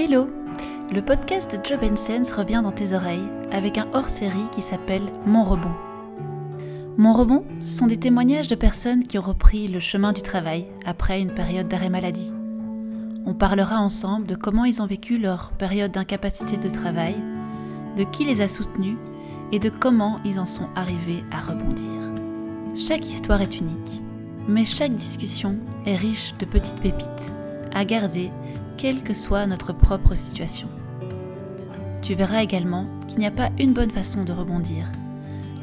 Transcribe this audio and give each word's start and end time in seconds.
Hello 0.00 0.30
Le 0.94 1.00
podcast 1.00 1.58
Job 1.64 1.80
Sense 1.96 2.30
revient 2.30 2.60
dans 2.62 2.70
tes 2.70 2.92
oreilles 2.92 3.28
avec 3.50 3.78
un 3.78 3.88
hors-série 3.92 4.46
qui 4.52 4.62
s'appelle 4.62 5.02
Mon 5.26 5.42
rebond. 5.42 5.74
Mon 6.96 7.12
rebond, 7.12 7.44
ce 7.58 7.72
sont 7.72 7.88
des 7.88 7.96
témoignages 7.96 8.46
de 8.46 8.54
personnes 8.54 9.02
qui 9.02 9.18
ont 9.18 9.22
repris 9.22 9.66
le 9.66 9.80
chemin 9.80 10.12
du 10.12 10.22
travail 10.22 10.66
après 10.86 11.20
une 11.20 11.34
période 11.34 11.66
d'arrêt 11.66 11.90
maladie. 11.90 12.32
On 13.26 13.34
parlera 13.34 13.80
ensemble 13.80 14.28
de 14.28 14.36
comment 14.36 14.64
ils 14.64 14.80
ont 14.80 14.86
vécu 14.86 15.18
leur 15.18 15.50
période 15.50 15.90
d'incapacité 15.90 16.58
de 16.58 16.72
travail, 16.72 17.16
de 17.96 18.04
qui 18.04 18.24
les 18.24 18.40
a 18.40 18.46
soutenus 18.46 18.98
et 19.50 19.58
de 19.58 19.68
comment 19.68 20.20
ils 20.24 20.38
en 20.38 20.46
sont 20.46 20.68
arrivés 20.76 21.24
à 21.32 21.40
rebondir. 21.40 21.90
Chaque 22.76 23.08
histoire 23.08 23.40
est 23.40 23.58
unique, 23.58 24.00
mais 24.46 24.64
chaque 24.64 24.94
discussion 24.94 25.56
est 25.86 25.96
riche 25.96 26.34
de 26.38 26.44
petites 26.44 26.80
pépites 26.80 27.32
à 27.74 27.84
garder 27.84 28.30
quelle 28.78 29.02
que 29.02 29.12
soit 29.12 29.46
notre 29.46 29.72
propre 29.72 30.14
situation. 30.14 30.68
Tu 32.00 32.14
verras 32.14 32.42
également 32.42 32.86
qu'il 33.08 33.18
n'y 33.18 33.26
a 33.26 33.32
pas 33.32 33.50
une 33.58 33.72
bonne 33.72 33.90
façon 33.90 34.22
de 34.22 34.32
rebondir. 34.32 34.86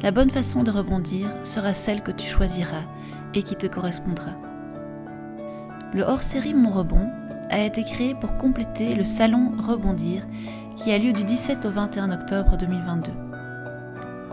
La 0.02 0.10
bonne 0.10 0.30
façon 0.30 0.62
de 0.62 0.70
rebondir 0.70 1.28
sera 1.42 1.72
celle 1.72 2.02
que 2.02 2.12
tu 2.12 2.26
choisiras 2.26 2.84
et 3.34 3.42
qui 3.42 3.56
te 3.56 3.66
correspondra. 3.66 4.32
Le 5.94 6.02
hors-série 6.02 6.52
Mon 6.52 6.70
Rebond 6.70 7.08
a 7.48 7.60
été 7.60 7.84
créé 7.84 8.14
pour 8.14 8.36
compléter 8.36 8.94
le 8.94 9.04
salon 9.04 9.50
Rebondir 9.66 10.22
qui 10.76 10.92
a 10.92 10.98
lieu 10.98 11.14
du 11.14 11.24
17 11.24 11.64
au 11.64 11.70
21 11.70 12.12
octobre 12.12 12.58
2022. 12.58 13.10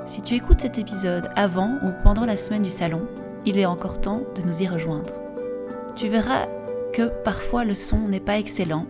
Si 0.05 0.21
tu 0.21 0.35
écoutes 0.35 0.59
cet 0.59 0.77
épisode 0.77 1.29
avant 1.37 1.77
ou 1.85 1.91
pendant 2.03 2.25
la 2.25 2.35
semaine 2.35 2.63
du 2.63 2.71
salon, 2.71 3.07
il 3.45 3.57
est 3.57 3.65
encore 3.65 4.01
temps 4.01 4.23
de 4.35 4.41
nous 4.41 4.61
y 4.61 4.67
rejoindre. 4.67 5.13
Tu 5.95 6.09
verras 6.09 6.47
que 6.93 7.09
parfois 7.23 7.65
le 7.65 7.73
son 7.73 8.07
n'est 8.07 8.19
pas 8.19 8.37
excellent, 8.37 8.85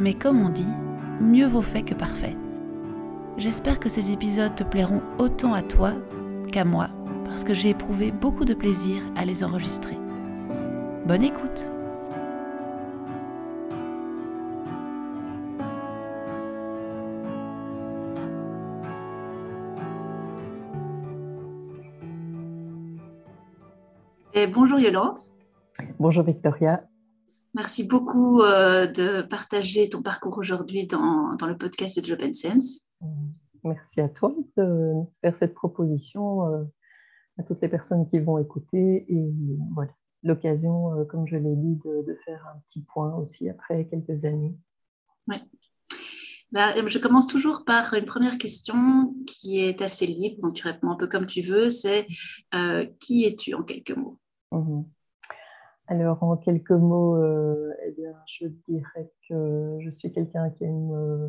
mais 0.00 0.14
comme 0.14 0.40
on 0.44 0.48
dit, 0.48 0.72
mieux 1.20 1.46
vaut 1.46 1.62
fait 1.62 1.82
que 1.82 1.94
parfait. 1.94 2.34
J'espère 3.36 3.78
que 3.78 3.90
ces 3.90 4.10
épisodes 4.10 4.54
te 4.54 4.64
plairont 4.64 5.02
autant 5.18 5.52
à 5.52 5.62
toi 5.62 5.92
qu'à 6.50 6.64
moi, 6.64 6.88
parce 7.26 7.44
que 7.44 7.52
j'ai 7.52 7.70
éprouvé 7.70 8.10
beaucoup 8.10 8.46
de 8.46 8.54
plaisir 8.54 9.02
à 9.16 9.26
les 9.26 9.44
enregistrer. 9.44 9.98
Bonne 11.04 11.22
écoute 11.22 11.70
Et 24.32 24.46
bonjour 24.46 24.78
Yolande. 24.78 25.18
Bonjour 25.98 26.22
Victoria. 26.22 26.82
Merci 27.56 27.84
beaucoup 27.84 28.42
euh, 28.42 28.86
de 28.86 29.22
partager 29.22 29.88
ton 29.88 30.02
parcours 30.02 30.36
aujourd'hui 30.36 30.86
dans, 30.86 31.32
dans, 31.36 31.46
le 31.46 31.56
podcast 31.56 31.98
de 31.98 32.04
Job 32.04 32.20
Sense. 32.34 32.86
Merci 33.64 34.02
à 34.02 34.10
toi 34.10 34.34
de 34.58 34.92
faire 35.22 35.34
cette 35.38 35.54
proposition 35.54 36.52
euh, 36.52 36.64
à 37.38 37.44
toutes 37.44 37.62
les 37.62 37.70
personnes 37.70 38.06
qui 38.10 38.18
vont 38.18 38.36
écouter 38.36 39.06
et 39.08 39.32
voilà 39.74 39.90
l'occasion, 40.22 41.00
euh, 41.00 41.04
comme 41.06 41.26
je 41.26 41.36
l'ai 41.36 41.56
dit, 41.56 41.76
de, 41.76 42.02
de, 42.06 42.18
faire 42.26 42.46
un 42.54 42.60
petit 42.66 42.82
point 42.82 43.16
aussi 43.16 43.48
après 43.48 43.86
quelques 43.86 44.26
années. 44.26 44.54
Ouais. 45.26 45.38
Ben, 46.52 46.86
je 46.86 46.98
commence 46.98 47.26
toujours 47.26 47.64
par 47.64 47.94
une 47.94 48.04
première 48.04 48.36
question 48.36 49.14
qui 49.26 49.60
est 49.60 49.80
assez 49.80 50.04
libre, 50.04 50.42
donc 50.42 50.54
tu 50.54 50.64
réponds 50.64 50.90
un 50.90 50.96
peu 50.96 51.06
comme 51.06 51.26
tu 51.26 51.40
veux, 51.40 51.70
c'est 51.70 52.06
qui 53.00 53.24
es-tu 53.24 53.54
en 53.54 53.62
quelques 53.62 53.96
mots? 53.96 54.18
Mmh. 54.52 54.82
Alors, 55.88 56.20
en 56.24 56.36
quelques 56.36 56.72
mots, 56.72 57.16
euh, 57.16 57.72
eh 57.84 57.92
bien, 57.92 58.12
je 58.26 58.48
dirais 58.68 59.12
que 59.28 59.78
je 59.80 59.88
suis 59.88 60.10
quelqu'un 60.10 60.50
qui 60.50 60.64
aime 60.64 60.90
euh, 60.92 61.28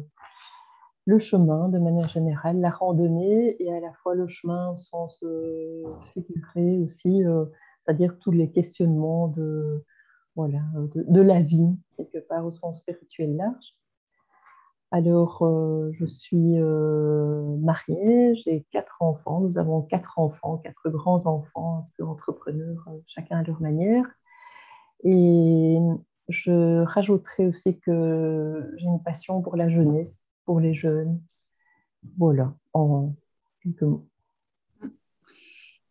le 1.06 1.20
chemin 1.20 1.70
de 1.70 1.78
manière 1.78 2.10
générale, 2.10 2.60
la 2.60 2.72
randonnée 2.72 3.62
et 3.62 3.72
à 3.72 3.80
la 3.80 3.94
fois 4.02 4.16
le 4.16 4.28
chemin 4.28 4.72
au 4.72 4.76
sens 4.76 5.22
euh, 5.22 5.84
figuré 6.12 6.80
aussi, 6.80 7.22
c'est-à-dire 7.86 8.18
tous 8.20 8.32
les 8.32 8.52
questionnements 8.52 9.28
de, 9.28 9.86
voilà, 10.36 10.62
de, 10.96 11.22
la 11.22 11.42
vie, 11.42 11.78
quelque 11.96 12.18
part 12.28 12.44
au 12.44 12.50
sens 12.50 12.80
spirituel 12.80 13.36
large. 13.36 13.76
Alors, 14.90 15.48
je 15.92 16.06
suis 16.06 16.58
mariée, 16.58 18.36
j'ai 18.44 18.66
quatre 18.72 19.04
enfants, 19.04 19.40
nous 19.42 19.60
avons 19.60 19.84
quatre 19.84 20.18
enfants, 20.18 20.58
quatre 20.58 20.90
grands-enfants, 20.90 21.78
un 21.78 21.88
peu 21.96 22.06
entrepreneurs, 22.06 22.90
chacun 23.06 23.38
à 23.38 23.44
leur 23.44 23.62
manière. 23.62 24.06
Et 25.04 25.78
je 26.28 26.84
rajouterai 26.84 27.48
aussi 27.48 27.80
que 27.80 28.74
j'ai 28.78 28.88
une 28.88 29.02
passion 29.02 29.42
pour 29.42 29.56
la 29.56 29.70
jeunesse, 29.70 30.26
pour 30.46 30.60
les 30.60 30.74
jeunes. 30.74 31.22
Voilà, 32.18 32.54
en 32.74 33.16
quelques 33.62 33.82
mots. 33.82 34.08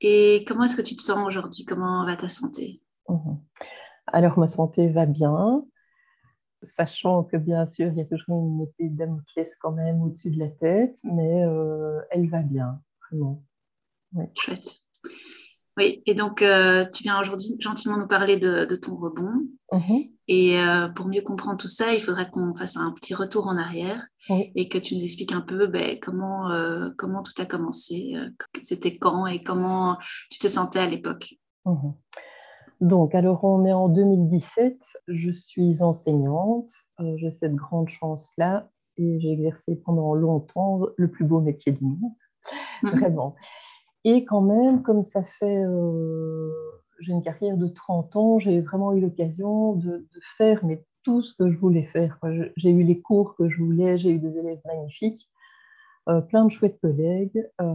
Et 0.01 0.45
comment 0.47 0.65
est-ce 0.65 0.77
que 0.77 0.83
tu 0.83 0.95
te 0.97 1.03
sens 1.03 1.27
aujourd'hui? 1.27 1.65
Comment 1.65 2.05
va 2.05 2.17
ta 2.17 2.29
santé? 2.29 2.83
Mhm. 3.09 3.41
Alors, 4.09 4.39
ma 4.39 4.47
santé 4.47 4.91
va 4.91 5.07
bien, 5.07 5.65
sachant 6.63 7.25
que 7.25 7.37
bien 7.37 7.67
sûr, 7.67 7.89
il 7.89 7.99
y 7.99 8.01
a 8.01 8.05
toujours 8.05 8.45
une 8.45 8.63
épée 8.63 8.89
de 8.89 8.97
Damoclès 8.97 9.57
quand 9.57 9.73
même 9.73 10.03
au-dessus 10.03 10.31
de 10.31 10.39
la 10.39 10.49
tête, 10.49 10.99
mais 11.05 11.45
euh, 11.45 12.01
elle 12.11 12.29
va 12.29 12.43
bien, 12.43 12.81
vraiment. 13.11 13.43
Chouette. 14.35 14.87
Oui, 15.79 16.03
et 16.07 16.15
donc 16.15 16.41
euh, 16.41 16.87
tu 16.95 17.03
viens 17.03 17.21
aujourd'hui 17.21 17.57
gentiment 17.59 17.99
nous 17.99 18.07
parler 18.07 18.39
de, 18.39 18.65
ton 18.77 18.97
rebond. 18.97 19.47
Mhm. 19.73 20.05
Et 20.29 20.59
euh, 20.59 20.89
pour 20.89 21.07
mieux 21.07 21.21
comprendre 21.21 21.59
tout 21.59 21.69
ça, 21.69 21.93
il 21.93 22.01
faudrait 22.01 22.31
qu'on 22.31 22.55
fasse 22.55 22.77
un 22.77 22.93
petit 22.93 23.15
retour 23.15 23.47
en 23.47 23.57
arrière 23.57 24.07
et 24.29 24.69
que 24.69 24.79
tu 24.79 24.97
nous 24.97 25.05
expliques 25.05 25.33
un 25.33 25.43
peu 25.43 25.67
ben, 25.67 26.01
comment, 26.01 26.51
euh, 26.51 26.89
comment 26.97 27.23
tout 27.23 27.41
a 27.41 27.45
commencé, 27.45 28.15
c'était 28.63 28.97
quand 28.97 29.27
et 29.27 29.43
comment 29.43 29.99
tu 30.31 30.39
te 30.39 30.49
sentais 30.49 30.81
à 30.81 30.87
l'époque. 30.87 31.35
Mhm. 31.65 31.95
Donc, 32.81 33.15
alors 33.15 33.45
on 33.45 33.65
est 33.65 33.73
en 33.73 33.89
2017, 33.89 34.79
je 35.09 35.31
suis 35.31 35.83
enseignante, 35.83 36.71
j'ai 37.17 37.31
cette 37.31 37.55
grande 37.55 37.89
chance-là 37.89 38.69
et 38.97 39.21
j'ai 39.21 39.33
exercé 39.33 39.77
pendant 39.77 40.15
longtemps 40.15 40.81
le 40.97 41.11
plus 41.11 41.25
beau 41.25 41.41
métier 41.41 41.73
du 41.73 41.85
monde, 41.85 42.13
mhm. 42.83 42.99
vraiment. 42.99 43.37
Et 44.09 44.25
quand 44.25 44.41
même, 44.41 44.85
comme 44.85 45.03
ça 45.03 45.25
fait, 45.25 45.65
euh, 45.65 46.53
j'ai 47.01 47.11
une 47.11 47.25
carrière 47.25 47.57
de 47.57 47.67
30 47.67 48.15
ans, 48.15 48.39
j'ai 48.39 48.61
vraiment 48.61 48.93
eu 48.93 49.01
l'occasion 49.01 49.73
de, 49.73 50.07
faire 50.21 50.65
mais 50.65 50.85
tout 51.03 51.23
ce 51.23 51.35
que 51.35 51.51
je 51.51 51.59
voulais 51.59 51.83
faire. 51.83 52.17
J'ai 52.57 52.71
eu 52.71 52.85
les 52.85 53.01
cours 53.01 53.35
que 53.35 53.49
je 53.49 53.61
voulais, 53.61 53.99
j'ai 53.99 54.13
eu 54.13 54.21
des 54.21 54.39
élèves 54.39 54.61
magnifiques, 54.65 55.29
euh, 56.09 56.21
plein 56.21 56.45
de 56.45 56.51
chouettes 56.53 56.79
collègues, 56.81 57.51
euh, 57.61 57.75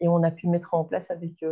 et 0.00 0.08
on 0.08 0.24
a 0.24 0.32
pu 0.32 0.48
mettre 0.48 0.74
en 0.74 0.82
place 0.82 1.12
avec 1.12 1.44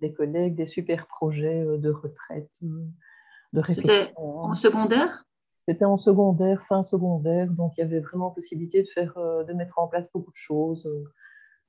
des 0.00 0.12
collègues 0.12 0.56
des 0.56 0.66
super 0.66 1.06
projets 1.06 1.64
de 1.64 1.90
retraite, 1.90 2.50
de 2.62 3.60
réflexion. 3.60 3.94
C'était 3.94 4.12
en 4.16 4.54
secondaire? 4.54 5.24
C'était 5.68 5.84
en 5.84 5.96
secondaire, 5.96 6.64
fin 6.64 6.82
secondaire, 6.82 7.48
donc 7.52 7.74
il 7.76 7.82
y 7.82 7.84
avait 7.84 8.00
vraiment 8.00 8.32
possibilité 8.32 8.82
de, 8.82 8.88
faire, 8.88 9.14
de 9.16 9.52
mettre 9.52 9.78
en 9.78 9.86
place 9.86 10.10
beaucoup 10.12 10.32
de 10.32 10.36
choses 10.36 10.88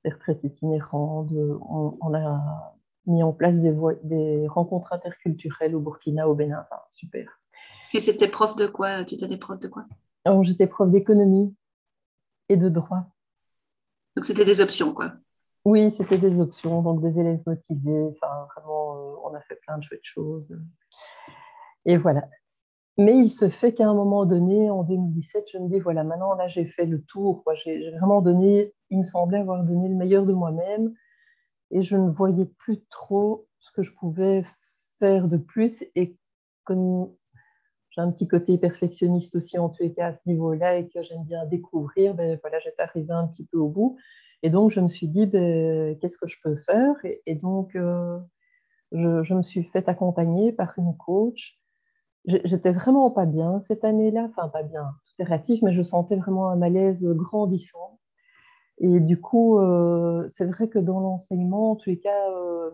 des 0.03 0.11
retraites 0.11 0.43
itinérantes. 0.43 1.31
On, 1.31 2.13
a 2.13 2.73
mis 3.05 3.23
en 3.23 3.33
place 3.33 3.59
des, 3.59 3.75
des, 4.03 4.47
rencontres 4.47 4.93
interculturelles 4.93 5.75
au 5.75 5.79
Burkina, 5.79 6.27
au 6.27 6.35
Bénin. 6.35 6.65
super. 6.91 7.39
Et 7.93 8.01
c'était 8.01 8.27
prof 8.27 8.55
de 8.55 8.67
quoi 8.67 9.03
Tu 9.05 9.15
étais 9.15 9.37
prof 9.37 9.59
de 9.59 9.67
quoi? 9.67 9.85
J'étais 10.41 10.67
prof 10.67 10.89
d'économie 10.89 11.55
et 12.49 12.57
de 12.57 12.69
droit. 12.69 13.05
Donc 14.15 14.25
c'était 14.25 14.45
des 14.45 14.61
options, 14.61 14.93
quoi 14.93 15.13
Oui, 15.63 15.91
c'était 15.91 16.17
des 16.17 16.39
options, 16.39 16.81
donc 16.81 17.01
des 17.01 17.19
élèves 17.19 17.41
motivés. 17.45 18.09
Enfin, 18.11 18.47
vraiment, 18.55 18.95
euh, 18.95 19.15
on 19.23 19.33
a 19.35 19.41
fait 19.41 19.55
plein 19.55 19.77
de 19.77 19.83
chouettes 19.83 19.99
choses. 20.03 20.57
Et 21.85 21.97
voilà. 21.97 22.27
Mais 22.97 23.15
il 23.15 23.29
se 23.29 23.47
fait 23.47 23.73
qu'à 23.73 23.87
un 23.87 23.93
moment 23.93 24.25
donné, 24.25 24.71
en 24.71 24.83
2017, 24.83 25.45
je 25.53 25.57
me 25.59 25.69
dis, 25.69 25.79
voilà, 25.79 26.03
maintenant, 26.03 26.33
là, 26.33 26.47
j'ai 26.47 26.65
fait 26.65 26.87
le 26.87 27.03
tour. 27.03 27.43
J'ai 27.63 27.91
vraiment 27.91 28.21
donné, 28.21 28.73
il 28.89 28.99
me 28.99 29.03
semblait 29.03 29.37
avoir 29.37 29.63
donné 29.63 29.87
le 29.87 29.95
meilleur 29.95 30.25
de 30.25 30.33
moi-même. 30.33 30.93
Et 31.69 31.83
je 31.83 31.95
ne 31.95 32.09
voyais 32.09 32.45
plus 32.45 32.83
trop 32.89 33.47
ce 33.59 33.71
que 33.71 33.83
je 33.83 33.93
pouvais 33.93 34.43
faire 34.97 35.27
de 35.27 35.37
plus. 35.37 35.83
Et 35.95 36.17
comme 36.63 37.13
j'ai 37.91 38.01
un 38.01 38.11
petit 38.11 38.27
côté 38.27 38.57
perfectionniste 38.57 39.35
aussi, 39.35 39.59
en 39.59 39.69
tous 39.69 39.87
cas, 39.93 40.07
à 40.07 40.13
ce 40.13 40.27
niveau-là, 40.27 40.77
et 40.77 40.87
que 40.87 41.03
j'aime 41.03 41.23
bien 41.23 41.45
découvrir, 41.45 42.15
ben, 42.15 42.39
voilà, 42.41 42.57
j'étais 42.59 42.81
arrivée 42.81 43.13
un 43.13 43.27
petit 43.27 43.45
peu 43.45 43.59
au 43.59 43.69
bout. 43.69 43.95
Et 44.41 44.49
donc, 44.49 44.71
je 44.71 44.81
me 44.81 44.87
suis 44.87 45.07
dit, 45.07 45.27
ben, 45.27 45.95
qu'est-ce 45.99 46.17
que 46.17 46.27
je 46.27 46.37
peux 46.43 46.55
faire? 46.55 46.95
Et, 47.27 47.35
donc, 47.35 47.75
euh, 47.75 48.17
je, 48.91 49.21
je, 49.21 49.35
me 49.35 49.43
suis 49.43 49.63
fait 49.63 49.87
accompagner 49.87 50.51
par 50.51 50.73
une 50.79 50.97
coach 50.97 51.59
J'étais 52.27 52.73
vraiment 52.73 53.09
pas 53.09 53.25
bien 53.25 53.61
cette 53.61 53.85
année-là, 53.85 54.27
enfin 54.29 54.49
pas 54.49 54.63
bien, 54.63 54.83
tout 55.05 55.13
est 55.19 55.23
relatif, 55.23 55.61
mais 55.61 55.71
je 55.71 55.81
sentais 55.81 56.17
vraiment 56.17 56.49
un 56.49 56.57
malaise 56.57 57.05
grandissant. 57.05 57.99
Et 58.79 58.99
du 58.99 59.19
coup, 59.19 59.57
euh, 59.59 60.27
c'est 60.29 60.45
vrai 60.45 60.67
que 60.67 60.77
dans 60.77 60.99
l'enseignement, 60.99 61.71
en 61.71 61.75
tous 61.77 61.89
les 61.89 61.99
cas, 61.99 62.31
euh, 62.31 62.69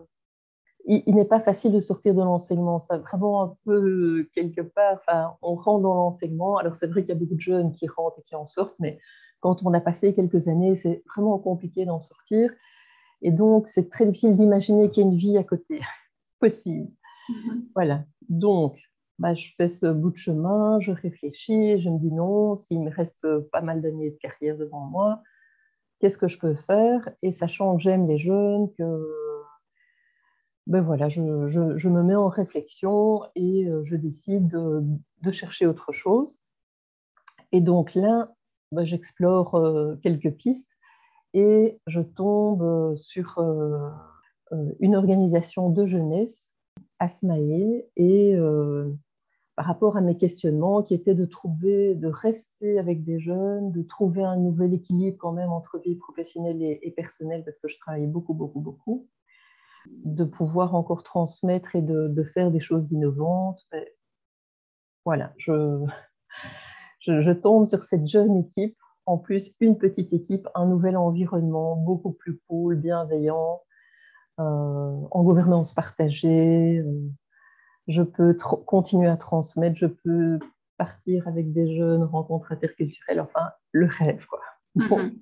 il, 0.86 1.14
n'est 1.14 1.24
pas 1.24 1.40
facile 1.40 1.72
de 1.72 1.80
sortir 1.80 2.14
de 2.14 2.22
l'enseignement. 2.22 2.78
Ça 2.78 2.98
vraiment 2.98 3.42
un 3.42 3.56
peu 3.64 4.28
quelque 4.34 4.60
part, 4.60 4.98
enfin, 5.06 5.36
on 5.40 5.54
rentre 5.54 5.82
dans 5.82 5.94
l'enseignement. 5.94 6.56
Alors 6.56 6.76
c'est 6.76 6.88
vrai 6.88 7.02
qu'il 7.02 7.10
y 7.10 7.16
a 7.16 7.20
beaucoup 7.20 7.36
de 7.36 7.40
jeunes 7.40 7.72
qui 7.72 7.86
rentrent 7.86 8.18
et 8.18 8.22
qui 8.22 8.34
en 8.34 8.46
sortent, 8.46 8.76
mais 8.80 8.98
quand 9.40 9.62
on 9.64 9.72
a 9.72 9.80
passé 9.80 10.14
quelques 10.14 10.48
années, 10.48 10.74
c'est 10.76 11.02
vraiment 11.14 11.38
compliqué 11.38 11.84
d'en 11.84 12.00
sortir. 12.00 12.50
Et 13.22 13.30
donc, 13.30 13.68
c'est 13.68 13.88
très 13.88 14.04
difficile 14.04 14.36
d'imaginer 14.36 14.90
qu'il 14.90 15.04
y 15.04 15.06
a 15.06 15.10
une 15.10 15.16
vie 15.16 15.38
à 15.38 15.44
côté 15.44 15.80
possible. 16.40 16.90
Mm-hmm. 17.30 17.60
Voilà. 17.74 18.04
Donc, 18.28 18.78
bah, 19.18 19.34
je 19.34 19.50
fais 19.56 19.68
ce 19.68 19.86
bout 19.86 20.10
de 20.10 20.16
chemin, 20.16 20.80
je 20.80 20.92
réfléchis, 20.92 21.80
je 21.80 21.88
me 21.88 21.98
dis 21.98 22.12
non, 22.12 22.56
s'il 22.56 22.82
me 22.82 22.90
reste 22.90 23.26
pas 23.52 23.62
mal 23.62 23.80
d'années 23.80 24.10
de 24.10 24.16
carrière 24.16 24.56
devant 24.56 24.86
moi, 24.86 25.22
qu'est-ce 26.00 26.18
que 26.18 26.28
je 26.28 26.38
peux 26.38 26.54
faire? 26.54 27.08
Et 27.22 27.32
sachant 27.32 27.76
que 27.76 27.82
j'aime 27.82 28.06
les 28.06 28.18
jeunes, 28.18 28.68
ben 30.66 30.80
voilà, 30.80 31.08
je, 31.08 31.20
me 31.20 32.02
mets 32.02 32.14
en 32.14 32.28
réflexion 32.28 33.22
et 33.34 33.68
euh, 33.68 33.82
je 33.82 33.96
décide 33.96 34.48
de, 34.48 35.30
chercher 35.30 35.66
autre 35.66 35.92
chose. 35.92 36.40
Et 37.52 37.60
donc 37.60 37.94
là, 37.94 38.32
ben, 38.72 38.84
j'explore 38.84 39.56
euh, 39.56 39.96
quelques 40.02 40.32
pistes 40.32 40.70
et 41.34 41.78
je 41.86 42.00
tombe 42.00 42.62
euh, 42.62 42.96
sur 42.96 43.38
une 44.80 44.94
organisation 44.94 45.68
de 45.68 45.84
jeunesse, 45.84 46.52
Asmae, 46.98 47.84
et 47.96 48.36
par 49.56 49.66
rapport 49.66 49.96
à 49.96 50.00
mes 50.00 50.16
questionnements 50.16 50.82
qui 50.82 50.94
étaient 50.94 51.14
de 51.14 51.26
trouver, 51.26 51.94
de 51.94 52.08
rester 52.08 52.78
avec 52.78 53.04
des 53.04 53.20
jeunes, 53.20 53.70
de 53.70 53.82
trouver 53.82 54.24
un 54.24 54.36
nouvel 54.36 54.74
équilibre 54.74 55.16
quand 55.18 55.32
même 55.32 55.50
entre 55.50 55.78
vie 55.78 55.94
professionnelle 55.96 56.60
et, 56.60 56.90
personnelle, 56.96 57.44
parce 57.44 57.58
que 57.58 57.68
je 57.68 57.78
travaillais 57.78 58.08
beaucoup, 58.08 58.34
beaucoup, 58.34 58.60
beaucoup, 58.60 59.08
de 59.86 60.24
pouvoir 60.24 60.74
encore 60.74 61.04
transmettre 61.04 61.76
et 61.76 61.82
de, 61.82 62.24
faire 62.24 62.50
des 62.50 62.60
choses 62.60 62.90
innovantes. 62.90 63.64
voilà, 65.04 65.32
je, 65.36 65.84
je, 67.00 67.32
tombe 67.32 67.68
sur 67.68 67.84
cette 67.84 68.06
jeune 68.06 68.36
équipe, 68.36 68.76
en 69.06 69.18
plus 69.18 69.54
une 69.60 69.78
petite 69.78 70.12
équipe, 70.12 70.48
un 70.56 70.66
nouvel 70.66 70.96
environnement 70.96 71.76
beaucoup 71.76 72.12
plus 72.12 72.40
cool, 72.48 72.76
bienveillant, 72.76 73.60
euh, 74.40 74.42
en 74.42 75.22
gouvernance 75.22 75.74
partagée. 75.74 76.78
Euh, 76.78 77.08
je 77.88 78.02
peux 78.02 78.36
continuer 78.66 79.08
à 79.08 79.16
transmettre, 79.16 79.76
je 79.76 79.86
peux 79.86 80.38
partir 80.78 81.28
avec 81.28 81.52
des 81.52 81.76
jeunes, 81.76 82.02
rencontres 82.02 82.52
interculturelles, 82.52 83.20
enfin, 83.20 83.50
le 83.72 83.86
rêve, 83.86 84.26
quoi. 84.26 84.40
Mm-hmm. 84.76 85.18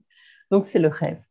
Donc, 0.51 0.65
c'est 0.65 0.79
le 0.79 0.89
rêve. 0.89 1.23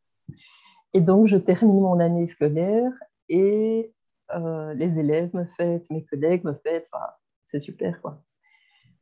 Et 0.93 1.01
donc, 1.01 1.27
je 1.27 1.37
termine 1.37 1.79
mon 1.79 1.99
année 1.99 2.27
scolaire 2.27 2.91
et 3.29 3.93
euh, 4.35 4.73
les 4.73 4.99
élèves 4.99 5.33
me 5.33 5.45
fêtent, 5.45 5.89
mes 5.89 6.03
collègues 6.03 6.43
me 6.43 6.53
fêtent, 6.53 6.87
enfin, 6.91 7.05
c'est 7.45 7.59
super, 7.59 8.01
quoi. 8.01 8.21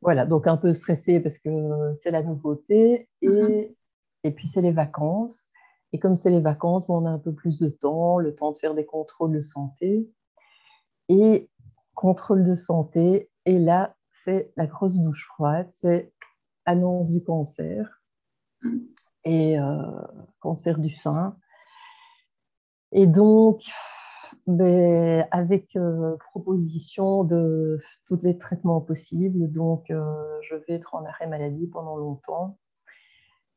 Voilà, 0.02 0.24
donc 0.24 0.46
un 0.46 0.56
peu 0.56 0.72
stressée 0.72 1.20
parce 1.20 1.38
que 1.38 1.92
c'est 1.94 2.10
la 2.10 2.22
nouveauté 2.22 3.08
et, 3.20 3.28
mm-hmm. 3.28 3.74
et 4.24 4.30
puis 4.30 4.48
c'est 4.48 4.62
les 4.62 4.72
vacances. 4.72 5.48
Et 5.92 5.98
comme 5.98 6.16
c'est 6.16 6.30
les 6.30 6.40
vacances, 6.40 6.86
on 6.88 7.04
a 7.04 7.10
un 7.10 7.18
peu 7.18 7.34
plus 7.34 7.58
de 7.58 7.68
temps, 7.68 8.18
le 8.18 8.34
temps 8.34 8.52
de 8.52 8.58
faire 8.58 8.74
des 8.74 8.86
contrôles 8.86 9.32
de 9.32 9.40
santé. 9.40 10.08
Et 11.08 11.50
contrôle 11.94 12.44
de 12.44 12.54
santé. 12.54 13.30
Et 13.46 13.58
là, 13.58 13.94
c'est 14.12 14.52
la 14.56 14.66
grosse 14.66 15.00
douche 15.00 15.26
froide, 15.26 15.68
c'est 15.70 16.12
annonce 16.64 17.10
du 17.10 17.22
cancer 17.22 18.02
et 19.24 19.58
euh, 19.58 19.82
cancer 20.40 20.78
du 20.78 20.90
sein. 20.90 21.36
Et 22.92 23.06
donc, 23.06 23.62
ben, 24.46 25.26
avec 25.30 25.76
euh, 25.76 26.16
proposition 26.30 27.24
de 27.24 27.78
tous 28.06 28.18
les 28.22 28.38
traitements 28.38 28.80
possibles, 28.80 29.50
donc 29.50 29.90
euh, 29.90 30.38
je 30.42 30.56
vais 30.56 30.74
être 30.74 30.94
en 30.94 31.04
arrêt 31.04 31.26
maladie 31.26 31.66
pendant 31.66 31.96
longtemps. 31.96 32.58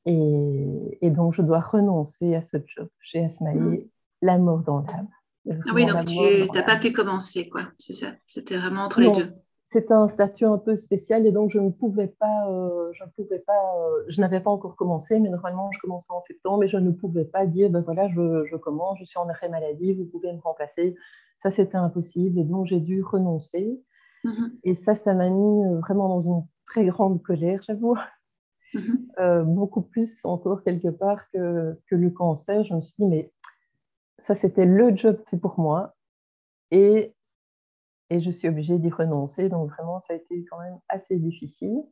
Et, 0.06 1.00
et 1.02 1.12
donc, 1.12 1.34
je 1.34 1.42
dois 1.42 1.62
renoncer 1.62 2.36
à 2.36 2.42
ce 2.42 2.58
job 2.66 2.90
chez 3.00 3.24
Asmaï, 3.24 3.56
mmh. 3.56 3.88
la 4.22 4.38
mort 4.38 4.60
dans 4.60 4.80
l'âme. 4.82 5.08
Ah 5.50 5.72
oui, 5.74 5.86
donc 5.86 6.06
tu 6.06 6.50
n'as 6.54 6.64
pas 6.64 6.78
pu 6.78 6.92
commencer, 6.92 7.50
quoi. 7.50 7.64
C'est 7.80 7.94
ça. 7.94 8.14
C'était 8.28 8.58
vraiment 8.58 8.86
entre 8.86 9.02
les 9.02 9.12
deux. 9.12 9.34
C'était 9.74 9.94
un 9.94 10.08
statut 10.08 10.46
un 10.46 10.60
peu 10.60 10.76
spécial 10.76 11.26
et 11.26 11.32
donc 11.32 11.50
je 11.50 11.58
ne 11.58 11.72
pouvais 11.72 12.08
pas, 12.08 12.48
euh, 12.48 12.92
je 12.94 13.04
ne 13.04 13.10
pouvais 13.10 13.40
pas, 13.40 13.76
euh, 13.80 14.04
je 14.08 14.22
n'avais 14.22 14.40
pas 14.40 14.52
encore 14.52 14.76
commencé, 14.76 15.20
mais 15.20 15.30
normalement 15.30 15.72
je 15.72 15.80
commençais 15.80 16.12
en 16.14 16.20
septembre 16.20 16.64
et 16.64 16.68
je 16.68 16.78
ne 16.78 16.92
pouvais 16.92 17.26
pas 17.26 17.48
dire, 17.48 17.72
ben 17.72 17.82
voilà, 17.82 18.08
je, 18.10 18.46
je 18.46 18.56
commence, 18.56 19.00
je 19.00 19.06
suis 19.06 19.18
en 19.18 19.28
arrêt 19.28 19.50
maladie, 19.50 19.96
vous 19.96 20.06
pouvez 20.06 20.32
me 20.32 20.40
remplacer. 20.42 20.96
Ça, 21.40 21.50
c'était 21.50 21.78
impossible 21.78 22.40
et 22.40 22.44
donc 22.44 22.68
j'ai 22.68 22.82
dû 22.82 23.02
renoncer. 23.02 23.82
Mm-hmm. 24.24 24.52
Et 24.64 24.76
ça, 24.76 24.94
ça 24.94 25.16
m'a 25.16 25.30
mis 25.30 25.66
euh, 25.66 25.80
vraiment 25.80 26.08
dans 26.08 26.22
une 26.22 26.44
très 26.68 26.86
grande 26.86 27.24
colère, 27.24 27.64
j'avoue. 27.66 27.98
Mm-hmm. 28.76 29.44
beaucoup 29.54 29.82
plus 29.82 30.20
encore 30.24 30.64
quelque 30.64 30.90
part 30.90 31.30
que, 31.32 31.80
que 31.90 31.96
le 31.96 32.12
cancer. 32.12 32.64
Je 32.64 32.76
me 32.76 32.82
suis 32.82 32.96
dit, 32.98 33.06
mais 33.08 33.32
ça, 34.24 34.36
c'était 34.36 34.66
le 34.66 34.96
job 34.96 35.22
fait 35.30 35.38
pour 35.38 35.60
moi. 35.60 35.96
Et, 36.72 37.14
et 38.10 38.22
je 38.22 38.32
suis 38.32 38.48
obligée 38.48 38.78
d'y 38.78 38.90
renoncer. 38.90 39.50
Donc, 39.50 39.70
vraiment, 39.72 40.00
ça 40.00 40.14
a 40.14 40.16
été 40.16 40.46
quand 40.50 40.60
même 40.60 40.80
assez 40.88 41.18
difficile. 41.18 41.84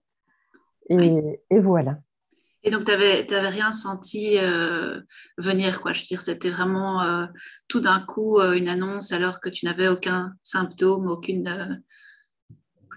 Et, 0.90 1.42
et 1.50 1.60
voilà. 1.60 2.00
Et 2.64 2.72
donc, 2.72 2.86
tu 2.86 2.92
n'avais 2.92 3.50
rien 3.50 3.74
senti 3.74 4.38
euh, 4.38 5.02
venir, 5.38 5.82
quoi. 5.82 5.92
Je 5.92 6.02
veux 6.02 6.06
dire, 6.06 6.22
c'était 6.22 6.50
vraiment 6.50 7.02
euh, 7.02 7.26
tout 7.68 7.82
d'un 7.82 8.00
coup 8.00 8.40
euh, 8.40 8.54
une 8.54 8.70
annonce 8.70 9.12
alors 9.12 9.42
que 9.42 9.50
tu 9.50 9.66
n'avais 9.66 9.90
aucun 9.90 10.34
symptôme, 10.42 11.10
aucune. 11.10 11.84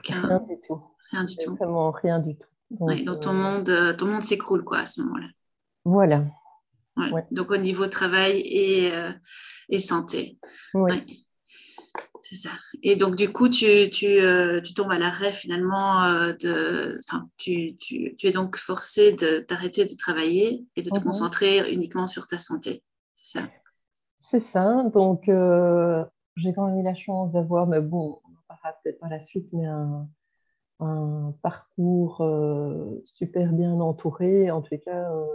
Rien 0.04 0.40
du 0.48 0.60
tout. 0.60 0.81
Rien 1.10 1.25
du 1.25 1.36
tout. 1.36 1.56
Vraiment 1.56 1.90
rien 1.90 2.20
du 2.20 2.36
tout. 2.36 2.48
Donc, 2.70 3.20
ton 3.20 3.32
monde, 3.32 3.96
ton 3.98 4.06
monde 4.06 4.22
s'écroule, 4.22 4.62
quoi, 4.62 4.78
à 4.78 4.86
ce 4.86 5.02
moment-là. 5.02 5.28
Voilà. 5.84 6.25
Donc 7.31 7.50
au 7.50 7.56
niveau 7.56 7.87
travail 7.87 8.41
et, 8.41 8.93
euh, 8.93 9.12
et 9.69 9.79
santé. 9.79 10.38
C'est 12.20 12.37
ça. 12.37 12.50
Et 12.82 12.96
donc 12.96 13.17
du 13.17 13.31
coup, 13.31 13.49
tu, 13.49 13.91
tu, 13.91 14.06
euh, 14.06 14.61
tu 14.62 14.73
tombes 14.73 14.93
à 14.93 14.99
l'arrêt 14.99 15.32
finalement. 15.32 16.02
Euh, 16.05 16.32
de, 16.32 16.99
tu, 17.37 17.76
tu, 17.76 18.17
tu, 18.17 18.26
es 18.26 18.31
donc 18.31 18.56
forcé 18.56 19.12
d'arrêter 19.12 19.85
de, 19.85 19.94
travailler 19.96 20.67
et 20.75 20.82
de 20.82 20.88
te 20.88 20.99
mhm. 20.99 21.05
concentrer 21.05 21.70
uniquement 21.70 22.06
sur 22.06 22.26
ta 22.26 22.38
santé. 22.38 22.82
C'est 23.14 23.38
ça. 23.38 23.46
C'est 24.20 24.41
ça. 24.41 24.85
Donc 24.94 25.25
j'ai 25.26 26.52
quand 26.55 26.67
même 26.67 26.79
eu 26.79 26.82
la 26.82 26.94
chance 26.94 27.32
d'avoir, 27.32 27.67
mais 27.67 27.81
bon, 27.81 28.20
on 28.24 28.31
en 28.31 28.43
parlera 28.48 28.72
peut-être 28.82 28.98
par 29.01 29.10
la 29.10 29.20
suite, 29.20 29.46
mais 29.53 29.67
un, 29.67 30.08
un 30.81 31.34
parcours 31.43 32.27
super 33.05 33.53
bien 33.53 33.72
entouré. 33.72 34.51
En 34.51 34.63
tout 34.63 34.79
cas 34.79 35.10
euh, 35.10 35.27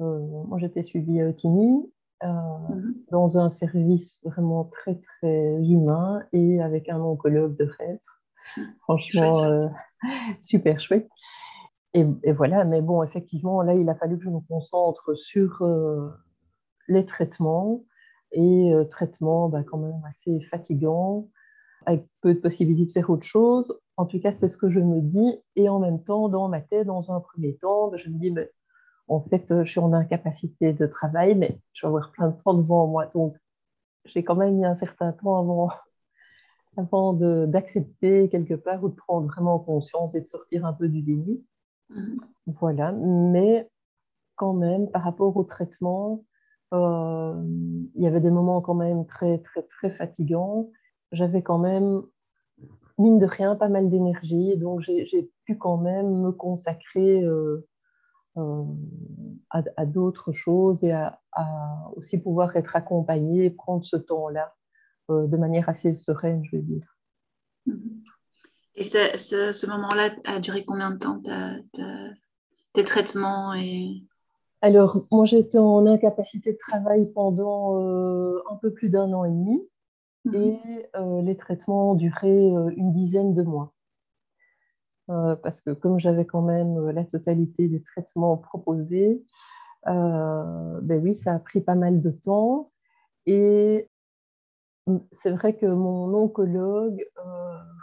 moi, 0.00 0.58
j'étais 0.58 0.82
suivie 0.82 1.20
à 1.20 1.28
Otigny, 1.28 1.92
euh, 2.22 2.28
mhm. 2.28 2.94
dans 3.10 3.38
un 3.38 3.50
service 3.50 4.18
vraiment 4.24 4.64
très, 4.64 4.96
très 4.96 5.58
humain 5.68 6.22
et 6.32 6.60
avec 6.60 6.88
un 6.88 7.00
oncologue 7.00 7.56
de 7.56 7.70
rêve. 7.78 7.98
Franchement, 8.82 9.42
euh, 9.44 9.68
super 10.40 10.80
chouette. 10.80 11.08
Et, 11.94 12.04
voilà, 12.32 12.64
mais 12.64 12.82
bon, 12.82 13.02
effectivement, 13.02 13.62
là, 13.62 13.74
il 13.74 13.88
a 13.88 13.94
fallu 13.96 14.16
que 14.16 14.24
je 14.24 14.30
me 14.30 14.40
concentre 14.48 15.14
sur 15.14 15.66
les 16.86 17.04
traitements 17.04 17.82
et 18.30 18.72
traitements 18.92 19.48
bah, 19.48 19.64
quand 19.64 19.78
même 19.78 20.00
assez 20.08 20.40
fatigants, 20.42 21.28
avec 21.86 22.06
peu 22.20 22.34
de 22.34 22.38
possibilités 22.38 22.86
de 22.86 22.92
faire 22.92 23.10
autre 23.10 23.26
chose. 23.26 23.76
En 23.96 24.06
tout 24.06 24.20
cas, 24.20 24.32
c'est 24.32 24.48
ce 24.48 24.56
que 24.56 24.68
je 24.68 24.80
me 24.80 25.00
dis. 25.00 25.40
Et 25.56 25.68
en 25.68 25.78
même 25.80 26.02
temps, 26.02 26.28
dans 26.28 26.48
ma 26.48 26.60
tête, 26.60 26.86
dans 26.86 27.12
un 27.12 27.20
premier 27.20 27.56
temps, 27.56 27.88
bah, 27.88 27.96
je 27.96 28.08
me 28.08 28.18
dis, 28.18 28.30
mais 28.30 28.50
en 29.10 29.20
fait, 29.20 29.50
euh, 29.50 29.64
je 29.64 29.70
suis 29.70 29.80
en 29.80 29.92
incapacité 29.92 30.72
de 30.72 30.86
travail, 30.86 31.34
mais 31.34 31.58
je 31.72 31.84
vais 31.84 31.88
avoir 31.88 32.12
plein 32.12 32.28
de 32.28 32.40
temps 32.40 32.54
devant 32.54 32.86
moi. 32.86 33.06
Donc, 33.06 33.36
j'ai 34.04 34.22
quand 34.22 34.36
même 34.36 34.56
mis 34.56 34.64
un 34.64 34.76
certain 34.76 35.12
temps 35.12 35.36
avant, 35.36 35.68
avant 36.76 37.12
d'accepter 37.12 38.28
quelque 38.28 38.54
part 38.54 38.82
ou 38.84 38.88
de 38.88 38.94
prendre 38.94 39.26
vraiment 39.26 39.58
conscience 39.58 40.14
et 40.14 40.20
de 40.20 40.26
sortir 40.26 40.64
un 40.64 40.72
peu 40.72 40.88
du 40.88 41.02
déni. 41.02 41.44
Mm-hmm. 41.90 42.18
Voilà. 42.60 42.92
Mais 42.92 43.68
quand 44.36 44.54
même, 44.54 44.88
par 44.88 45.02
rapport 45.02 45.36
au 45.36 45.42
traitement, 45.42 46.24
euh, 46.72 47.34
il 47.96 48.02
y 48.02 48.06
avait 48.06 48.20
des 48.20 48.30
moments 48.30 48.60
quand 48.60 48.74
même 48.74 49.06
très, 49.06 49.38
très, 49.38 49.64
très 49.64 49.90
fatigants. 49.90 50.70
J'avais 51.10 51.42
quand 51.42 51.58
même, 51.58 52.02
mine 52.96 53.18
de 53.18 53.26
rien, 53.26 53.56
pas 53.56 53.68
mal 53.68 53.90
d'énergie. 53.90 54.56
Donc, 54.56 54.82
j'ai 54.82 55.30
pu 55.46 55.58
quand 55.58 55.78
même 55.78 56.20
me 56.20 56.30
consacrer. 56.30 57.24
Euh, 57.24 57.66
euh, 58.36 58.64
à, 59.50 59.86
d'autres 59.86 60.30
choses 60.30 60.84
et 60.84 60.92
à, 60.92 61.18
aussi 61.96 62.16
pouvoir 62.18 62.54
être 62.54 62.76
accompagné, 62.76 63.50
prendre 63.50 63.84
ce 63.84 63.96
temps-là 63.96 64.54
euh, 65.10 65.26
de 65.26 65.36
manière 65.36 65.68
assez 65.68 65.92
sereine, 65.92 66.44
je 66.44 66.56
veux 66.56 66.62
dire. 66.62 66.96
Mm-hmm. 67.66 68.04
Et 68.76 68.82
ce, 68.84 69.66
moment-là 69.66 70.10
a 70.24 70.38
duré 70.38 70.64
combien 70.64 70.92
de 70.92 70.98
temps 70.98 71.20
tes 72.72 72.84
traitements 72.84 73.52
et... 73.54 74.04
Alors, 74.62 75.04
moi, 75.10 75.24
j'étais 75.24 75.58
en 75.58 75.86
incapacité 75.86 76.52
de 76.52 76.58
travail 76.58 77.10
pendant 77.12 77.80
euh, 77.80 78.40
un 78.50 78.56
peu 78.56 78.72
plus 78.72 78.90
d'un 78.90 79.12
an 79.12 79.24
et 79.24 79.30
demi. 79.30 79.60
mhm. 80.24 80.34
et 80.34 81.22
les 81.22 81.36
traitements 81.36 81.94
duraient 81.94 82.52
une 82.76 82.92
dizaine 82.92 83.34
de 83.34 83.42
mois. 83.42 83.72
Parce 85.42 85.60
que 85.60 85.70
comme 85.70 85.98
j'avais 85.98 86.24
quand 86.24 86.42
même 86.42 86.90
la 86.90 87.04
totalité 87.04 87.68
des 87.68 87.82
traitements 87.82 88.36
proposés, 88.36 89.24
ben 89.86 91.00
oui, 91.02 91.14
ça 91.14 91.34
a 91.34 91.38
pris 91.38 91.60
pas 91.60 91.74
mal 91.74 92.00
de 92.00 92.10
temps. 92.10 92.70
Et 93.26 93.88
c'est 95.12 95.30
vrai 95.30 95.56
que 95.56 95.66
mon 95.66 96.12
oncologue 96.14 97.04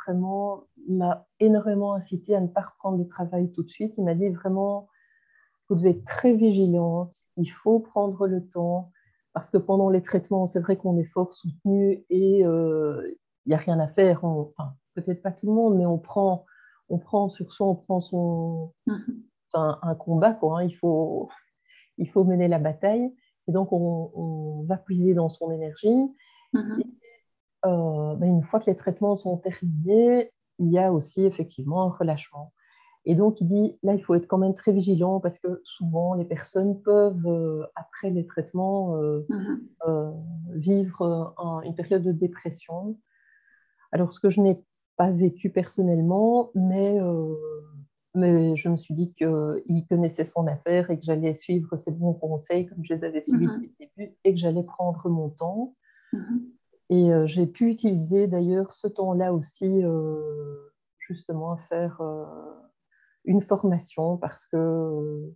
vraiment 0.06 0.64
m'a 0.90 1.26
énormément 1.40 1.94
incité 1.94 2.36
à 2.36 2.42
ne 2.42 2.48
pas 2.48 2.62
reprendre 2.62 2.98
le 2.98 3.08
travail 3.08 3.52
tout 3.52 3.64
de 3.64 3.70
suite. 3.70 3.94
Il 3.98 4.06
m'a 4.06 4.16
dit 4.16 4.30
vraiment, 4.30 4.88
vous 5.70 5.76
devez 5.76 5.92
être 5.92 6.06
très 6.06 6.34
vigilante, 6.34 7.14
il 7.36 7.50
faut 7.50 7.80
prendre 7.80 8.26
le 8.28 8.46
temps, 8.48 8.92
parce 9.34 9.50
que 9.50 9.58
pendant 9.58 9.90
les 9.90 10.02
traitements, 10.02 10.46
c'est 10.46 10.62
vrai 10.62 10.78
qu'on 10.78 10.98
est 10.98 11.04
fort 11.04 11.34
soutenu 11.34 12.06
et 12.10 12.40
il 12.40 13.18
n'y 13.46 13.54
a 13.54 13.58
rien 13.58 13.80
à 13.80 13.88
faire. 13.88 14.24
enfin, 14.26 14.74
peut-être 14.96 15.22
pas 15.22 15.32
tout 15.32 15.48
le 15.48 15.54
monde, 15.54 15.76
mais 15.78 15.86
on 15.86 15.98
prend, 15.98 16.46
on 16.90 16.98
prend 16.98 17.30
sur 17.30 17.52
soi, 17.52 17.68
on 17.68 17.76
prend 17.76 18.00
son, 18.00 18.74
mm-hmm. 18.88 19.80
un, 19.82 19.96
combat. 19.96 20.34
Quoi, 20.34 20.60
hein. 20.60 20.64
il, 20.64 20.76
faut, 20.76 21.30
il 21.98 22.10
faut 22.10 22.24
mener 22.24 22.48
la 22.48 22.60
bataille. 22.60 23.14
Et 23.48 23.52
donc, 23.52 23.72
on, 23.72 24.64
va 24.64 24.78
puiser 24.78 25.14
dans 25.14 25.30
son 25.30 25.52
énergie. 25.52 26.12
Mm-hmm. 26.54 26.82
Euh, 27.66 28.16
ben, 28.16 28.30
une 28.30 28.44
fois 28.44 28.60
que 28.60 28.66
les 28.66 28.76
traitements 28.76 29.16
sont 29.16 29.38
terminés, 29.38 30.32
il 30.60 30.70
y 30.70 30.78
a 30.78 30.92
aussi 30.92 31.26
effectivement 31.26 31.84
un 31.84 31.90
relâchement. 31.90 32.54
Et 33.06 33.16
donc, 33.16 33.40
il 33.40 33.48
dit, 33.48 33.78
là, 33.84 33.94
il 33.94 34.04
faut 34.04 34.16
être 34.16 34.28
quand 34.28 34.38
même 34.38 34.54
très 34.54 34.74
vigilant 34.74 35.22
parce 35.22 35.40
que 35.40 35.62
souvent, 35.64 36.14
les 36.14 36.26
personnes 36.26 36.82
peuvent, 36.82 37.26
euh, 37.26 37.66
après 37.76 38.10
les 38.10 38.26
traitements, 38.26 38.98
euh, 38.98 39.26
mm-hmm. 39.30 40.14
vivre 40.56 41.34
une 41.64 41.76
période 41.76 42.04
de 42.04 42.12
dépression. 42.12 42.98
Alors, 43.94 44.12
ce 44.12 44.20
que 44.20 44.28
je 44.28 44.42
n'ai 44.42 44.62
pas 44.98 45.12
vécu 45.12 45.50
personnellement, 45.52 46.52
mais, 46.56 46.98
mais 48.16 48.56
je 48.56 48.70
me 48.70 48.76
suis 48.76 48.94
dit 48.94 49.14
qu'il 49.14 49.86
connaissait 49.90 50.24
son 50.24 50.48
affaire 50.48 50.90
et 50.90 51.00
que 51.00 51.06
j'allais 51.06 51.36
suivre 51.36 51.76
ses 51.76 51.92
bons 51.92 52.14
conseils 52.14 52.66
comme 52.66 52.84
je 52.84 52.94
les 52.94 53.04
avais 53.04 53.24
suivis 53.24 53.46
mm-hmm. 53.46 53.62
depuis 53.62 53.76
le 53.80 53.86
début 53.86 54.18
et 54.24 54.34
que 54.34 54.40
j'allais 54.40 54.64
prendre 54.64 55.08
mon 55.10 55.30
temps. 55.30 55.76
Mm-hmm. 56.14 56.40
Et 56.90 57.14
euh, 57.14 57.28
j'ai 57.28 57.48
pu 57.48 57.70
utiliser 57.70 58.28
d'ailleurs 58.28 58.74
ce 58.74 58.88
temps-là 58.88 59.34
aussi 59.34 59.84
euh, 59.84 60.72
justement 61.00 61.54
à 61.54 61.58
faire 61.58 62.00
euh, 62.02 62.26
une 63.26 63.42
formation 63.42 64.18
parce 64.18 64.46
que 64.46 65.34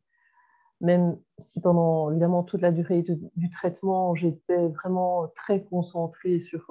même 0.79 1.17
si 1.39 1.61
pendant 1.61 2.09
évidemment 2.09 2.43
toute 2.43 2.61
la 2.61 2.71
durée 2.71 3.03
du, 3.03 3.49
traitement, 3.51 4.15
j'étais 4.15 4.69
vraiment 4.69 5.27
très 5.35 5.63
concentrée 5.63 6.39
sur 6.39 6.65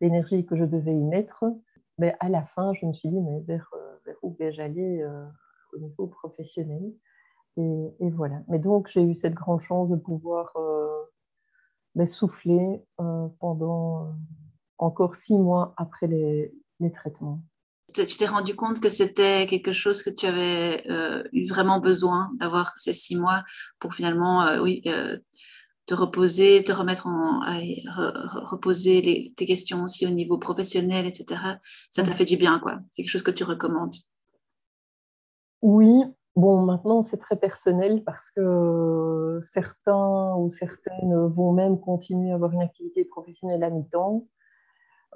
l'énergie 0.00 0.46
que 0.46 0.56
je 0.56 0.64
devais 0.64 0.96
y 0.96 1.04
mettre, 1.04 1.44
à 2.08 2.28
la 2.28 2.44
fin, 2.44 2.72
je 2.74 2.86
me 2.86 2.92
suis 2.92 3.08
dit, 3.08 3.20
mais 3.20 3.40
vers, 3.40 3.70
où 4.22 4.34
vais-je 4.38 4.62
aller 4.62 5.04
au 5.72 5.78
niveau 5.78 6.06
professionnel? 6.06 6.92
Et, 7.56 8.10
voilà. 8.10 8.42
Mais 8.48 8.58
donc, 8.58 8.88
j'ai 8.88 9.02
eu 9.02 9.14
cette 9.14 9.34
grande 9.34 9.60
chance 9.60 9.90
de 9.90 9.96
pouvoir 9.96 10.56
mais 11.94 12.06
souffler 12.06 12.82
euh, 13.00 13.28
pendant 13.40 14.04
euh, 14.04 14.12
encore 14.78 15.16
six 15.16 15.36
mois 15.36 15.74
après 15.76 16.06
les, 16.06 16.52
traitements. 16.94 17.42
Tu 17.92 18.06
t'es 18.06 18.26
rendu 18.26 18.54
compte 18.54 18.80
que 18.80 18.88
c'était 18.88 19.46
quelque 19.46 19.72
chose 19.72 20.02
que 20.02 20.08
tu 20.08 20.24
avais 20.24 20.82
euh, 20.88 21.24
eu 21.32 21.46
vraiment 21.46 21.78
besoin 21.78 22.30
d'avoir 22.38 22.72
ces 22.78 22.94
six 22.94 23.16
mois 23.16 23.42
pour 23.80 23.92
finalement, 23.92 24.46
oui, 24.62 24.82
te 25.90 25.94
reposer, 25.96 26.62
te 26.62 26.70
remettre 26.70 27.08
en, 27.08 27.40
reposer 28.44 29.02
les, 29.02 29.34
tes 29.36 29.44
questions 29.44 29.82
aussi 29.82 30.06
au 30.06 30.10
niveau 30.10 30.38
professionnel, 30.38 31.04
etc. 31.04 31.40
Ça 31.90 32.04
t'a 32.04 32.12
fait 32.12 32.24
du 32.24 32.36
bien, 32.36 32.60
quoi. 32.60 32.78
C'est 32.90 33.02
quelque 33.02 33.10
chose 33.10 33.24
que 33.24 33.32
tu 33.32 33.42
recommandes. 33.42 33.96
Oui, 35.62 36.04
Bon, 36.36 36.62
maintenant, 36.62 37.02
c'est 37.02 37.16
très 37.16 37.34
personnel 37.34 38.04
parce 38.04 38.30
que 38.30 39.40
certains 39.42 40.36
ou 40.36 40.48
certaines 40.48 41.26
vont 41.26 41.52
même 41.52 41.80
continuer 41.80 42.30
à 42.30 42.36
avoir 42.36 42.52
une 42.52 42.62
activité 42.62 43.04
professionnelle 43.04 43.64
à 43.64 43.68
mi-temps, 43.68 44.28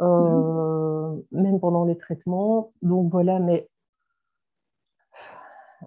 euh, 0.01 1.17
même 1.31 1.61
pendant 1.61 1.85
les 1.85 1.97
traitements. 1.97 2.73
Donc 2.83 3.09
voilà, 3.11 3.39
mais 3.39 3.71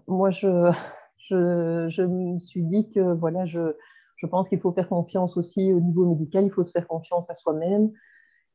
moi, 0.07 0.29
je, 0.31 0.71
je, 1.29 2.01
me 2.03 2.39
suis 2.39 2.63
dit 2.63 2.89
que 2.89 3.01
voilà, 3.01 3.45
je, 3.45 3.75
je 4.17 4.25
pense 4.25 4.49
qu'il 4.49 4.59
faut 4.59 4.71
faire 4.71 4.89
confiance 4.89 5.37
aussi 5.37 5.71
au 5.73 5.79
niveau 5.79 6.05
médical, 6.05 6.43
il 6.43 6.51
faut 6.51 6.63
se 6.63 6.71
faire 6.71 6.87
confiance 6.87 7.29
à 7.29 7.35
soi-même. 7.35 7.91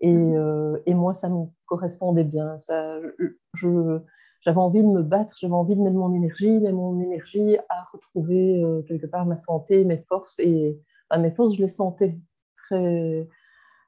Et, 0.00 0.12
euh, 0.12 0.78
et, 0.86 0.94
moi, 0.94 1.14
ça 1.14 1.28
me 1.28 1.46
correspondait 1.64 2.24
bien. 2.24 2.58
Ça, 2.58 2.98
je, 3.54 4.00
j'avais 4.40 4.58
envie 4.58 4.82
de 4.82 4.88
me 4.88 5.02
battre, 5.02 5.36
j'avais 5.38 5.54
envie 5.54 5.76
de 5.76 5.80
mettre 5.80 5.96
mon 5.96 6.12
énergie, 6.12 6.58
mais 6.58 6.72
mon 6.72 7.00
énergie 7.00 7.56
à 7.68 7.86
retrouver 7.92 8.62
euh, 8.62 8.82
quelque 8.82 9.06
part 9.06 9.26
ma 9.26 9.36
santé, 9.36 9.84
mes 9.84 10.04
forces. 10.08 10.40
Et 10.40 10.80
mes 11.16 11.30
forces, 11.30 11.54
je 11.54 11.62
les 11.62 11.68
sentais 11.68 12.18
très, 12.56 13.28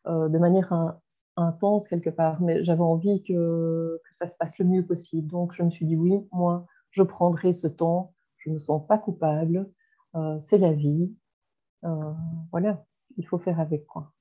euh, 0.07 0.29
de 0.29 0.39
manière 0.39 0.97
intense 1.37 1.89
quelque 1.89 2.11
part, 2.11 2.41
mais 2.41 2.63
j'avais 2.63 2.83
envie 2.83 3.23
que, 3.23 4.01
que, 4.05 4.17
ça 4.17 4.27
se 4.27 4.37
passe 4.37 4.59
le 4.59 4.65
mieux 4.65 4.87
possible. 4.87 5.29
Donc 5.29 5.53
je 5.53 5.63
me 5.63 5.71
suis 5.71 5.87
dit 5.87 5.97
oui, 5.97 6.21
moi, 6.33 6.67
je 6.91 7.03
prendrai 7.03 7.53
ce 7.53 7.67
temps, 7.67 8.15
je 8.39 8.51
ne 8.51 8.55
me 8.55 8.59
sens 8.59 8.87
pas 8.87 8.99
coupable, 8.99 9.69
euh, 10.15 10.39
c'est 10.41 10.59
la 10.59 10.73
vie. 10.73 11.13
Voilà, 12.51 12.85
il 13.17 13.27
faut 13.27 13.39
faire 13.39 13.61
avec 13.61 13.87
quoi. 13.87 14.13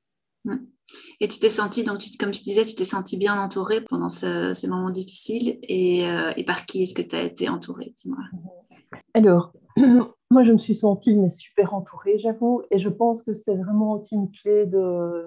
Et 1.20 1.28
tu 1.28 1.40
t'es 1.40 1.50
senti, 1.50 1.84
donc 1.84 2.02
comme 2.20 2.32
tu 2.32 2.42
disais, 2.42 2.66
tu 2.66 2.76
t'es 2.76 2.86
senti 2.86 3.18
bien 3.18 3.42
entourée 3.42 3.82
pendant 3.82 4.10
ces 4.10 4.68
moments 4.68 4.90
difficiles. 4.90 5.60
Euh, 5.70 6.34
et, 6.36 6.44
par 6.44 6.66
qui 6.66 6.84
est-ce 6.84 6.94
que 6.94 7.02
tu 7.02 7.16
as 7.16 7.24
été 7.24 7.50
entourée 7.50 7.94
Dis-moi? 7.98 8.20
Alors, 9.14 9.54
moi, 10.32 10.44
je 10.44 10.52
me 10.52 10.58
suis 10.58 10.76
sentie 10.76 11.18
mais 11.18 11.30
super 11.30 11.74
entourée, 11.74 12.20
j'avoue. 12.20 12.62
Et 12.72 12.80
je 12.80 12.90
pense 12.90 13.24
que 13.24 13.34
c'est 13.34 13.56
vraiment 13.56 13.94
aussi 13.94 14.16
une 14.16 14.32
clé 14.32 14.66
de, 14.66 15.26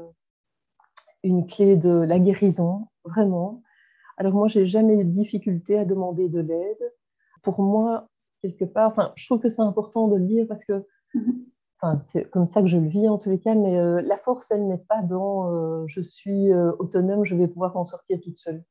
une 1.22 1.46
clé 1.46 1.76
de 1.76 1.90
la 1.90 2.18
guérison, 2.18 2.86
vraiment. 3.04 3.62
Alors, 4.18 4.34
moi, 4.34 4.48
j'ai 4.48 4.66
jamais 4.66 4.94
eu 4.94 5.04
de 5.04 5.10
difficulté 5.10 5.78
à 5.78 5.84
demander 5.84 6.28
de 6.28 6.40
l'aide. 6.40 6.92
Pour 7.42 7.62
moi, 7.62 8.08
quelque 8.42 8.64
part, 8.64 8.90
enfin, 8.90 9.12
je 9.16 9.26
trouve 9.26 9.40
que 9.40 9.48
c'est 9.48 9.62
important 9.62 10.08
de 10.08 10.16
le 10.16 10.24
dire 10.26 10.46
parce 10.48 10.64
que. 10.64 10.86
Mm-hmm 11.82 12.00
c'est 12.00 12.28
comme 12.30 12.46
ça 12.46 12.62
que 12.62 12.68
je 12.68 12.78
le 12.78 12.88
vis 12.88 13.08
en 13.08 13.18
tous 13.18 13.30
les 13.30 13.38
cas, 13.38 13.54
mais 13.54 13.78
euh, 13.78 14.00
la 14.02 14.18
force, 14.18 14.50
elle 14.50 14.66
n'est 14.66 14.78
pas 14.78 15.02
dans 15.02 15.52
euh, 15.52 15.84
je 15.86 16.00
suis 16.00 16.52
euh, 16.52 16.72
autonome, 16.78 17.24
je 17.24 17.36
vais 17.36 17.48
pouvoir 17.48 17.74
m'en 17.74 17.84
sortir 17.84 18.18
toute 18.22 18.38
seule. 18.38 18.64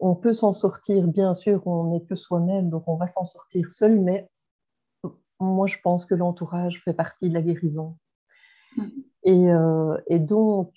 On 0.00 0.14
peut 0.14 0.34
s'en 0.34 0.52
sortir, 0.52 1.08
bien 1.08 1.34
sûr, 1.34 1.66
on 1.66 1.90
n'est 1.90 2.02
que 2.02 2.14
soi-même, 2.14 2.70
donc 2.70 2.84
on 2.86 2.96
va 2.96 3.06
s'en 3.06 3.24
sortir 3.24 3.70
seul, 3.70 4.00
mais 4.00 4.28
moi, 5.40 5.66
je 5.66 5.78
pense 5.82 6.06
que 6.06 6.14
l'entourage 6.14 6.82
fait 6.84 6.94
partie 6.94 7.28
de 7.28 7.34
la 7.34 7.42
guérison. 7.42 7.96
Mmh. 8.76 8.82
Et, 9.24 9.48
et, 10.06 10.18
donc, 10.20 10.72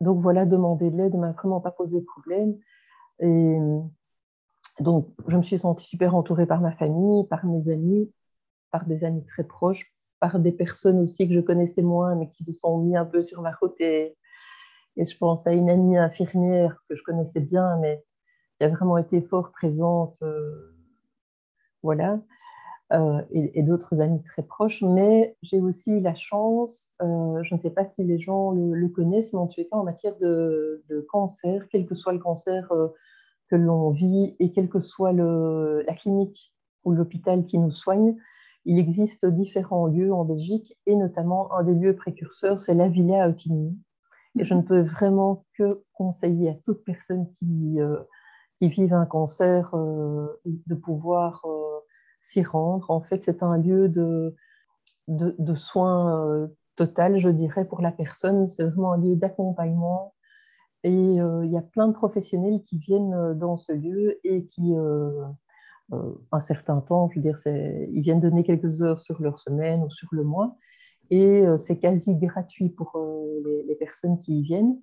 donc, 0.00 0.20
voilà, 0.20 0.46
demander 0.46 0.90
de 0.90 0.96
l'aide 0.96 1.14
ne 1.14 1.20
m'a 1.20 1.32
vraiment 1.32 1.60
pas 1.60 1.70
posé 1.70 2.00
problème. 2.02 2.58
Et 3.20 3.58
donc, 4.80 5.08
je 5.26 5.36
me 5.36 5.42
suis 5.42 5.58
sentie 5.58 5.86
super 5.86 6.14
entourée 6.14 6.46
par 6.46 6.60
ma 6.60 6.72
famille, 6.72 7.26
par 7.28 7.44
mes 7.44 7.68
amis, 7.68 8.10
par 8.70 8.86
des 8.86 9.04
amis 9.04 9.24
très 9.24 9.44
proches, 9.44 9.92
par 10.20 10.38
des 10.38 10.52
personnes 10.52 10.98
aussi 11.00 11.28
que 11.28 11.34
je 11.34 11.40
connaissais 11.40 11.82
moins, 11.82 12.14
mais 12.14 12.28
qui 12.28 12.44
se 12.44 12.52
sont 12.52 12.78
mis 12.78 12.96
un 12.96 13.04
peu 13.04 13.22
sur 13.22 13.42
ma 13.42 13.52
route. 13.52 13.74
Et, 13.80 14.16
je 14.96 15.16
pense 15.16 15.46
à 15.46 15.52
une 15.52 15.70
amie 15.70 15.96
infirmière 15.96 16.82
que 16.88 16.96
je 16.96 17.04
connaissais 17.04 17.40
bien, 17.40 17.76
mais 17.78 18.02
qui 18.58 18.64
a 18.64 18.68
vraiment 18.68 18.98
été 18.98 19.20
fort 19.20 19.52
présente. 19.52 20.20
Euh, 20.22 20.74
voilà. 21.84 22.20
Euh, 22.92 23.22
et, 23.30 23.62
d'autres 23.62 24.00
amis 24.00 24.22
très 24.24 24.42
proches. 24.42 24.82
Mais 24.82 25.36
j'ai 25.42 25.60
aussi 25.60 25.92
eu 25.92 26.00
la 26.00 26.16
chance, 26.16 26.90
euh, 27.02 27.42
je 27.44 27.54
ne 27.54 27.60
sais 27.60 27.70
pas 27.70 27.84
si 27.84 28.02
les 28.02 28.18
gens 28.18 28.50
le, 28.50 28.88
connaissent, 28.88 29.32
mais 29.34 29.38
en 29.38 29.46
tout 29.46 29.62
cas 29.62 29.76
en 29.76 29.84
matière 29.84 30.16
de, 30.16 30.82
cancer, 31.08 31.68
quel 31.68 31.86
que 31.86 31.94
soit 31.94 32.12
le 32.12 32.18
cancer 32.18 32.68
que 33.48 33.56
l'on 33.56 33.90
vit 33.90 34.34
et 34.40 34.50
quelle 34.50 34.68
que 34.68 34.80
soit 34.80 35.12
la 35.12 35.94
clinique 35.94 36.52
ou 36.84 36.92
l'hôpital 36.92 37.44
qui 37.44 37.58
nous 37.58 37.70
soigne, 37.70 38.16
il 38.68 38.78
existe 38.78 39.24
différents 39.24 39.86
lieux 39.86 40.12
en 40.12 40.26
Belgique 40.26 40.78
et 40.84 40.94
notamment 40.94 41.50
un 41.54 41.64
des 41.64 41.74
lieux 41.74 41.96
précurseurs, 41.96 42.60
c'est 42.60 42.74
la 42.74 42.90
Villa 42.90 43.24
à 43.24 43.30
Otigny. 43.30 43.74
Et 44.38 44.44
je 44.44 44.52
ne 44.52 44.60
peux 44.60 44.82
vraiment 44.82 45.46
que 45.54 45.82
conseiller 45.94 46.50
à 46.50 46.54
toute 46.66 46.84
personne 46.84 47.32
qui, 47.32 47.80
euh, 47.80 47.96
qui 48.60 48.68
vive 48.68 48.92
un 48.92 49.06
cancer 49.06 49.74
euh, 49.74 50.38
de 50.44 50.74
pouvoir 50.74 51.46
euh, 51.46 51.80
s'y 52.20 52.42
rendre. 52.42 52.90
En 52.90 53.00
fait, 53.00 53.24
c'est 53.24 53.42
un 53.42 53.56
lieu 53.56 53.88
de, 53.88 54.36
de, 55.08 55.54
soins 55.54 56.46
total, 56.76 57.18
je 57.18 57.30
dirais, 57.30 57.64
pour 57.64 57.80
la 57.80 57.90
personne. 57.90 58.46
C'est 58.46 58.64
vraiment 58.64 58.92
un 58.92 58.98
lieu 58.98 59.16
d'accompagnement. 59.16 60.12
Et 60.84 60.92
il 60.92 61.50
y 61.50 61.56
a 61.56 61.62
plein 61.62 61.88
de 61.88 61.94
professionnels 61.94 62.62
qui 62.64 62.76
viennent 62.78 63.32
dans 63.32 63.56
ce 63.56 63.72
lieu 63.72 64.20
et 64.24 64.44
qui 64.44 64.76
euh, 64.76 65.24
un 65.90 66.40
certain 66.40 66.80
temps, 66.80 67.08
je 67.10 67.16
veux 67.16 67.22
dire, 67.22 67.38
ils 67.46 68.02
viennent 68.02 68.20
donner 68.20 68.42
quelques 68.44 68.82
heures 68.82 69.00
sur 69.00 69.20
leur 69.22 69.38
semaine 69.38 69.82
ou 69.82 69.90
sur 69.90 70.08
le 70.12 70.22
mois. 70.22 70.56
Et 71.10 71.44
c'est 71.56 71.78
quasi 71.78 72.14
gratuit 72.16 72.68
pour 72.68 72.92
les, 73.66 73.74
personnes 73.76 74.18
qui 74.20 74.40
y 74.40 74.42
viennent. 74.42 74.76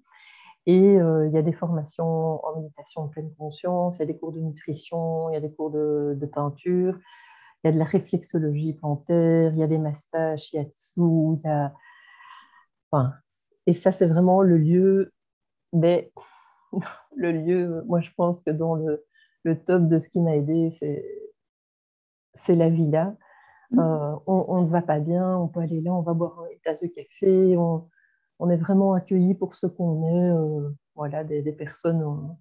Et 0.66 0.96
il 0.96 1.32
y 1.32 1.38
a 1.38 1.44
des 1.44 1.54
formations 1.54 2.44
en 2.44 2.60
méditation 2.60 3.06
de 3.06 3.10
pleine 3.12 3.32
conscience, 3.38 3.98
il 3.98 4.00
y 4.00 4.04
a 4.04 4.06
des 4.08 4.18
cours 4.18 4.32
de 4.32 4.40
nutrition, 4.40 5.30
il 5.30 5.34
y 5.34 5.38
a 5.38 5.42
des 5.42 5.52
cours 5.52 5.70
de, 5.70 6.18
de 6.20 6.26
peinture, 6.26 6.98
il 7.64 7.68
y 7.68 7.70
a 7.70 7.72
de 7.72 7.80
la 7.80 7.86
réflexologie 7.86 8.74
plantaire, 8.74 9.52
il 9.54 9.60
y 9.60 9.64
a 9.64 9.68
des 9.68 9.78
massages 9.78 10.42
shiatsu, 10.42 11.02
il 11.02 11.42
y 11.44 11.48
a... 11.48 11.74
Enfin, 12.92 13.14
et 13.68 13.74
ça, 13.74 13.92
c'est 13.92 14.08
vraiment 14.08 14.42
le 14.42 14.58
lieu, 14.58 15.14
mais 15.74 16.12
le 17.16 17.32
lieu, 17.32 17.84
moi 17.88 18.02
je 18.02 18.12
pense 18.16 18.42
que 18.42 18.52
dans 18.52 18.76
le, 18.76 19.06
le 19.46 19.56
top 19.64 19.88
de 19.88 20.00
ce 20.00 20.10
qui 20.10 20.20
m'a 20.20 20.36
aidé, 20.36 20.72
c'est 22.34 22.56
la 22.56 22.70
villa. 22.70 23.16
Mmh. 23.72 23.80
Euh, 23.80 24.16
on 24.28 24.62
ne 24.62 24.68
va 24.68 24.82
pas 24.82 25.00
bien, 25.00 25.38
on 25.38 25.48
peut 25.48 25.62
aller 25.62 25.82
là, 25.82 25.94
on 25.94 26.02
va 26.02 26.14
boire 26.14 26.46
une 26.52 26.60
tasse 26.60 26.84
de 26.84 26.88
café, 26.88 27.58
on, 27.58 27.90
on 28.40 28.50
est 28.50 28.58
vraiment 28.58 28.94
accueilli 28.94 29.34
pour 29.34 29.56
ce 29.56 29.66
qu'on 29.68 30.06
est, 30.08 30.32
euh, 30.32 30.70
voilà, 30.96 31.24
des, 31.24 31.42
des 31.42 31.54
personnes 31.54 32.04
en, 32.04 32.40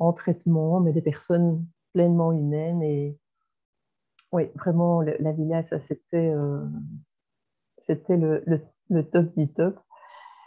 en, 0.00 0.12
traitement, 0.12 0.80
mais 0.80 0.92
des 0.92 1.02
personnes 1.02 1.64
pleinement 1.92 2.32
humaines 2.32 2.82
et, 2.82 3.18
oui, 4.32 4.50
vraiment, 4.56 5.00
la 5.00 5.30
villa, 5.30 5.62
ça, 5.62 5.78
c'était 5.78 6.32
euh, 6.34 6.66
c'était 7.82 8.16
le, 8.16 8.42
le, 8.88 9.08
top 9.08 9.32
du 9.36 9.46
top. 9.52 9.78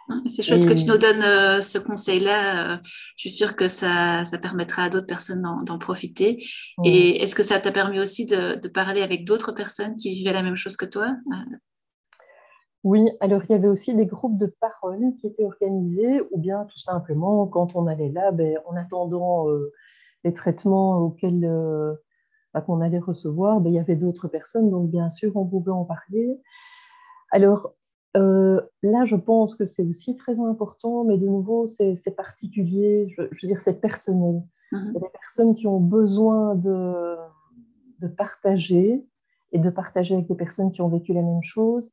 Ah, 0.09 0.21
c'est 0.25 0.41
chouette 0.41 0.65
que 0.65 0.73
tu 0.73 0.85
nous 0.85 0.97
donnes 0.97 1.21
euh, 1.21 1.59
ce 1.59 1.77
conseil-là. 1.77 2.75
Euh, 2.75 2.77
je 3.17 3.21
suis 3.21 3.29
sûre 3.29 3.55
que 3.55 3.67
ça, 3.67 4.23
ça 4.23 4.37
permettra 4.37 4.83
à 4.83 4.89
d'autres 4.89 5.07
personnes 5.07 5.45
d'en 5.65 5.77
profiter. 5.77 6.41
Et 6.85 7.21
est-ce 7.21 7.35
que 7.35 7.43
ça 7.43 7.59
t'a 7.59 7.71
permis 7.71 7.99
aussi 7.99 8.25
de, 8.25 8.55
de 8.55 8.67
parler 8.69 9.01
avec 9.01 9.25
d'autres 9.25 9.51
personnes 9.51 9.95
qui 9.95 10.11
vivaient 10.11 10.33
la 10.33 10.43
même 10.43 10.55
chose 10.55 10.77
que 10.77 10.85
toi 10.85 11.15
Oui, 12.83 13.09
alors 13.19 13.41
il 13.49 13.51
y 13.51 13.55
avait 13.55 13.67
aussi 13.67 13.95
des 13.95 14.05
groupes 14.05 14.37
de 14.37 14.53
parole 14.61 15.13
qui 15.19 15.27
étaient 15.27 15.43
organisés, 15.43 16.21
ou 16.31 16.37
bien 16.37 16.65
tout 16.65 16.79
simplement, 16.79 17.45
quand 17.47 17.75
on 17.75 17.87
allait 17.87 18.11
là, 18.11 18.31
ben, 18.31 18.59
en 18.65 18.77
attendant 18.77 19.47
les 20.23 20.33
traitements 20.33 20.99
auxquels 20.99 21.49
qu'on 22.65 22.79
allait 22.79 22.99
recevoir, 22.99 23.59
ben, 23.59 23.71
il 23.71 23.75
y 23.75 23.79
avait 23.79 23.97
d'autres 23.97 24.29
personnes, 24.29 24.69
donc 24.69 24.89
bien 24.89 25.09
sûr, 25.09 25.35
on 25.35 25.45
pouvait 25.45 25.71
en 25.71 25.83
parler. 25.83 26.39
Alors 27.31 27.73
euh, 28.17 28.61
là, 28.83 29.05
je 29.05 29.15
pense 29.15 29.55
que 29.55 29.65
c'est 29.65 29.83
aussi 29.83 30.15
très 30.15 30.39
important, 30.39 31.03
mais 31.03 31.17
de 31.17 31.27
nouveau, 31.27 31.65
c'est 31.65 32.15
particulier, 32.15 33.13
je, 33.15 33.21
veux 33.21 33.47
dire, 33.47 33.61
c'est 33.61 33.79
personnel. 33.79 34.43
Mhm. 34.71 34.87
Il 34.89 34.93
y 34.93 34.97
a 34.97 34.99
des 34.99 35.13
personnes 35.13 35.55
qui 35.55 35.67
ont 35.67 35.79
besoin 35.79 36.55
de, 36.55 37.15
de 37.99 38.07
partager 38.07 39.05
et 39.51 39.59
de 39.59 39.69
partager 39.69 40.15
avec 40.15 40.27
des 40.27 40.35
personnes 40.35 40.71
qui 40.71 40.81
ont 40.81 40.89
vécu 40.89 41.13
la 41.13 41.21
même 41.21 41.43
chose. 41.43 41.91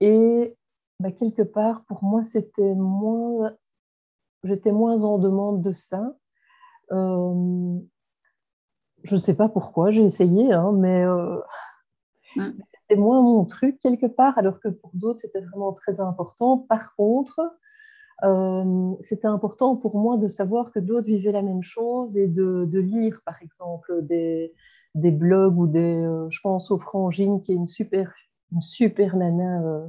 Et 0.00 0.56
ben, 1.00 1.12
quelque 1.12 1.42
part, 1.42 1.84
pour 1.84 2.04
moi, 2.04 2.22
c'était 2.22 2.74
moins, 2.74 3.52
j'étais 4.44 4.72
moins 4.72 5.02
en 5.02 5.18
demande 5.18 5.62
de 5.62 5.72
ça. 5.72 6.14
Euh, 6.92 7.78
je 9.02 9.14
ne 9.14 9.20
sais 9.20 9.34
pas 9.34 9.48
pourquoi, 9.48 9.90
j'ai 9.90 10.04
essayé, 10.04 10.52
hein, 10.52 10.72
mais 10.72 11.04
euh, 11.04 11.40
mm. 12.36 12.50
C'était 12.88 13.00
moins 13.00 13.22
mon 13.22 13.44
truc 13.44 13.78
quelque 13.80 14.06
part, 14.06 14.38
alors 14.38 14.60
que 14.60 14.68
pour 14.68 14.90
d'autres, 14.94 15.20
c'était 15.20 15.40
vraiment 15.40 15.72
très 15.72 16.00
important. 16.00 16.58
Par 16.58 16.94
contre, 16.96 17.40
euh, 18.24 18.94
c'était 19.00 19.26
important 19.26 19.76
pour 19.76 19.98
moi 19.98 20.16
de 20.16 20.28
savoir 20.28 20.72
que 20.72 20.78
d'autres 20.78 21.06
vivaient 21.06 21.32
la 21.32 21.42
même 21.42 21.62
chose 21.62 22.16
et 22.16 22.28
de, 22.28 22.78
lire, 22.78 23.20
par 23.24 23.42
exemple, 23.42 24.02
des, 24.02 24.52
des 24.94 25.10
blogs 25.10 25.58
ou 25.58 25.66
des. 25.66 26.04
Euh, 26.04 26.28
je 26.30 26.40
pense 26.40 26.70
aux 26.70 26.78
Frangine, 26.78 27.42
qui 27.42 27.52
est 27.52 27.56
une 27.56 27.66
super, 27.66 28.14
une 28.52 28.62
super 28.62 29.16
nana. 29.16 29.88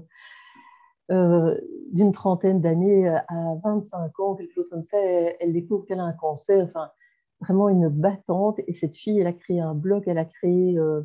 d'une 1.09 2.11
trentaine 2.11 2.59
d'années 2.61 3.07
à 3.07 3.55
25 3.63 4.19
ans, 4.19 4.35
quelque 4.35 4.53
chose 4.53 4.69
comme 4.69 4.83
ça, 4.83 4.97
elle, 4.99 5.35
elle 5.39 5.53
découvre 5.53 5.85
qu'elle 5.85 5.99
a 5.99 6.03
un 6.03 6.13
cancer. 6.13 6.65
Enfin, 6.65 6.89
vraiment 7.41 7.69
une 7.69 7.89
battante. 7.89 8.59
Et 8.67 8.73
cette 8.73 8.95
fille, 8.95 9.19
elle 9.19 9.27
a 9.27 9.33
créé 9.33 9.59
un 9.59 9.73
blog, 9.73 10.03
elle 10.07 10.17
a 10.17 10.25
créé, 10.25 10.77
euh, 10.77 11.01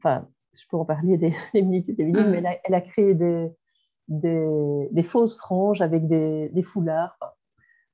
enfin, 0.00 0.26
je 0.54 0.64
peux 0.68 0.76
en 0.76 0.84
parler 0.84 1.16
des, 1.16 1.34
des 1.54 1.62
minutes 1.62 1.88
et 1.88 1.92
des 1.92 2.04
minutes, 2.04 2.26
mais 2.28 2.60
elle 2.64 2.74
a, 2.74 2.80
créé 2.80 3.14
des, 3.14 3.50
des, 4.08 5.02
fausses 5.02 5.36
franges 5.36 5.82
avec 5.82 6.08
des, 6.08 6.62
foulards, 6.64 7.18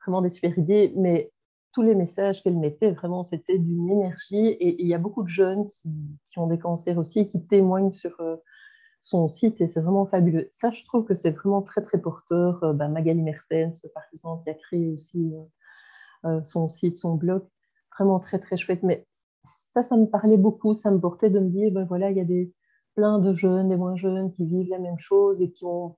vraiment 0.04 0.22
des 0.22 0.30
super 0.30 0.56
idées. 0.58 0.92
Mais 0.96 1.32
tous 1.72 1.82
les 1.82 1.94
messages 1.94 2.42
qu'elle 2.42 2.56
mettait, 2.56 2.92
vraiment, 2.92 3.22
c'était 3.22 3.58
d'une 3.58 3.90
énergie. 3.90 4.46
Et 4.46 4.80
il 4.82 4.88
y 4.88 4.94
a 4.94 4.98
beaucoup 4.98 5.22
de 5.22 5.28
jeunes 5.28 5.68
qui, 5.68 5.90
qui, 6.26 6.38
ont 6.38 6.46
des 6.46 6.58
cancers 6.58 6.98
aussi, 6.98 7.28
qui 7.28 7.44
témoignent 7.46 7.90
sur 7.90 8.18
euh, 8.20 8.36
son 9.06 9.28
site 9.28 9.60
et 9.60 9.68
c'est 9.68 9.80
vraiment 9.80 10.06
fabuleux. 10.06 10.48
Ça, 10.50 10.70
je 10.70 10.84
trouve 10.84 11.04
que 11.04 11.14
c'est 11.14 11.30
vraiment 11.30 11.62
très, 11.62 11.82
très 11.82 12.00
porteur. 12.00 12.62
Euh, 12.64 12.72
ben, 12.72 12.88
Magali 12.88 13.22
Mertens, 13.22 13.86
par 13.94 14.02
exemple, 14.12 14.44
qui 14.44 14.50
a 14.50 14.54
créé 14.54 14.88
aussi 14.88 15.32
euh, 16.24 16.42
son 16.42 16.66
site, 16.66 16.98
son 16.98 17.14
blog, 17.14 17.44
vraiment 17.96 18.18
très 18.18 18.38
très 18.38 18.56
chouette. 18.56 18.82
Mais 18.82 19.06
ça, 19.46 19.82
ça 19.82 19.96
me 19.96 20.06
parlait 20.06 20.36
beaucoup, 20.36 20.74
ça 20.74 20.90
me 20.90 21.00
portait 21.00 21.30
de 21.30 21.38
me 21.40 21.48
dire, 21.48 21.72
ben 21.72 21.84
voilà, 21.84 22.10
il 22.10 22.16
y 22.16 22.20
a 22.20 22.24
des, 22.24 22.52
plein 22.96 23.18
de 23.18 23.32
jeunes, 23.32 23.68
des 23.68 23.76
moins 23.76 23.96
jeunes 23.96 24.32
qui 24.32 24.44
vivent 24.46 24.70
la 24.70 24.78
même 24.78 24.98
chose 24.98 25.42
et 25.42 25.50
qui 25.50 25.64
ont, 25.64 25.96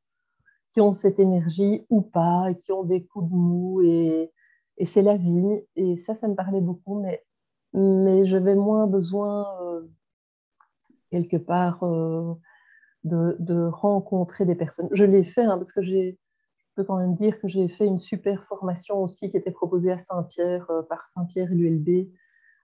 qui 0.73 0.81
ont 0.81 0.93
cette 0.93 1.19
énergie 1.19 1.87
ou 1.91 2.03
pas, 2.03 2.51
et 2.51 2.57
qui 2.57 2.73
ont 2.73 2.85
des 2.85 3.07
coups 3.07 3.31
de 3.31 3.35
mou 3.35 3.83
et, 3.83 4.33
et 4.77 4.85
c'est 4.85 5.03
la 5.03 5.17
vie. 5.17 5.61
Et 5.77 5.97
ça, 5.97 6.15
ça 6.15 6.29
me 6.29 6.35
parlait 6.35 6.61
beaucoup, 6.61 7.01
mais, 7.01 7.25
mais 7.73 8.27
j'avais 8.27 8.57
moins 8.57 8.87
besoin, 8.87 9.47
euh, 9.63 9.83
quelque 11.11 11.37
part, 11.37 11.83
euh, 11.85 12.35
de, 13.05 13.37
de, 13.39 13.67
rencontrer 13.67 14.45
des 14.45 14.57
personnes. 14.57 14.89
Je 14.93 15.05
l'ai 15.05 15.25
fait 15.25 15.43
hein, 15.43 15.57
parce 15.57 15.73
que 15.73 15.81
j'ai 15.81 16.19
peux 16.79 16.85
quand 16.85 16.99
même 16.99 17.17
dire 17.17 17.41
que 17.41 17.49
j'ai 17.49 17.67
fait 17.67 17.87
une 17.87 17.99
super 17.99 18.45
formation 18.45 19.03
aussi 19.03 19.33
qui 19.33 19.37
était 19.37 19.51
proposée 19.51 19.91
à 19.91 19.99
Saint-Pierre 19.99 20.71
euh, 20.71 20.83
par 20.83 21.09
Saint-Pierre 21.09 21.49
l'ULB, 21.51 22.09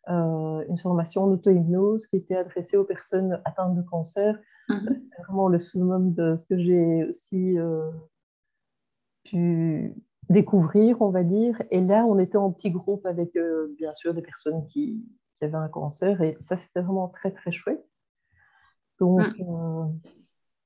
une 0.07 0.79
formation 0.79 1.27
d'auto-hypnose 1.27 2.07
qui 2.07 2.17
était 2.17 2.37
adressée 2.37 2.77
aux 2.77 2.85
personnes 2.85 3.41
atteintes 3.45 3.77
de 3.77 3.83
cancer. 3.83 4.39
Mhm. 4.69 4.81
c'était 4.81 5.23
vraiment 5.23 5.49
le 5.49 5.59
summum 5.59 6.15
de 6.15 6.37
ce 6.37 6.47
que 6.47 6.59
j'ai 6.59 7.05
aussi 7.05 7.59
euh, 7.59 7.91
pu 9.25 9.95
découvrir, 10.31 11.03
on 11.03 11.11
va 11.11 11.23
dire. 11.23 11.61
Et 11.71 11.83
là, 11.83 12.07
on 12.07 12.19
était 12.19 12.39
en 12.39 12.51
petit 12.51 12.71
groupe 12.71 13.05
avec, 13.05 13.37
bien 13.77 13.93
sûr, 13.93 14.15
des 14.15 14.23
personnes 14.23 14.67
qui, 14.67 15.05
qui, 15.37 15.45
avaient 15.45 15.57
un 15.57 15.69
cancer. 15.69 16.23
Et 16.23 16.39
ça, 16.41 16.57
c'était 16.57 16.81
vraiment 16.81 17.09
très, 17.09 17.31
très 17.31 17.53
chouette. 17.53 17.85
Donc, 18.99 19.39
mhm. 19.39 20.01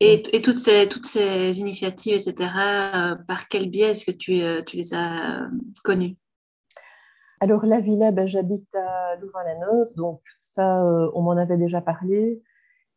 Et, 0.00 0.42
toutes, 0.42 0.58
ces, 0.58 0.88
toutes 0.88 1.06
ces 1.06 1.58
initiatives, 1.58 2.14
etc., 2.14 2.34
euh, 2.94 3.14
par 3.26 3.48
quel 3.48 3.68
biais 3.68 3.90
est-ce 3.90 4.06
que 4.06 4.16
tu, 4.16 4.40
euh, 4.42 4.62
tu, 4.62 4.76
les 4.76 4.94
as 4.94 5.42
euh, 5.42 5.48
connues? 5.82 6.16
Alors, 7.40 7.66
la 7.66 7.80
villa, 7.80 8.10
ben, 8.10 8.26
j'habite 8.26 8.74
à 8.74 9.16
Louvain-la-Neuve, 9.16 9.94
donc 9.96 10.20
ça, 10.40 10.82
on 11.14 11.22
m'en 11.22 11.36
avait 11.36 11.56
déjà 11.56 11.80
parlé. 11.80 12.42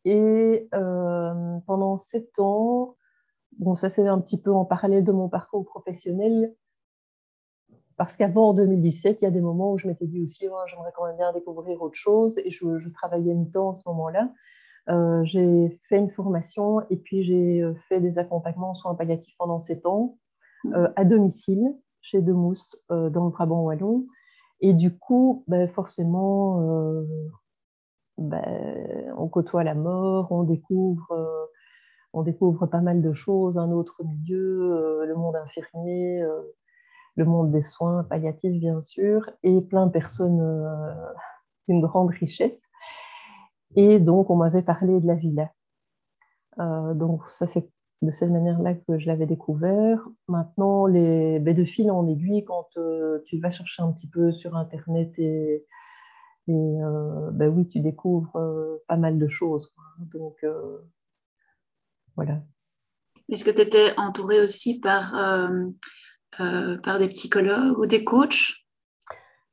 Et 0.04 0.68
pendant 0.70 1.96
sept 1.96 2.38
ans, 2.38 2.96
bon, 3.58 3.74
ça 3.74 3.88
c'est 3.88 4.06
un 4.08 4.20
petit 4.20 4.40
peu 4.40 4.52
en 4.52 4.64
parallèle 4.64 5.04
de 5.04 5.12
mon 5.12 5.28
parcours 5.28 5.64
professionnel, 5.64 6.52
parce 7.96 8.16
qu'avant, 8.16 8.48
en 8.48 8.54
2017, 8.54 9.22
il 9.22 9.24
y 9.24 9.28
a 9.28 9.30
des 9.30 9.40
moments 9.40 9.72
où 9.72 9.78
je 9.78 9.86
m'étais 9.86 10.06
dit 10.06 10.20
aussi, 10.20 10.48
oh, 10.48 10.56
j'aimerais 10.66 10.90
quand 10.96 11.06
même 11.06 11.16
bien 11.16 11.32
découvrir 11.32 11.80
autre 11.82 11.94
chose, 11.94 12.36
et 12.44 12.50
je, 12.50 12.78
je 12.78 12.88
travaillais 12.88 13.34
mi-temps 13.34 13.68
en 13.68 13.74
ce 13.74 13.88
moment-là. 13.88 14.30
Euh, 14.88 15.24
j'ai 15.24 15.70
fait 15.88 15.98
une 15.98 16.10
formation 16.10 16.80
et 16.90 16.96
puis 16.96 17.22
j'ai 17.22 17.62
euh, 17.62 17.74
fait 17.88 18.00
des 18.00 18.18
accompagnements 18.18 18.70
en 18.70 18.74
soins 18.74 18.96
palliatifs 18.96 19.36
pendant 19.38 19.60
sept 19.60 19.86
ans 19.86 20.18
mmh. 20.64 20.74
euh, 20.74 20.88
à 20.96 21.04
domicile 21.04 21.76
chez 22.00 22.20
Demousse 22.20 22.76
dans 22.90 23.26
le 23.26 23.30
Brabant 23.30 23.62
wallon. 23.62 24.06
Et 24.62 24.72
du 24.74 24.96
coup, 24.96 25.44
ben, 25.48 25.68
forcément, 25.68 27.04
ben, 28.16 29.12
on 29.18 29.28
côtoie 29.28 29.64
la 29.64 29.74
mort, 29.74 30.32
on 30.32 30.44
découvre, 30.44 31.48
on 32.12 32.22
découvre 32.22 32.66
pas 32.66 32.80
mal 32.80 33.02
de 33.02 33.12
choses, 33.12 33.58
un 33.58 33.70
autre 33.72 34.02
milieu, 34.04 35.04
le 35.04 35.14
monde 35.14 35.36
infirmier, 35.36 36.24
le 37.16 37.24
monde 37.24 37.50
des 37.50 37.62
soins 37.62 38.04
palliatifs, 38.04 38.58
bien 38.58 38.80
sûr, 38.82 39.28
et 39.42 39.60
plein 39.60 39.86
de 39.86 39.92
personnes 39.92 40.40
d'une 41.68 41.80
grande 41.80 42.10
richesse. 42.10 42.64
Et 43.76 43.98
donc, 43.98 44.30
on 44.30 44.36
m'avait 44.36 44.62
parlé 44.62 45.00
de 45.00 45.06
la 45.06 45.14
villa. 45.14 45.50
Euh, 46.60 46.94
donc, 46.94 47.22
ça, 47.30 47.46
c'est 47.46 47.68
de 48.02 48.10
cette 48.10 48.30
manière-là 48.30 48.74
que 48.74 48.98
je 48.98 49.06
l'avais 49.06 49.26
découvert. 49.26 50.06
Maintenant, 50.28 50.86
les, 50.86 51.38
ben, 51.40 51.54
de 51.54 51.64
fil 51.64 51.90
en 51.90 52.06
aiguille, 52.08 52.44
quand 52.44 52.68
euh, 52.76 53.20
tu 53.26 53.38
vas 53.38 53.50
chercher 53.50 53.82
un 53.82 53.92
petit 53.92 54.08
peu 54.08 54.32
sur 54.32 54.56
Internet 54.56 55.12
et, 55.18 55.64
et 56.48 56.52
euh, 56.52 57.30
ben 57.30 57.48
oui, 57.48 57.66
tu 57.66 57.80
découvres 57.80 58.38
pas 58.88 58.96
mal 58.96 59.18
de 59.18 59.28
choses. 59.28 59.72
Donc, 59.98 60.44
voilà. 62.16 62.42
Est-ce 63.30 63.44
que 63.44 63.50
tu 63.50 63.62
étais 63.62 63.94
entourée 63.96 64.40
aussi 64.40 64.80
par, 64.80 65.14
par 66.36 66.98
des 66.98 67.08
psychologues 67.08 67.78
ou 67.78 67.86
des 67.86 68.04
coachs? 68.04 68.62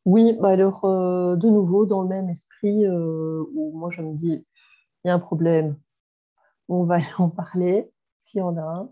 Oui, 0.05 0.35
bah 0.39 0.49
alors 0.49 0.85
euh, 0.85 1.35
de 1.35 1.47
nouveau 1.47 1.85
dans 1.85 2.01
le 2.01 2.07
même 2.07 2.29
esprit 2.29 2.85
euh, 2.85 3.43
où 3.53 3.77
moi 3.77 3.89
je 3.89 4.01
me 4.01 4.15
dis 4.15 4.43
il 5.03 5.07
y 5.07 5.09
a 5.11 5.13
un 5.13 5.19
problème, 5.19 5.77
on 6.67 6.85
va 6.85 6.97
en 7.19 7.29
parler 7.29 7.91
s'il 8.19 8.39
y 8.39 8.41
en 8.41 8.57
a 8.57 8.61
un. 8.61 8.91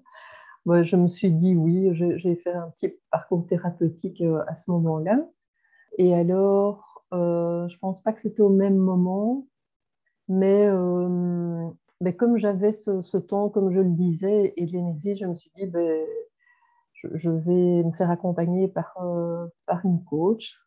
Moi, 0.65 0.83
je 0.83 0.97
me 0.97 1.07
suis 1.07 1.31
dit 1.31 1.55
oui, 1.55 1.89
j'ai 1.93 2.35
fait 2.35 2.53
un 2.53 2.69
petit 2.71 2.93
parcours 3.11 3.45
thérapeutique 3.45 4.21
euh, 4.21 4.43
à 4.47 4.55
ce 4.55 4.71
moment-là. 4.71 5.25
Et 5.97 6.13
alors, 6.13 7.05
euh, 7.13 7.67
je 7.69 7.77
pense 7.79 8.01
pas 8.01 8.13
que 8.13 8.19
c'était 8.19 8.41
au 8.41 8.49
même 8.49 8.77
moment, 8.77 9.47
mais, 10.27 10.67
euh, 10.67 11.69
mais 12.01 12.15
comme 12.15 12.37
j'avais 12.37 12.73
ce, 12.73 13.17
temps, 13.17 13.49
comme 13.49 13.71
je 13.71 13.79
le 13.79 13.91
disais, 13.91 14.53
et 14.57 14.65
de 14.65 14.71
l'énergie, 14.73 15.15
je 15.15 15.25
me 15.25 15.35
suis 15.35 15.51
dit, 15.55 15.67
ben, 15.67 16.05
je, 16.93 17.29
vais 17.29 17.83
me 17.83 17.91
faire 17.91 18.09
accompagner 18.11 18.67
par, 18.67 18.93
par 19.65 19.85
une 19.85 20.03
coach 20.03 20.59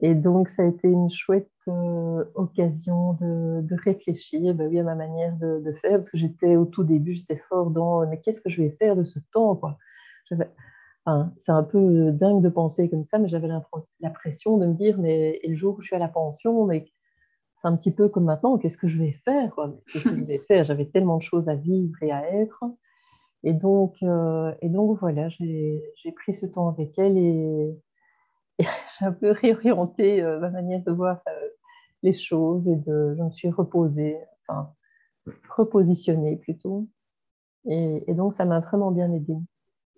et 0.00 0.14
donc, 0.14 0.48
ça 0.48 0.62
a 0.62 0.66
été 0.66 0.88
une 0.88 1.10
chouette 1.10 1.50
euh, 1.68 2.24
occasion 2.34 3.14
de, 3.14 3.76
réfléchir 3.84 4.54
bah 4.54 4.64
oui, 4.68 4.78
à 4.78 4.82
ma 4.82 4.94
manière 4.94 5.36
de, 5.36 5.72
faire, 5.72 5.92
parce 5.92 6.10
que 6.10 6.16
j'étais 6.18 6.56
au 6.56 6.64
tout 6.64 6.84
début, 6.84 7.14
j'étais 7.14 7.40
fort 7.48 7.70
dans 7.70 8.06
mais 8.06 8.20
qu'est-ce 8.20 8.40
que 8.40 8.48
je 8.48 8.62
vais 8.62 8.70
faire 8.70 8.96
de 8.96 9.04
ce 9.04 9.18
temps 9.32 9.56
quoi? 9.56 9.76
C'est 11.36 11.52
un 11.52 11.62
peu 11.64 12.12
dingue 12.12 12.42
de 12.42 12.48
penser 12.48 12.88
comme 12.88 13.04
ça, 13.04 13.18
mais 13.18 13.28
j'avais 13.28 13.48
l'impression 14.00 14.56
de 14.56 14.66
me 14.66 14.74
dire 14.74 14.98
mais 14.98 15.40
et 15.42 15.48
le 15.48 15.56
jour 15.56 15.76
où 15.76 15.80
je 15.80 15.88
suis 15.88 15.96
à 15.96 15.98
la 15.98 16.08
pension, 16.08 16.64
mais 16.64 16.86
c'est 17.56 17.68
un 17.68 17.76
petit 17.76 17.92
peu 17.92 18.08
comme 18.08 18.24
maintenant, 18.24 18.58
qu'est-ce 18.58 18.78
que 18.78 18.86
je 18.86 18.98
vais 18.98 19.12
faire 19.12 19.54
Qu'est-ce 19.92 20.08
que 20.08 20.16
je 20.16 20.24
vais 20.24 20.38
faire? 20.38 20.64
J'avais 20.64 20.86
tellement 20.86 21.16
de 21.18 21.22
choses 21.22 21.48
à 21.48 21.54
vivre 21.54 21.94
et 22.02 22.10
à 22.10 22.28
être. 22.32 22.64
Et 23.44 23.52
donc, 23.52 23.96
euh, 24.02 24.52
et 24.62 24.68
donc 24.68 24.98
voilà, 24.98 25.28
j'ai 25.28 26.12
pris 26.16 26.34
ce 26.34 26.46
temps 26.46 26.68
avec 26.68 26.98
elle 26.98 27.18
et, 27.18 27.76
j'ai 28.58 29.06
un 29.06 29.12
peu 29.12 29.30
réorienté 29.30 30.22
euh, 30.22 30.38
ma 30.40 30.50
manière 30.50 30.82
de 30.82 30.92
voir 30.92 31.20
euh, 31.28 31.48
les 32.02 32.12
choses 32.12 32.68
et 32.68 32.76
de, 32.76 33.14
je 33.16 33.22
me 33.22 33.30
suis 33.30 33.50
reposée, 33.50 34.18
enfin, 34.42 34.72
repositionnée 35.48 36.36
plutôt. 36.36 36.88
Et, 37.68 38.14
donc, 38.14 38.34
ça 38.34 38.44
m'a 38.44 38.60
vraiment 38.60 38.90
bien 38.90 39.12
aidée. 39.12 39.38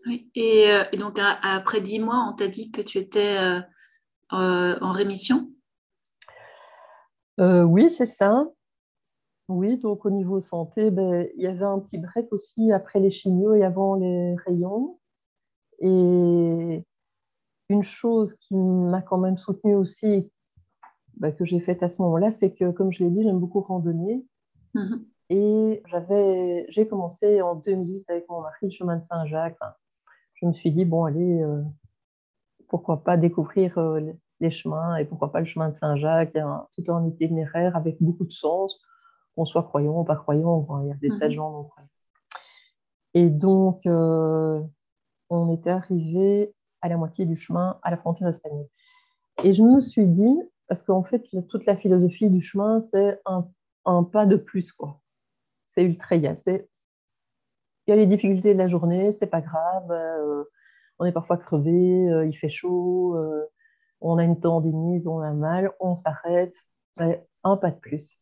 Oui. 0.06 0.30
Et, 0.34 0.70
euh, 0.70 0.84
donc, 0.98 1.18
après 1.18 1.80
dix 1.80 1.98
mois, 1.98 2.28
on 2.30 2.34
t'a 2.34 2.46
dit 2.46 2.70
que 2.70 2.82
tu 2.82 2.98
étais 2.98 3.38
en 4.30 4.90
rémission? 4.90 5.50
Oui, 7.38 7.88
c'est 7.88 8.06
ça. 8.06 8.46
Oui, 9.48 9.76
donc 9.78 10.06
au 10.06 10.10
niveau 10.10 10.40
santé, 10.40 10.90
ben, 10.90 11.26
il 11.36 11.42
y 11.42 11.46
avait 11.46 11.64
un 11.64 11.78
petit 11.78 11.98
break 11.98 12.32
aussi 12.32 12.72
après 12.72 12.98
les 12.98 13.10
chimios 13.10 13.54
et 13.54 13.64
avant 13.64 13.94
les 13.94 14.34
rayons. 14.46 14.98
Et 15.80 16.84
une 17.74 17.82
chose 17.82 18.34
qui 18.34 18.54
m'a 18.54 19.02
quand 19.02 19.18
même 19.18 19.36
soutenue 19.36 19.74
aussi, 19.74 20.30
bah, 21.16 21.32
que 21.32 21.44
j'ai 21.44 21.60
faite 21.60 21.82
à 21.82 21.88
ce 21.88 22.00
moment-là, 22.02 22.30
c'est 22.30 22.52
que, 22.52 22.70
comme 22.70 22.92
je 22.92 23.04
l'ai 23.04 23.10
dit, 23.10 23.22
j'aime 23.22 23.38
beaucoup 23.38 23.60
randonner. 23.60 24.24
Mhm. 24.74 25.04
Et 25.30 25.82
j'avais, 25.86 26.66
j'ai 26.68 26.86
commencé 26.86 27.42
en 27.42 27.54
2008 27.56 28.04
avec 28.08 28.28
mon 28.28 28.40
mari 28.40 28.56
le 28.62 28.70
chemin 28.70 28.96
de 28.96 29.02
Saint-Jacques. 29.02 29.58
je 30.34 30.46
me 30.46 30.52
suis 30.52 30.70
dit, 30.70 30.84
bon, 30.84 31.04
allez, 31.04 31.42
euh, 31.42 31.62
pourquoi 32.68 33.02
pas 33.02 33.16
découvrir 33.16 33.78
euh, 33.78 34.00
les 34.40 34.50
chemins 34.50 34.96
et 34.96 35.04
pourquoi 35.04 35.32
pas 35.32 35.40
le 35.40 35.46
chemin 35.46 35.68
de 35.70 35.74
Saint-Jacques, 35.74 36.36
tout 36.74 36.92
un 36.92 37.06
itinéraire 37.06 37.76
avec 37.76 37.96
beaucoup 38.00 38.24
de 38.24 38.32
sens, 38.32 38.80
qu'on 39.34 39.44
soit 39.44 39.64
croyant 39.64 40.00
ou 40.00 40.04
pas 40.04 40.16
croyant. 40.16 40.66
Il 40.82 40.88
y 40.88 40.92
a 40.92 40.96
des 40.96 41.08
tas 41.08 41.26
de 41.26 41.32
mhm. 41.32 41.36
gens 41.36 41.50
non 41.50 41.64
croyants. 41.64 41.88
Et 43.14 43.30
donc, 43.30 43.86
euh, 43.86 44.60
on 45.30 45.52
était 45.52 45.70
arrivé 45.70 46.53
à 46.84 46.88
la 46.90 46.98
moitié 46.98 47.24
du 47.24 47.34
chemin 47.34 47.78
à 47.82 47.90
la 47.90 47.96
frontière 47.96 48.28
espagnole. 48.28 48.68
Et 49.42 49.54
je 49.54 49.62
me 49.62 49.80
suis 49.80 50.06
dit, 50.06 50.36
parce 50.68 50.82
qu'en 50.82 51.02
fait, 51.02 51.24
toute 51.48 51.64
la 51.64 51.76
philosophie 51.76 52.28
du 52.28 52.42
chemin, 52.42 52.78
c'est 52.80 53.20
un, 53.24 54.02
pas 54.04 54.26
de 54.26 54.36
plus. 54.36 54.70
quoi. 54.70 55.00
C'est 55.66 55.82
ultra 55.82 56.16
c'est 56.36 56.68
il 57.86 57.90
y 57.90 57.92
a 57.92 57.96
les 57.96 58.06
difficultés 58.06 58.54
de 58.54 58.58
la 58.58 58.68
journée, 58.68 59.12
c'est 59.12 59.26
pas 59.26 59.42
grave, 59.42 59.90
euh, 59.90 60.44
on 60.98 61.04
est 61.04 61.12
parfois 61.12 61.36
crevé, 61.36 62.08
euh, 62.10 62.26
il 62.26 62.32
fait 62.32 62.48
chaud, 62.48 63.14
euh, 63.16 63.44
on 64.00 64.16
a 64.16 64.24
une 64.24 64.40
tendinite, 64.40 65.06
on 65.06 65.20
a 65.20 65.32
mal, 65.32 65.70
on 65.80 65.94
s'arrête, 65.94 66.54
un 66.96 67.56
pas 67.56 67.70
de 67.70 67.78
plus. 67.78 68.18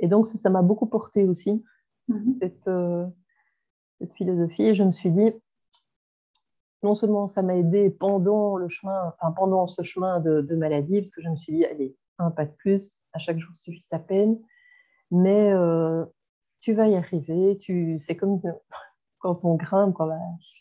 Et 0.00 0.08
donc 0.08 0.26
ça 0.26 0.50
m'a 0.50 0.62
beaucoup 0.62 0.86
porté 0.86 1.28
aussi, 1.28 1.64
mm-hmm. 2.08 2.38
cette, 2.40 3.14
cette, 4.00 4.14
philosophie. 4.14 4.64
Et 4.64 4.74
je 4.74 4.82
me 4.82 4.90
suis 4.90 5.12
dit, 5.12 5.32
non 6.84 6.94
seulement 6.94 7.26
ça 7.26 7.42
m'a 7.42 7.56
aidé 7.56 7.90
pendant 7.90 8.56
le 8.56 8.68
chemin, 8.68 9.12
enfin 9.16 9.32
pendant 9.32 9.66
ce 9.66 9.82
chemin 9.82 10.20
de, 10.20 10.54
maladie, 10.54 11.00
parce 11.00 11.10
que 11.10 11.22
je 11.22 11.30
me 11.30 11.36
suis 11.36 11.54
dit, 11.54 11.64
allez, 11.64 11.96
un 12.18 12.30
pas 12.30 12.44
de 12.44 12.52
plus, 12.52 13.00
à 13.14 13.18
chaque 13.18 13.38
jour 13.38 13.56
suffit 13.56 13.80
sa 13.80 13.98
peine, 13.98 14.38
mais 15.10 15.50
euh, 15.52 16.04
tu 16.60 16.74
vas 16.74 16.88
y 16.88 16.94
arriver, 16.94 17.56
tu, 17.56 17.98
c'est 17.98 18.16
comme 18.16 18.40
quand 19.18 19.44
on 19.46 19.54
grimpe, 19.54 19.96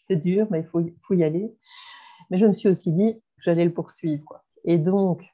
c'est 0.08 0.16
dur, 0.16 0.48
mais 0.50 0.62
il 0.62 0.66
faut, 0.66 0.82
faut, 1.02 1.14
y 1.14 1.24
aller. 1.24 1.54
Mais 2.32 2.38
je 2.38 2.46
me 2.46 2.54
suis 2.54 2.70
aussi 2.70 2.94
dit 2.94 3.16
que 3.16 3.44
j'allais 3.44 3.66
le 3.66 3.74
poursuivre. 3.74 4.24
Quoi. 4.24 4.46
Et 4.64 4.78
donc, 4.78 5.26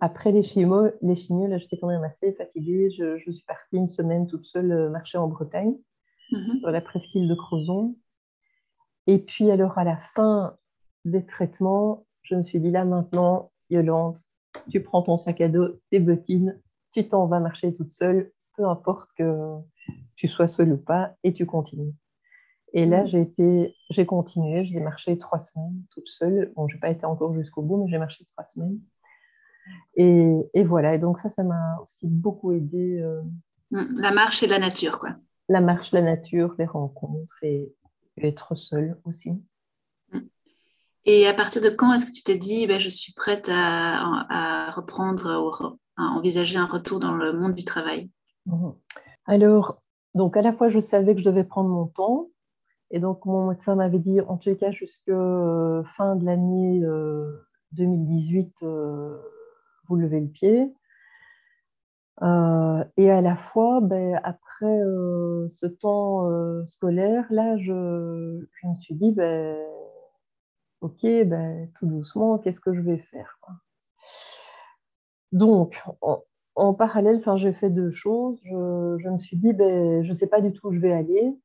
après 0.00 0.30
les 0.30 0.42
chimios, 0.42 0.90
les 1.00 1.16
chimios 1.16 1.46
là, 1.46 1.56
j'étais 1.56 1.78
quand 1.78 1.88
même 1.88 2.04
assez 2.04 2.34
fatiguée. 2.34 2.90
Je, 2.90 3.16
suis 3.18 3.44
partie 3.46 3.76
une 3.76 3.88
semaine 3.88 4.26
toute 4.26 4.44
seule 4.44 4.70
euh, 4.70 4.90
marcher 4.90 5.16
en 5.16 5.28
Bretagne, 5.28 5.74
mm-hmm. 6.30 6.60
sur 6.60 6.70
la 6.70 6.82
presqu'île 6.82 7.28
de 7.28 7.34
Crozon. 7.34 7.96
Et 9.06 9.18
puis, 9.18 9.50
alors, 9.50 9.78
à 9.78 9.84
la 9.84 9.96
fin 9.96 10.56
des 11.04 11.24
traitements, 11.24 12.06
je 12.22 12.34
me 12.34 12.42
suis 12.42 12.60
dit, 12.60 12.70
là 12.70 12.84
maintenant, 12.84 13.50
Yolande, 13.70 14.18
tu 14.70 14.82
prends 14.82 15.02
ton 15.02 15.16
sac 15.16 15.40
à 15.40 15.48
dos, 15.48 15.80
tes 15.90 16.00
bottines, 16.00 16.60
tu 16.92 17.06
t'en 17.06 17.26
vas 17.26 17.40
marcher 17.40 17.74
toute 17.74 17.92
seule, 17.92 18.32
peu 18.56 18.66
importe 18.66 19.10
que 19.16 19.56
tu 20.16 20.28
sois 20.28 20.46
seule 20.46 20.72
ou 20.72 20.78
pas, 20.78 21.14
et 21.22 21.32
tu 21.32 21.44
continues. 21.44 21.92
Et 22.72 22.86
là, 22.86 23.04
j'ai 23.04 23.20
été, 23.20 23.74
j'ai 23.90 24.06
continué, 24.06 24.64
j'ai 24.64 24.80
marché 24.80 25.16
trois 25.18 25.38
semaines 25.38 25.82
toute 25.90 26.08
seule. 26.08 26.52
Bon, 26.56 26.66
je 26.66 26.74
n'ai 26.74 26.80
pas 26.80 26.90
été 26.90 27.04
encore 27.06 27.32
jusqu'au 27.34 27.62
bout, 27.62 27.76
mais 27.76 27.88
j'ai 27.88 27.98
marché 27.98 28.24
trois 28.32 28.44
semaines. 28.44 28.80
Et, 29.94 30.50
et, 30.54 30.64
voilà, 30.64 30.94
et 30.94 30.98
donc 30.98 31.18
ça, 31.18 31.28
ça 31.28 31.44
m'a 31.44 31.78
aussi 31.82 32.06
beaucoup 32.08 32.52
aidé. 32.52 33.00
Euh, 33.00 33.22
la 33.70 34.10
marche 34.10 34.42
et 34.42 34.46
la 34.46 34.58
nature, 34.58 34.98
quoi. 34.98 35.10
La 35.48 35.60
marche, 35.60 35.92
la 35.92 36.02
nature, 36.02 36.54
les 36.58 36.66
rencontres 36.66 37.38
et, 37.42 37.72
être 38.16 38.54
seule 38.54 38.98
aussi. 39.04 39.32
Et 41.06 41.26
à 41.26 41.34
partir 41.34 41.60
de 41.60 41.68
quand 41.68 41.92
est-ce 41.92 42.06
que 42.06 42.12
tu 42.12 42.22
t'es 42.22 42.36
dit, 42.36 42.66
ben, 42.66 42.78
je 42.78 42.88
suis 42.88 43.12
prête 43.12 43.50
à, 43.52 44.70
reprendre, 44.70 45.52
à 45.96 46.02
envisager 46.02 46.58
un 46.58 46.66
retour 46.66 46.98
dans 46.98 47.12
le 47.12 47.32
monde 47.32 47.54
du 47.54 47.64
travail? 47.64 48.10
Mhm. 48.46 48.74
Alors, 49.26 49.82
donc 50.14 50.36
à 50.36 50.42
la 50.42 50.52
fois, 50.52 50.68
je 50.68 50.80
savais 50.80 51.14
que 51.14 51.20
je 51.20 51.28
devais 51.28 51.44
prendre 51.44 51.68
mon 51.68 51.86
temps. 51.86 52.28
Et 52.90 53.00
donc, 53.00 53.24
mon 53.26 53.48
médecin 53.48 53.74
m'avait 53.74 53.98
dit, 53.98 54.20
en 54.20 54.36
tous 54.36 54.50
les 54.50 54.56
cas, 54.56 54.70
jusqu'à 54.70 55.12
euh, 55.12 55.82
fin 55.84 56.16
de 56.16 56.24
l'année 56.24 56.80
2018, 57.72 58.62
euh, 58.62 58.66
euh, 58.66 59.18
vous 59.88 59.96
levez 59.96 60.20
le 60.20 60.28
pied. 60.28 60.72
Euh, 62.22 62.84
et 62.96 63.10
à 63.10 63.20
la 63.20 63.36
fois, 63.36 63.80
ben, 63.80 64.20
après 64.22 64.66
euh, 64.66 65.48
ce 65.48 65.66
temps 65.66 66.30
euh, 66.30 66.64
scolaire, 66.66 67.26
là, 67.30 67.56
je, 67.58 67.72
me 67.72 68.74
suis 68.74 68.94
dit, 68.94 69.12
ben, 69.12 69.56
ok, 70.80 71.02
ben, 71.02 71.70
tout 71.74 71.86
doucement, 71.86 72.38
qu'est-ce 72.38 72.60
que 72.60 72.72
je 72.74 72.80
vais 72.80 72.98
faire 72.98 73.38
Donc, 75.32 75.82
en, 76.54 76.74
parallèle, 76.74 77.20
j'ai 77.36 77.52
fait 77.52 77.70
deux 77.70 77.90
choses. 77.90 78.38
Je, 78.42 78.96
je, 78.98 79.08
me 79.08 79.18
suis 79.18 79.36
dit, 79.36 79.52
je 79.58 80.08
ne 80.08 80.14
sais 80.14 80.28
pas 80.28 80.40
du 80.40 80.52
tout 80.52 80.68
où 80.68 80.72
je 80.72 80.80
vais 80.80 80.92
aller. 80.92 81.36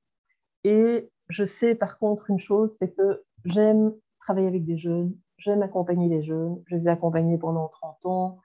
Et 0.64 1.10
je 1.30 1.44
sais 1.46 1.76
par 1.76 1.98
contre 2.00 2.30
une 2.30 2.40
chose, 2.40 2.76
c'est 2.78 2.92
que 2.92 3.24
j'aime 3.46 3.94
travailler 4.20 4.48
avec 4.48 4.66
des 4.66 4.78
jeunes, 4.78 5.16
j'aime 5.38 5.62
accompagner 5.62 6.10
les 6.10 6.24
jeunes. 6.24 6.62
Je 6.68 6.76
les 6.76 6.88
ai 6.88 6.90
accompagnés 6.90 7.38
pendant 7.38 7.70
30 7.70 8.06
ans. 8.06 8.40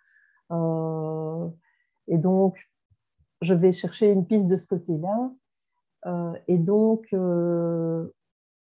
Et 2.08 2.18
donc, 2.18 2.68
je 3.40 3.54
vais 3.54 3.72
chercher 3.72 4.10
une 4.10 4.26
piste 4.26 4.48
de 4.48 4.56
ce 4.56 4.66
côté-là. 4.66 5.30
Euh, 6.06 6.32
et 6.48 6.58
donc, 6.58 7.06
euh, 7.12 8.06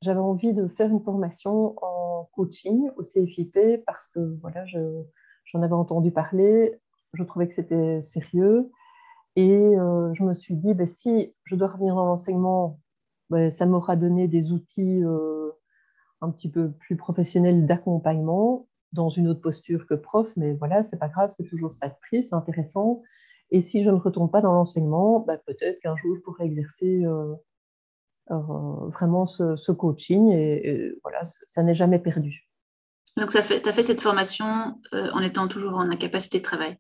j'avais 0.03 0.21
envie 0.21 0.55
de 0.55 0.69
faire 0.69 0.91
une 0.91 1.01
formation 1.01 1.75
en 1.83 2.29
coaching 2.33 2.91
au 2.97 3.03
CFIP 3.03 3.85
parce 3.87 4.09
que 4.09 4.21
voilà, 4.41 4.65
j'en 5.45 5.63
avais 5.63 5.75
entendu 5.75 6.11
parler, 6.11 6.81
je 7.13 7.25
trouvais 7.25 7.47
que 7.47 7.55
c'était 7.55 8.03
sérieux. 8.03 8.71
Et 9.37 9.51
euh, 9.51 10.15
je 10.15 10.23
me 10.23 10.33
suis 10.33 10.57
dit, 10.57 10.73
ben, 10.75 10.87
si 10.87 11.35
je 11.45 11.57
dois 11.57 11.69
revenir 11.69 11.95
dans 11.95 12.07
l'enseignement, 12.07 12.81
ben, 13.29 13.51
ça 13.51 13.67
m'aura 13.67 13.97
donné 13.97 14.29
des 14.29 14.53
outils 14.53 15.03
un 16.23 16.31
petit 16.31 16.51
peu 16.51 16.71
plus 16.71 16.97
professionnels 16.97 17.67
d'accompagnement 17.67 18.67
dans 18.93 19.09
une 19.09 19.29
autre 19.29 19.41
posture 19.41 19.87
que 19.87 19.95
prof, 19.95 20.33
mais 20.37 20.55
voilà, 20.55 20.83
c'est 20.85 20.99
pas 20.99 21.09
grave, 21.09 21.33
c'est 21.37 21.45
toujours 21.45 21.75
ça 21.75 21.89
de 21.89 21.95
prix, 22.01 22.23
c'est 22.23 22.35
intéressant. 22.35 23.01
Et 23.51 23.61
si 23.61 23.83
je 23.83 23.91
ne 23.91 23.97
retourne 23.97 24.31
pas 24.31 24.41
dans 24.41 24.53
l'enseignement, 24.53 25.21
bah, 25.21 25.39
peut-être 25.39 25.81
qu'un 25.81 25.97
jour 25.97 26.15
je 26.17 26.21
pourrais 26.21 26.47
exercer 26.47 27.05
euh, 27.05 27.35
euh, 28.31 28.89
vraiment 28.89 29.27
ce, 29.27 29.73
coaching 29.73 30.33
et, 30.33 30.93
voilà, 31.03 31.21
ça 31.47 31.63
n'est 31.63 31.75
jamais 31.75 31.99
perdu. 31.99 32.49
Donc, 33.17 33.31
tu 33.31 33.39
as 33.39 33.43
fait 33.43 33.83
cette 33.83 34.01
formation 34.01 34.81
euh, 34.93 35.11
en 35.13 35.21
étant 35.21 35.49
toujours 35.49 35.79
en 35.79 35.91
incapacité 35.91 36.39
de 36.39 36.43
travail? 36.43 36.77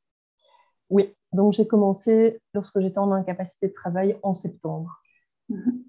Oui, 0.90 1.14
donc 1.32 1.54
j'ai 1.54 1.66
commencé 1.66 2.40
lorsque 2.52 2.80
j'étais 2.80 2.98
en 2.98 3.10
incapacité 3.10 3.68
de 3.68 3.72
travail 3.72 4.18
en 4.22 4.34
septembre. 4.34 5.02
Mhm. 5.48 5.84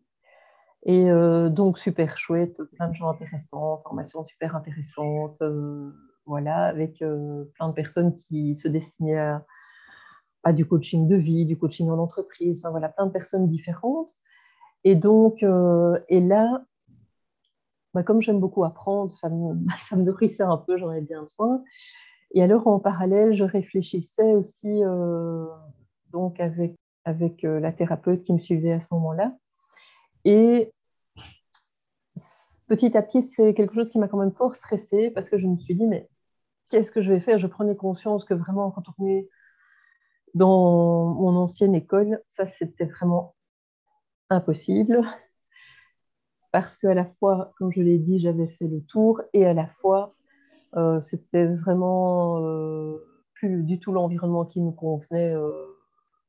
Et 0.84 1.10
euh, 1.10 1.50
donc, 1.50 1.78
super 1.78 2.18
chouette, 2.18 2.62
plein 2.76 2.90
de 2.90 2.94
gens 2.94 3.10
intéressants, 3.10 3.82
formation 3.84 4.24
super 4.24 4.56
intéressante, 4.56 5.42
euh, 5.42 5.92
voilà, 6.26 6.66
avec 6.66 7.02
euh, 7.02 7.46
plein 7.56 7.70
de 7.70 7.74
personnes 7.74 8.16
qui 8.16 8.56
se 8.56 8.68
destinaient 8.68 9.18
à, 10.44 10.54
du 10.54 10.66
coaching 10.66 11.10
de 11.10 11.16
vie, 11.16 11.46
du 11.46 11.58
coaching 11.58 11.90
en 11.90 12.00
entreprise, 12.00 12.62
enfin 12.62 12.72
voilà, 12.72 12.88
plein 12.88 13.06
de 13.06 13.12
personnes 13.12 13.48
différentes. 13.48 14.12
Et 14.86 14.96
donc, 14.96 15.44
et 15.44 16.22
là, 16.22 16.64
bah, 17.94 18.04
comme 18.04 18.22
j'aime 18.22 18.40
beaucoup 18.40 18.64
apprendre, 18.64 19.12
ça 19.12 19.30
me, 19.30 19.58
ça 19.78 19.98
me 19.98 20.04
nourrissait 20.04 20.44
un 20.44 20.58
peu, 20.58 20.78
j'en 20.78 20.90
avais 20.90 21.02
bien 21.02 21.24
besoin. 21.24 21.62
Et 22.34 22.42
alors, 22.42 22.66
en 22.68 22.80
parallèle, 22.80 23.36
je 23.36 23.44
réfléchissais 23.44 24.36
aussi 24.36 24.82
donc 26.14 26.40
avec, 26.40 26.78
avec 27.04 27.42
la 27.44 27.74
thérapeute 27.74 28.24
qui 28.24 28.32
me 28.32 28.40
suivait 28.40 28.72
à 28.72 28.80
ce 28.80 28.88
moment-là. 28.92 29.36
Et 30.26 30.74
petit 32.68 32.98
à 32.98 33.02
petit, 33.02 33.22
c'est 33.22 33.54
quelque 33.54 33.74
chose 33.74 33.90
qui 33.90 34.00
m'a 34.00 34.08
quand 34.08 34.18
même 34.18 34.34
fort 34.34 34.56
stressée 34.56 35.12
parce 35.12 35.30
que 35.30 35.38
je 35.38 35.48
me 35.48 35.56
suis 35.56 35.76
dit, 35.76 35.88
mais 35.88 36.10
qu'est-ce 36.70 36.92
que 36.92 37.02
je 37.02 37.12
vais 37.14 37.20
faire? 37.20 37.38
Je 37.38 37.48
prenais 37.48 37.76
conscience 37.76 38.26
que 38.26 38.34
vraiment, 38.34 38.74
est 39.08 39.30
dans 40.34 41.14
mon 41.16 41.36
ancienne 41.36 41.76
école, 41.76 42.22
ça, 42.28 42.46
c'était 42.46 42.86
vraiment 42.86 43.36
impossible. 44.30 45.02
Parce 46.52 46.78
qu'à 46.78 46.94
la 46.94 47.06
fois, 47.06 47.54
comme 47.58 47.72
je 47.72 47.82
l'ai 47.82 47.98
dit, 47.98 48.20
j'avais 48.20 48.48
fait 48.48 48.68
le 48.68 48.82
tour 48.82 49.22
et 49.34 49.46
à 49.46 49.54
la 49.54 49.68
fois, 49.68 50.16
euh, 50.76 51.02
c'était 51.02 51.54
vraiment 51.56 52.42
euh, 52.42 52.98
plus 53.34 53.64
du 53.64 53.80
tout 53.80 53.92
l'environnement 53.92 54.46
qui 54.46 54.62
me 54.62 54.72
convenait. 54.72 55.34
Euh, 55.34 55.52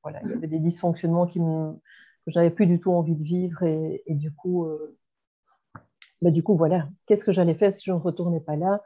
voilà, 0.03 0.20
il 0.24 0.31
y 0.31 0.35
avait 0.35 0.46
des 0.46 0.59
dysfonctionnements 0.59 1.27
qui 1.27 1.40
me, 1.40 1.74
que 2.29 2.35
j'avais 2.35 2.51
plus 2.51 2.67
du 2.67 2.81
tout 2.81 2.93
envie 2.93 3.17
de 3.17 3.23
vivre 3.23 3.62
et, 3.62 4.03
et 4.07 4.14
du 4.14 4.33
coup, 4.33 4.69
bah, 6.23 6.31
du 6.31 6.43
coup, 6.43 6.55
voilà, 6.55 6.88
qu'est-ce 7.07 7.25
que 7.25 7.33
j'allais 7.33 7.55
faire 7.55 7.73
si 7.73 7.85
je 7.85 7.93
ne 7.93 7.99
retournais 7.99 8.41
pas 8.41 8.57
là? 8.57 8.83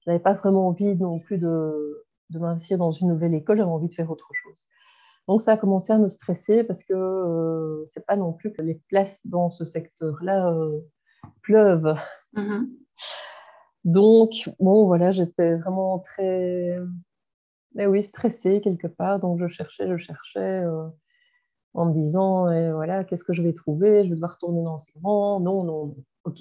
Je 0.00 0.10
n'avais 0.10 0.22
pas 0.22 0.34
vraiment 0.34 0.68
envie 0.68 0.96
non 0.96 1.18
plus 1.18 1.38
de, 1.38 2.04
de 2.30 2.38
m'investir 2.38 2.78
dans 2.78 2.92
une 2.92 3.08
nouvelle 3.08 3.34
école, 3.34 3.58
j'avais 3.58 3.70
envie 3.70 3.88
de 3.88 3.94
faire 3.94 4.10
autre 4.10 4.30
chose. 4.32 4.66
Donc 5.28 5.42
ça 5.42 5.52
a 5.52 5.56
commencé 5.56 5.92
à 5.92 5.98
me 5.98 6.08
stresser 6.08 6.64
parce 6.64 6.82
que 6.84 6.94
euh, 6.94 7.84
c'est 7.86 8.04
pas 8.06 8.16
non 8.16 8.32
plus 8.32 8.52
que 8.52 8.62
les 8.62 8.80
places 8.88 9.24
dans 9.26 9.50
ce 9.50 9.64
secteur-là 9.64 10.52
euh, 10.52 10.80
pleuvent. 11.42 11.94
Mm-hmm. 12.34 12.68
Donc 13.84 14.50
bon 14.58 14.86
voilà, 14.86 15.12
j'étais 15.12 15.56
vraiment 15.56 15.98
très, 16.00 16.78
mais 17.74 17.86
oui, 17.86 18.02
stressée 18.02 18.60
quelque 18.60 18.88
part. 18.88 19.20
Donc 19.20 19.38
je 19.38 19.46
cherchais, 19.46 19.88
je 19.88 19.96
cherchais 19.96 20.64
euh, 20.64 20.88
en 21.74 21.86
me 21.86 21.92
disant 21.92 22.50
et 22.50 22.72
voilà, 22.72 23.04
qu'est-ce 23.04 23.24
que 23.24 23.32
je 23.32 23.42
vais 23.42 23.52
trouver? 23.52 24.04
Je 24.04 24.08
vais 24.08 24.14
devoir 24.14 24.32
retourner 24.32 24.62
dans 24.62 24.78
ces 24.78 24.92
rangs 25.02 25.40
Non, 25.40 25.64
non. 25.64 25.96
Ok. 26.24 26.38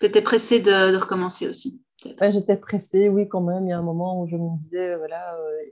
Tu 0.00 0.06
étais 0.06 0.22
pressée 0.22 0.60
de, 0.60 0.96
recommencer 0.96 1.48
aussi 1.48 1.82
J'étais 2.04 2.56
pressée, 2.56 3.08
oui, 3.08 3.28
quand 3.28 3.40
même. 3.40 3.66
Il 3.66 3.70
y 3.70 3.72
a 3.72 3.78
un 3.78 3.82
moment 3.82 4.20
où 4.20 4.26
je 4.26 4.36
me 4.36 4.58
disais, 4.58 4.96
voilà, 4.96 5.36
euh, 5.36 5.62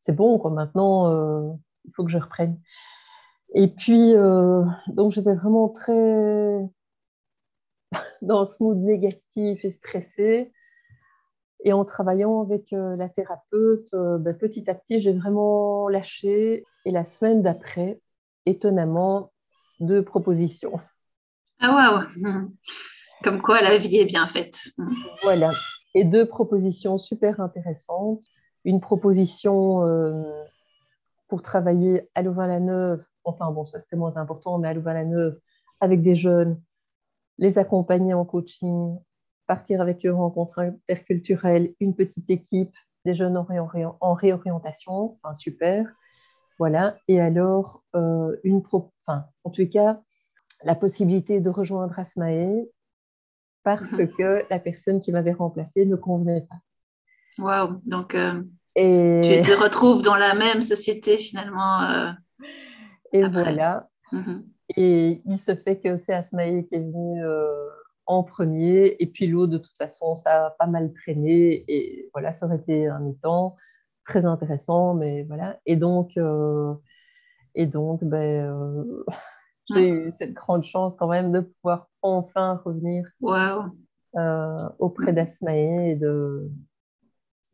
c'est 0.00 0.14
bon, 0.14 0.38
quoi. 0.38 0.50
maintenant, 0.50 1.10
euh, 1.10 1.52
il 1.84 1.92
faut 1.94 2.04
que 2.04 2.10
je 2.10 2.18
reprenne. 2.18 2.60
Et 3.54 3.68
puis, 3.68 4.14
euh, 4.14 4.64
donc, 4.88 5.12
j'étais 5.12 5.34
vraiment 5.34 5.68
très 5.68 6.60
dans 8.22 8.44
ce 8.44 8.62
mood 8.62 8.78
négatif 8.78 9.64
et 9.64 9.70
stressé. 9.70 10.52
Et 11.64 11.72
en 11.72 11.84
travaillant 11.84 12.40
avec 12.42 12.70
la 12.70 13.08
thérapeute, 13.08 13.90
ben, 13.92 14.34
petit 14.34 14.68
à 14.70 14.74
petit, 14.74 15.00
j'ai 15.00 15.12
vraiment 15.12 15.88
lâché. 15.88 16.64
Et 16.86 16.90
la 16.90 17.04
semaine 17.04 17.42
d'après, 17.42 18.00
étonnamment, 18.46 19.32
deux 19.80 20.02
propositions. 20.02 20.80
Ah 21.60 21.74
waouh 21.74 22.48
comme 23.22 23.42
quoi 23.42 23.60
la 23.60 23.76
vie 23.76 23.98
est 23.98 24.04
bien 24.04 24.26
faite. 24.26 24.56
Voilà. 25.22 25.52
Et 25.94 26.04
deux 26.04 26.26
propositions 26.26 26.98
super 26.98 27.40
intéressantes. 27.40 28.24
Une 28.64 28.80
proposition 28.80 29.84
euh, 29.86 30.22
pour 31.28 31.42
travailler 31.42 32.08
à 32.14 32.22
Louvain-la-Neuve, 32.22 33.04
enfin 33.24 33.50
bon, 33.50 33.64
ça 33.64 33.78
c'était 33.78 33.96
moins 33.96 34.16
important, 34.16 34.58
mais 34.58 34.68
à 34.68 34.74
louvain 34.74 35.06
avec 35.80 36.02
des 36.02 36.14
jeunes, 36.14 36.60
les 37.38 37.58
accompagner 37.58 38.12
en 38.12 38.24
coaching, 38.24 38.98
partir 39.50 39.80
avec 39.80 40.06
eux 40.06 40.14
en 40.14 40.18
rencontre 40.18 40.60
interculturelle, 40.60 41.74
une 41.80 41.96
petite 41.96 42.30
équipe, 42.30 42.72
des 43.04 43.16
jeunes 43.16 43.36
en, 43.36 44.14
réorientation, 44.14 45.18
enfin 45.24 45.34
super. 45.34 45.92
Voilà. 46.60 46.96
Et 47.08 47.20
alors, 47.20 47.82
euh, 47.96 48.36
une 48.44 48.62
pro... 48.62 48.92
enfin, 49.04 49.24
en 49.42 49.50
tout 49.50 49.68
cas, 49.68 50.00
la 50.62 50.76
possibilité 50.76 51.40
de 51.40 51.50
rejoindre 51.50 51.98
Asmae 51.98 52.68
parce 53.64 53.94
mhm. 53.94 54.12
que 54.12 54.44
la 54.48 54.60
personne 54.60 55.00
qui 55.00 55.10
m'avait 55.10 55.32
remplacée 55.32 55.84
ne 55.84 55.96
convenait 55.96 56.46
pas. 56.48 56.60
Waouh, 57.42 57.80
donc 57.86 58.14
euh, 58.14 58.42
tu 58.76 59.42
te 59.42 59.60
retrouves 59.60 60.02
dans 60.02 60.16
la 60.16 60.34
même 60.34 60.62
société 60.62 61.18
finalement. 61.18 61.82
Euh, 61.82 62.12
et 63.12 63.26
voilà. 63.26 63.88
Mhm. 64.12 64.44
Et 64.76 65.22
il 65.24 65.40
se 65.40 65.56
fait 65.56 65.80
que 65.80 65.96
c'est 65.96 66.14
Asmaï 66.14 66.68
qui 66.68 66.76
est 66.76 66.78
venu 66.78 67.24
euh, 67.24 67.66
en 68.10 68.24
premier, 68.24 68.96
et 68.98 69.06
puis 69.06 69.28
l'autre, 69.28 69.52
de 69.52 69.58
toute 69.58 69.76
façon, 69.76 70.16
ça 70.16 70.46
a 70.46 70.50
pas 70.50 70.66
mal 70.66 70.92
traîné, 70.92 71.64
et 71.68 72.10
voilà, 72.12 72.32
ça 72.32 72.46
aurait 72.46 72.56
été 72.56 72.88
un 72.88 72.98
mi-temps 72.98 73.56
très 74.04 74.24
intéressant, 74.26 74.94
mais 74.94 75.22
voilà. 75.22 75.58
Et 75.64 75.76
donc, 75.76 76.18
et 77.54 77.66
donc 77.66 78.02
ben, 78.02 78.84
j'ai 79.70 79.90
eu 79.90 80.12
cette 80.18 80.32
grande 80.34 80.64
chance 80.64 80.96
quand 80.96 81.08
même 81.08 81.30
de 81.30 81.40
pouvoir 81.40 81.88
enfin 82.02 82.60
revenir 82.64 83.06
euh, 84.16 84.68
auprès 84.80 85.12
d'Asmae 85.12 85.90
et 85.90 85.94
de... 85.94 86.50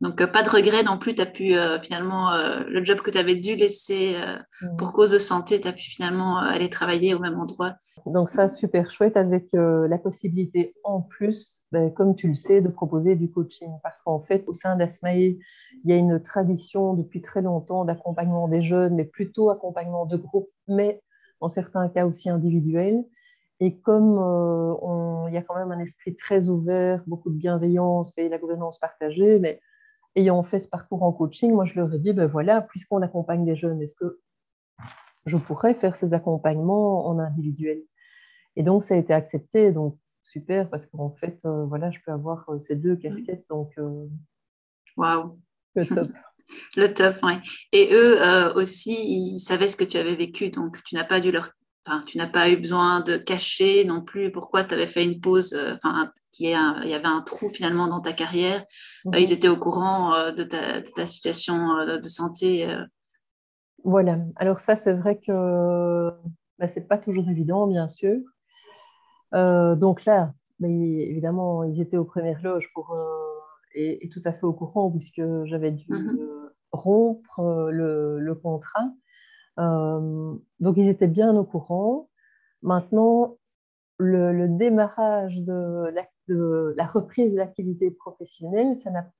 Donc, 0.00 0.20
euh, 0.20 0.26
pas 0.26 0.42
de 0.42 0.50
regret 0.50 0.82
non 0.82 0.98
plus, 0.98 1.14
tu 1.14 1.22
as 1.22 1.26
pu 1.26 1.54
euh, 1.54 1.80
finalement, 1.80 2.32
le 2.68 2.84
job 2.84 3.00
que 3.00 3.10
tu 3.10 3.18
avais 3.18 3.34
dû 3.34 3.56
laisser 3.56 4.16
mm. 4.60 4.76
pour 4.76 4.92
cause 4.92 5.10
de 5.10 5.18
santé, 5.18 5.60
tu 5.60 5.68
as 5.68 5.72
pu 5.72 5.84
finalement 5.84 6.38
aller 6.38 6.68
travailler 6.68 7.14
au 7.14 7.18
même 7.18 7.38
endroit. 7.38 7.74
Donc, 8.04 8.28
ça, 8.28 8.48
super 8.48 8.90
chouette 8.90 9.16
avec 9.16 9.48
la 9.52 9.98
possibilité 9.98 10.74
en 10.84 11.00
plus, 11.00 11.62
ben, 11.72 11.90
comme 11.92 12.14
tu 12.14 12.28
le 12.28 12.34
sais, 12.34 12.60
de 12.60 12.68
proposer 12.68 13.16
du 13.16 13.30
coaching. 13.30 13.70
Parce 13.82 14.02
qu'en 14.02 14.20
fait, 14.20 14.44
au 14.46 14.52
sein 14.52 14.76
d'Asmae, 14.76 15.14
il 15.16 15.38
y 15.84 15.92
a 15.92 15.96
une 15.96 16.22
tradition 16.22 16.94
depuis 16.94 17.22
très 17.22 17.42
longtemps 17.42 17.84
d'accompagnement 17.84 18.48
des 18.48 18.62
jeunes, 18.62 18.94
mais 18.94 19.04
plutôt 19.04 19.50
accompagnement 19.50 20.06
de 20.06 20.16
groupe, 20.16 20.48
mais 20.68 21.00
en 21.40 21.48
certains 21.48 21.88
cas 21.88 22.06
aussi 22.06 22.28
individuels. 22.28 23.04
Et 23.60 23.78
comme 23.78 24.18
euh, 24.18 25.28
il 25.28 25.34
y 25.34 25.38
a 25.38 25.42
quand 25.42 25.56
même 25.56 25.72
un 25.72 25.78
esprit 25.78 26.14
très 26.14 26.48
ouvert, 26.48 27.02
beaucoup 27.06 27.30
de 27.30 27.36
bienveillance 27.36 28.18
et 28.18 28.28
la 28.28 28.38
gouvernance 28.38 28.78
partagée, 28.78 29.38
mais 29.38 29.60
ayant 30.16 30.42
fait 30.42 30.58
ce 30.58 30.68
parcours 30.68 31.02
en 31.02 31.12
coaching, 31.12 31.52
moi 31.52 31.64
je 31.64 31.74
leur 31.74 31.92
ai 31.94 31.98
dit, 31.98 32.12
ben 32.12 32.26
voilà, 32.26 32.60
puisqu'on 32.60 33.02
accompagne 33.02 33.44
des 33.44 33.56
jeunes, 33.56 33.80
est-ce 33.82 33.94
que 33.94 34.20
je 35.26 35.36
pourrais 35.36 35.74
faire 35.74 35.96
ces 35.96 36.14
accompagnements 36.14 37.06
en 37.06 37.18
individuel? 37.18 37.82
Et 38.56 38.62
donc 38.62 38.82
ça 38.82 38.94
a 38.94 38.96
été 38.96 39.12
accepté, 39.12 39.72
donc 39.72 39.98
super, 40.22 40.68
parce 40.68 40.86
qu'en 40.86 41.10
fait, 41.10 41.38
euh, 41.44 41.64
voilà, 41.66 41.90
je 41.90 42.00
peux 42.04 42.12
avoir 42.12 42.48
euh, 42.48 42.58
ces 42.58 42.74
deux 42.74 42.96
casquettes, 42.96 43.44
donc 43.48 43.74
waouh, 44.96 45.38
le 45.74 45.86
top. 45.86 46.06
le 46.76 46.94
top, 46.94 47.16
oui. 47.22 47.34
Et 47.72 47.90
eux 47.92 48.52
aussi, 48.54 48.94
ils 48.94 49.40
savaient 49.40 49.68
ce 49.68 49.76
que 49.76 49.84
tu 49.84 49.96
avais 49.98 50.14
vécu, 50.14 50.50
donc 50.50 50.82
tu 50.84 50.94
n'as 50.94 51.04
pas 51.04 51.20
dû 51.20 51.30
leur 51.30 51.50
tu 52.06 52.18
n'as 52.18 52.26
pas 52.26 52.50
eu 52.50 52.56
besoin 52.56 53.00
de 53.00 53.16
cacher 53.16 53.84
non 53.84 54.02
plus 54.02 54.30
pourquoi 54.30 54.64
tu 54.64 54.74
avais 54.74 54.86
fait 54.86 55.04
une 55.04 55.20
pause, 55.20 55.54
euh, 55.54 55.74
enfin, 55.74 56.10
qu'il 56.36 56.50
y, 56.50 56.54
avait 56.54 57.06
un 57.06 57.22
trou 57.22 57.48
finalement 57.48 57.88
dans 57.88 58.00
ta 58.00 58.12
carrière. 58.12 58.64
Euh, 59.06 59.18
ils 59.18 59.28
mhm. 59.28 59.32
étaient 59.32 59.48
au 59.48 59.56
courant 59.56 60.14
euh, 60.14 60.32
de, 60.32 60.44
ta, 60.44 61.06
situation 61.06 61.84
de 61.84 62.08
santé. 62.08 62.68
Voilà. 63.84 64.18
Alors 64.36 64.60
ça, 64.60 64.76
c'est 64.76 64.94
vrai 64.94 65.18
que 65.18 66.10
bah, 66.58 66.68
ce 66.68 66.80
n'est 66.80 66.86
pas 66.86 66.98
toujours 66.98 67.28
évident, 67.28 67.66
bien 67.66 67.88
sûr. 67.88 68.18
donc 69.32 70.04
là, 70.04 70.32
mais 70.60 70.72
évidemment, 71.08 71.64
ils 71.64 71.80
étaient 71.80 71.98
aux 71.98 72.04
premières 72.04 72.42
loges 72.42 72.70
pour, 72.74 72.96
et, 73.74 74.08
tout 74.12 74.22
à 74.24 74.32
fait 74.32 74.44
au 74.44 74.52
courant 74.52 74.90
puisque 74.90 75.22
j'avais 75.44 75.72
dû 75.72 75.86
mhm. 75.88 76.18
rompre 76.72 77.70
le, 77.70 78.18
le 78.18 78.34
contrat. 78.34 78.90
Euh, 79.58 80.34
donc, 80.60 80.76
ils 80.76 80.88
étaient 80.88 81.08
bien 81.08 81.34
au 81.36 81.44
courant. 81.44 82.08
Maintenant, 82.62 83.36
le, 83.98 84.48
démarrage 84.48 85.36
de 85.42 85.92
la, 86.76 86.86
reprise 86.86 87.32
de 87.32 87.38
l'activité 87.38 87.90
professionnelle, 87.90 88.76
ça 88.76 88.90
n'a 88.90 89.10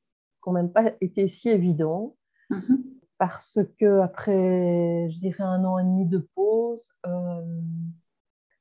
quand 0.40 0.52
même 0.52 0.72
pas 0.72 0.92
été 1.00 1.28
si 1.28 1.48
évident. 1.48 2.16
Mm-hmm. 2.50 2.82
Parce 3.18 3.58
que 3.78 4.00
après, 4.00 5.08
je 5.10 5.18
dirais, 5.18 5.44
un 5.44 5.64
an 5.64 5.78
et 5.78 5.84
demi 5.84 6.06
de 6.06 6.18
pause, 6.34 6.92
euh, 7.06 7.40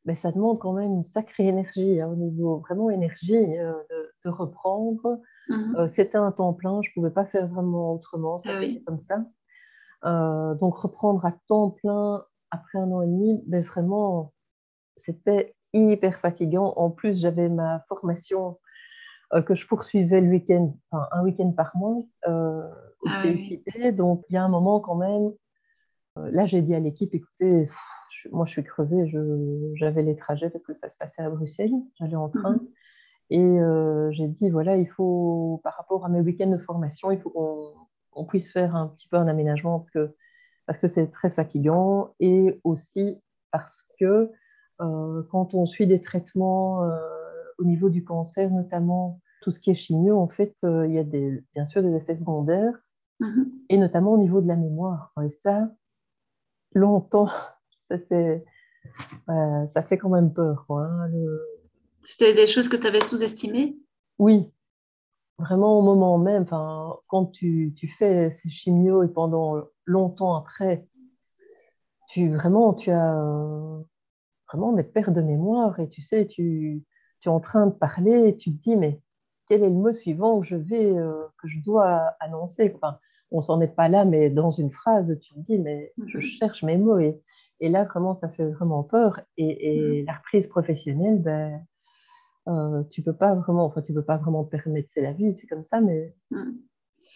ben, 0.05 0.15
ça 0.15 0.31
demande 0.31 0.59
quand 0.59 0.71
même 0.71 0.93
une 0.93 1.03
sacrée 1.03 1.47
énergie, 1.47 1.99
hein, 1.99 2.07
au 2.07 2.15
niveau 2.15 2.59
vraiment 2.59 2.89
énergie, 2.89 3.57
euh, 3.57 3.73
de, 4.23 4.29
reprendre. 4.29 5.19
Mm-hmm. 5.49 5.87
C'était 5.89 6.17
un 6.17 6.31
temps 6.31 6.53
plein, 6.53 6.81
je 6.81 6.89
ne 6.89 6.93
pouvais 6.93 7.11
pas 7.11 7.25
faire 7.25 7.49
vraiment 7.49 7.93
autrement, 7.93 8.37
ça 8.37 8.51
ah 8.53 8.65
comme 8.85 8.99
ça. 8.99 9.25
Euh, 10.05 10.53
donc 10.55 10.75
reprendre 10.75 11.25
à 11.25 11.33
temps 11.47 11.71
plein 11.71 12.23
après 12.51 12.77
un 12.77 12.91
an 12.91 13.01
et 13.01 13.07
demi, 13.07 13.41
ben 13.47 13.63
vraiment, 13.63 14.33
c'était 14.95 15.55
hyper 15.75 16.19
fatigant. 16.19 16.73
En 16.77 16.89
plus, 16.89 17.19
j'avais 17.19 17.49
ma 17.49 17.81
formation 17.87 18.57
euh, 19.33 19.41
que 19.41 19.55
je 19.55 19.67
poursuivais 19.67 20.21
le 20.21 20.29
week-end, 20.29 20.75
enfin 20.91 21.07
un 21.11 21.23
week-end 21.23 21.51
par 21.51 21.75
mois 21.75 22.03
euh, 22.27 22.67
au 23.01 23.09
ah 23.09 23.21
CUFIP. 23.21 23.67
Donc, 23.95 24.23
il 24.29 24.33
y 24.33 24.37
a 24.37 24.43
un 24.43 24.49
moment 24.49 24.79
quand 24.79 24.95
même, 24.95 25.31
euh, 26.17 26.29
là, 26.31 26.45
j'ai 26.45 26.61
dit 26.61 26.75
à 26.75 26.79
l'équipe, 26.79 27.13
écoutez, 27.13 27.69
moi, 28.31 28.45
je 28.45 28.51
suis 28.51 28.63
crevée, 28.63 29.11
j'avais 29.75 30.03
les 30.03 30.15
trajets 30.15 30.49
parce 30.49 30.63
que 30.63 30.73
ça 30.73 30.89
se 30.89 30.97
passait 30.97 31.21
à 31.21 31.29
Bruxelles, 31.29 31.73
j'allais 31.99 32.15
en 32.15 32.29
train. 32.29 32.53
Mhm. 32.53 32.67
Et 33.31 33.59
j'ai 34.11 34.27
dit, 34.27 34.51
voilà, 34.51 34.77
il 34.77 34.87
faut, 34.87 35.59
par 35.63 35.75
rapport 35.75 36.05
à 36.05 36.09
mes 36.09 36.21
week-ends 36.21 36.49
de 36.49 36.59
formation, 36.59 37.09
il 37.11 37.19
faut 37.19 37.31
qu'on 38.11 38.25
puisse 38.25 38.51
faire 38.51 38.75
un 38.75 38.87
petit 38.87 39.07
peu 39.07 39.17
un 39.17 39.27
aménagement 39.27 39.79
parce 39.79 39.89
que 39.89 40.15
parce 40.65 40.79
que 40.79 40.87
c'est 40.87 41.11
très 41.11 41.29
fatigant 41.29 42.15
et 42.19 42.59
aussi 42.63 43.21
parce 43.51 43.87
que 43.99 44.31
quand 44.77 45.53
on 45.53 45.65
suit 45.65 45.87
des 45.87 46.01
traitements 46.01 46.83
euh, 46.83 46.97
au 47.57 47.65
niveau 47.65 47.89
du 47.89 48.03
cancer, 48.03 48.49
notamment 48.51 49.21
tout 49.41 49.51
ce 49.51 49.59
qui 49.59 49.71
est 49.71 49.75
chimio, 49.75 50.17
en 50.19 50.27
fait, 50.27 50.55
euh, 50.63 50.87
il 50.87 50.93
y 50.93 50.97
a 50.97 51.03
des, 51.03 51.43
bien 51.53 51.65
sûr 51.65 51.83
des 51.83 51.93
effets 51.95 52.17
secondaires, 52.17 52.73
mm-hmm. 53.21 53.49
et 53.69 53.77
notamment 53.77 54.13
au 54.13 54.17
niveau 54.17 54.41
de 54.41 54.47
la 54.47 54.55
mémoire. 54.55 55.13
Et 55.23 55.29
ça, 55.29 55.69
longtemps, 56.73 57.29
ça, 57.89 57.97
ça 59.67 59.83
fait 59.83 59.97
quand 59.97 60.09
même 60.09 60.33
peur. 60.33 60.65
Hein, 60.69 61.09
C'était 62.03 62.33
des 62.33 62.47
choses 62.47 62.69
que 62.69 62.77
tu 62.77 62.87
avais 62.87 63.01
sous-estimées? 63.01 63.77
Oui, 64.17 64.51
vraiment 65.37 65.79
au 65.79 65.81
moment 65.81 66.17
même. 66.17 66.45
Quand 66.45 67.25
tu, 67.27 67.73
tu 67.75 67.87
fais 67.87 68.31
ces 68.31 68.49
chimios 68.49 69.03
et 69.03 69.07
pendant 69.07 69.61
longtemps 69.85 70.35
après, 70.35 70.87
tu 72.07 72.33
vraiment, 72.33 72.73
tu 72.73 72.91
as 72.91 73.21
vraiment 74.47 74.73
des 74.73 74.83
pertes 74.83 75.13
de 75.13 75.21
mémoire 75.21 75.79
et 75.79 75.89
tu 75.89 76.01
sais, 76.01 76.25
tu, 76.27 76.83
tu 77.19 77.29
es 77.29 77.31
en 77.31 77.39
train 77.39 77.67
de 77.67 77.73
parler 77.73 78.27
et 78.27 78.35
tu 78.35 78.51
te 78.51 78.61
dis, 78.61 78.75
mais 78.75 79.01
quel 79.47 79.63
est 79.63 79.69
le 79.69 79.75
mot 79.75 79.91
suivant 79.91 80.39
que 80.39 80.45
je 80.45 80.55
vais, 80.55 80.95
euh, 80.95 81.23
que 81.41 81.47
je 81.47 81.59
dois 81.59 82.13
annoncer? 82.19 82.71
Enfin, 82.75 82.99
On 83.31 83.41
s'en 83.41 83.61
est 83.61 83.75
pas 83.75 83.89
là, 83.89 84.05
mais 84.05 84.29
dans 84.29 84.51
une 84.51 84.71
phrase, 84.71 85.17
tu 85.21 85.33
te 85.33 85.39
dis, 85.39 85.59
mais 85.59 85.93
je 86.05 86.17
mhm. 86.17 86.21
cherche 86.21 86.63
mes 86.63 86.77
mots. 86.77 86.99
Et, 86.99 87.21
et 87.59 87.69
là, 87.69 87.85
comment 87.85 88.13
ça 88.13 88.29
fait 88.29 88.45
vraiment 88.45 88.83
peur? 88.83 89.21
Et, 89.37 89.75
et 89.75 90.01
mhm. 90.01 90.05
la 90.07 90.13
reprise 90.13 90.47
professionnelle, 90.47 91.21
ben, 91.21 91.65
euh, 92.47 92.83
tu 92.91 93.01
peux 93.01 93.15
pas 93.15 93.35
vraiment, 93.35 93.65
enfin, 93.65 93.81
tu 93.81 93.93
peux 93.93 94.05
pas 94.05 94.17
vraiment 94.17 94.43
permettre, 94.43 94.89
c'est 94.91 95.01
la 95.01 95.13
vie, 95.13 95.33
c'est 95.33 95.47
comme 95.47 95.63
ça, 95.63 95.81
mais 95.81 96.15
mhm. 96.31 96.59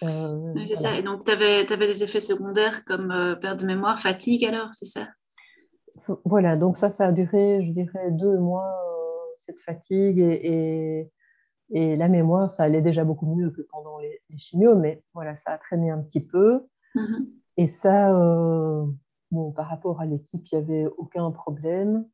Euh, 0.03 0.53
c'est 0.65 0.77
ça. 0.77 0.97
Et 0.97 1.01
donc, 1.01 1.25
tu 1.25 1.31
avais, 1.31 1.65
des 1.65 2.03
effets 2.03 2.21
secondaires 2.21 2.85
comme 2.85 3.37
perte 3.41 3.59
de 3.59 3.65
mémoire, 3.65 3.99
fatigue 3.99 4.45
alors, 4.45 4.69
c'est 4.71 4.85
ça? 4.85 5.09
Voilà, 6.25 6.57
donc 6.57 6.77
ça, 6.77 6.89
ça 6.89 7.07
a 7.07 7.11
duré, 7.11 7.61
je 7.61 7.71
dirais, 7.71 8.11
deux 8.11 8.37
mois, 8.37 8.67
euh, 8.67 9.33
cette 9.37 9.59
fatigue. 9.61 10.19
Et, 10.19 11.11
et, 11.71 11.95
la 11.95 12.07
mémoire, 12.07 12.49
ça 12.49 12.63
allait 12.63 12.81
déjà 12.81 13.03
beaucoup 13.03 13.33
mieux 13.35 13.51
que 13.51 13.61
pendant 13.61 13.99
les, 13.99 14.21
les 14.29 14.37
chimios, 14.37 14.75
mais 14.75 15.03
voilà, 15.13 15.35
ça 15.35 15.51
a 15.51 15.57
traîné 15.57 15.89
un 15.91 16.01
petit 16.01 16.21
peu. 16.21 16.67
Mm-hmm. 16.95 17.25
Et 17.57 17.67
ça, 17.67 18.13
bon, 19.31 19.51
par 19.51 19.67
rapport 19.67 19.99
à 20.01 20.05
l'équipe, 20.05 20.45
il 20.51 20.57
n'y 20.57 20.63
avait 20.63 20.85
aucun 20.97 21.29
problème. 21.31 22.07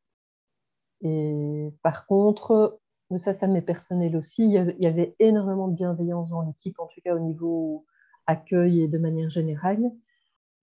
Et 1.02 1.72
par 1.84 2.06
contre, 2.06 2.80
ça, 3.18 3.34
ça 3.34 3.48
m'est 3.48 3.62
personnel 3.62 4.16
aussi. 4.18 4.44
Il 4.44 4.52
y, 4.52 4.88
avait, 4.88 5.16
énormément 5.20 5.68
de 5.68 5.76
bienveillance 5.76 6.32
dans 6.32 6.42
l'équipe, 6.42 6.80
en 6.80 6.88
tout 6.88 7.02
cas 7.02 7.16
au 7.16 7.20
niveau 7.20 7.86
accueil 8.28 8.82
et 8.82 8.88
de 8.88 8.98
manière 8.98 9.30
générale. 9.30 9.92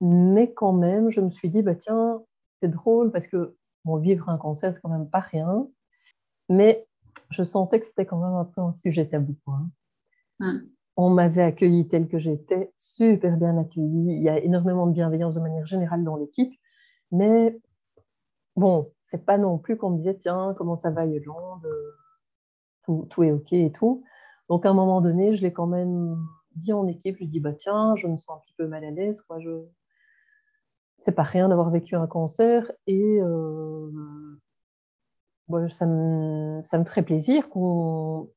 Mais 0.01 0.53
quand 0.53 0.73
même, 0.73 1.11
je 1.11 1.21
me 1.21 1.31
suis 1.31 1.49
dit, 1.49 1.63
bah, 1.63 1.77
tiens, 1.77 2.23
c'est 2.63 2.69
drôle 2.69 3.11
parce 3.11 3.27
que 3.27 3.57
bon, 3.85 3.97
vivre 3.97 4.29
un 4.29 4.39
cancer, 4.39 4.73
c'est 4.73 4.81
quand 4.81 4.89
même 4.89 5.11
pas 5.11 5.19
rien. 5.19 5.67
Mais 6.49 6.87
je 7.31 7.43
sentais 7.43 7.81
que 7.81 7.87
c'était 7.87 8.07
quand 8.07 8.19
même 8.19 8.35
un 8.35 8.45
peu 8.45 8.61
un 8.61 8.73
sujet 8.73 9.09
tabou. 9.09 9.35
Hum. 10.39 10.69
On 10.97 11.11
m'avait 11.11 11.43
accueilli 11.43 11.89
tel 11.89 12.07
que 12.07 12.19
j'étais, 12.19 12.73
super 12.77 13.37
bien 13.37 13.59
accueilli. 13.59 14.15
Il 14.15 14.23
y 14.23 14.29
a 14.29 14.39
énormément 14.39 14.87
de 14.87 14.93
bienveillance 14.93 15.35
de 15.35 15.41
manière 15.41 15.67
générale 15.67 16.05
dans 16.05 16.17
l'équipe. 16.17 16.53
Mais 17.11 17.59
bon, 18.55 18.93
c'est 19.07 19.25
pas 19.25 19.39
non 19.39 19.59
plus 19.59 19.77
qu'on 19.77 19.91
me 19.91 19.97
disait, 19.97 20.17
tiens, 20.17 20.55
comment 20.57 20.77
ça 20.77 20.91
va, 20.91 21.05
Yolande 21.05 21.67
tout, 22.85 23.23
est 23.23 23.33
OK 23.33 23.53
et 23.53 23.73
tout. 23.73 24.05
Donc, 24.49 24.67
à 24.67 24.71
un 24.71 24.75
moment 24.75 25.01
donné, 25.01 25.37
je 25.37 25.43
l'ai 25.43 25.53
quand 25.53 25.67
même 25.67 26.17
dit 26.57 26.73
en 26.73 26.87
équipe, 26.87 27.17
je 27.19 27.25
dis, 27.25 27.41
bah 27.41 27.53
tiens, 27.53 27.97
je 27.97 28.07
me 28.07 28.17
sens 28.17 28.37
un 28.37 28.41
petit 28.41 28.55
peu 28.55 28.67
mal 28.67 28.85
à 28.85 28.91
l'aise, 28.91 29.23
quoi. 29.23 29.41
Je... 29.41 29.51
C'est 31.03 31.15
pas 31.15 31.23
rien 31.23 31.49
d'avoir 31.49 31.71
vécu 31.71 31.95
un 31.95 32.07
cancer 32.07 32.71
et 32.87 33.21
euh... 33.21 33.91
ça, 35.69 35.87
me... 35.87 36.61
ça 36.63 36.79
me 36.79 36.85
ferait 36.85 37.03
plaisir 37.03 37.49
qu'on 37.51 38.29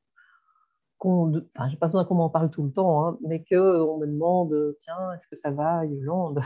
enfin, 1.00 1.70
j'ai 1.70 1.78
pas 1.78 1.88
besoin 1.88 2.06
qu'on 2.06 2.16
m'en 2.16 2.30
parle 2.30 2.50
tout 2.50 2.64
le 2.64 2.72
temps, 2.72 3.06
hein, 3.06 3.18
mais 3.28 3.44
qu'on 3.44 3.98
me 3.98 4.08
demande, 4.08 4.76
tiens, 4.80 5.14
est-ce 5.14 5.28
que 5.28 5.36
ça 5.36 5.52
va, 5.52 5.86
Yolande? 5.86 6.42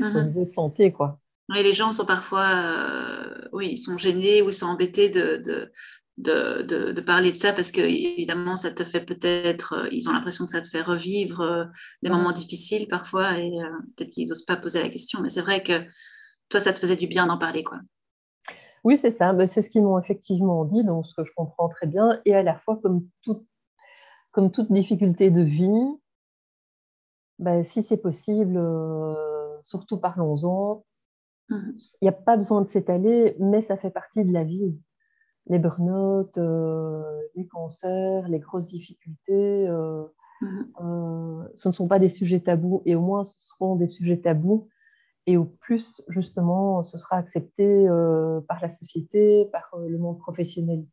Au 0.00 0.04
mm-hmm. 0.04 0.26
niveau 0.26 0.44
santé, 0.44 0.92
quoi. 0.92 1.18
Et 1.56 1.62
les 1.62 1.74
gens 1.74 1.92
sont 1.92 2.06
parfois, 2.06 2.46
euh, 2.46 3.48
oui, 3.52 3.70
ils 3.72 3.76
sont 3.78 3.96
gênés 3.96 4.42
ou 4.42 4.48
ils 4.48 4.54
sont 4.54 4.66
embêtés 4.66 5.08
de, 5.08 5.36
de, 5.36 5.72
de, 6.18 6.62
de, 6.62 7.00
parler 7.02 7.30
de 7.30 7.36
ça 7.36 7.52
parce 7.52 7.70
que 7.70 7.82
évidemment 7.82 8.56
ça 8.56 8.70
te 8.70 8.84
fait 8.84 9.02
peut-être 9.02 9.74
euh, 9.74 9.88
ils 9.92 10.08
ont 10.08 10.12
l'impression 10.12 10.46
que 10.46 10.50
ça 10.50 10.62
te 10.62 10.68
fait 10.68 10.80
revivre 10.80 11.42
euh, 11.42 11.64
des 12.02 12.08
moments 12.08 12.32
difficiles 12.32 12.88
parfois 12.88 13.38
et 13.38 13.52
euh, 13.60 13.68
peut-être 13.96 14.10
qu'ils 14.10 14.28
n'osent 14.28 14.44
pas 14.44 14.56
poser 14.56 14.82
la 14.82 14.88
question. 14.88 15.20
Mais 15.20 15.28
c'est 15.28 15.42
vrai 15.42 15.62
que 15.62 15.84
toi 16.48 16.58
ça 16.58 16.72
te 16.72 16.78
faisait 16.78 16.96
du 16.96 17.06
bien 17.06 17.26
d'en 17.26 17.36
parler 17.36 17.62
quoi. 17.62 17.78
Oui 18.82 18.96
c'est 18.96 19.10
ça. 19.10 19.34
Ben, 19.34 19.46
c'est 19.46 19.60
ce 19.60 19.68
qu'ils 19.68 19.82
m'ont 19.82 19.98
effectivement 19.98 20.64
dit 20.64 20.84
donc 20.84 21.06
ce 21.06 21.14
que 21.14 21.24
je 21.24 21.32
comprends 21.36 21.68
très 21.68 21.86
bien 21.86 22.18
et 22.24 22.34
à 22.34 22.42
la 22.42 22.56
fois 22.56 22.80
comme 22.82 23.06
tout, 23.22 23.46
comme 24.32 24.50
toute 24.50 24.72
difficulté 24.72 25.30
de 25.30 25.42
vie 25.42 25.98
ben, 27.38 27.62
si 27.62 27.82
c'est 27.82 27.98
possible 27.98 28.58
surtout 29.62 29.98
parlons-en. 29.98 30.82
Mmh. 31.48 31.72
il 32.00 32.04
n'y 32.04 32.08
a 32.08 32.12
pas 32.12 32.36
besoin 32.36 32.62
de 32.62 32.68
s'étaler 32.68 33.36
mais 33.38 33.60
ça 33.60 33.76
fait 33.76 33.90
partie 33.90 34.24
de 34.24 34.32
la 34.32 34.42
vie 34.42 34.80
les 35.48 35.58
burn-out, 35.58 36.36
euh, 36.38 37.02
les 37.34 37.46
cancers, 37.46 38.28
les 38.28 38.38
grosses 38.38 38.68
difficultés, 38.68 39.68
euh, 39.68 40.04
mhm. 40.40 40.72
euh, 40.80 41.48
ce 41.54 41.68
ne 41.68 41.72
sont 41.72 41.88
pas 41.88 41.98
des 41.98 42.08
sujets 42.08 42.40
tabous 42.40 42.82
et 42.84 42.94
au 42.94 43.00
moins 43.00 43.24
ce 43.24 43.34
seront 43.38 43.76
des 43.76 43.86
sujets 43.86 44.20
tabous 44.20 44.68
et 45.26 45.36
au 45.36 45.44
plus 45.44 46.02
justement 46.08 46.84
ce 46.84 46.98
sera 46.98 47.16
accepté 47.16 47.86
par 48.48 48.60
la 48.60 48.68
société, 48.68 49.46
par 49.46 49.70
le 49.76 49.98
monde 49.98 50.18
professionnel. 50.18 50.84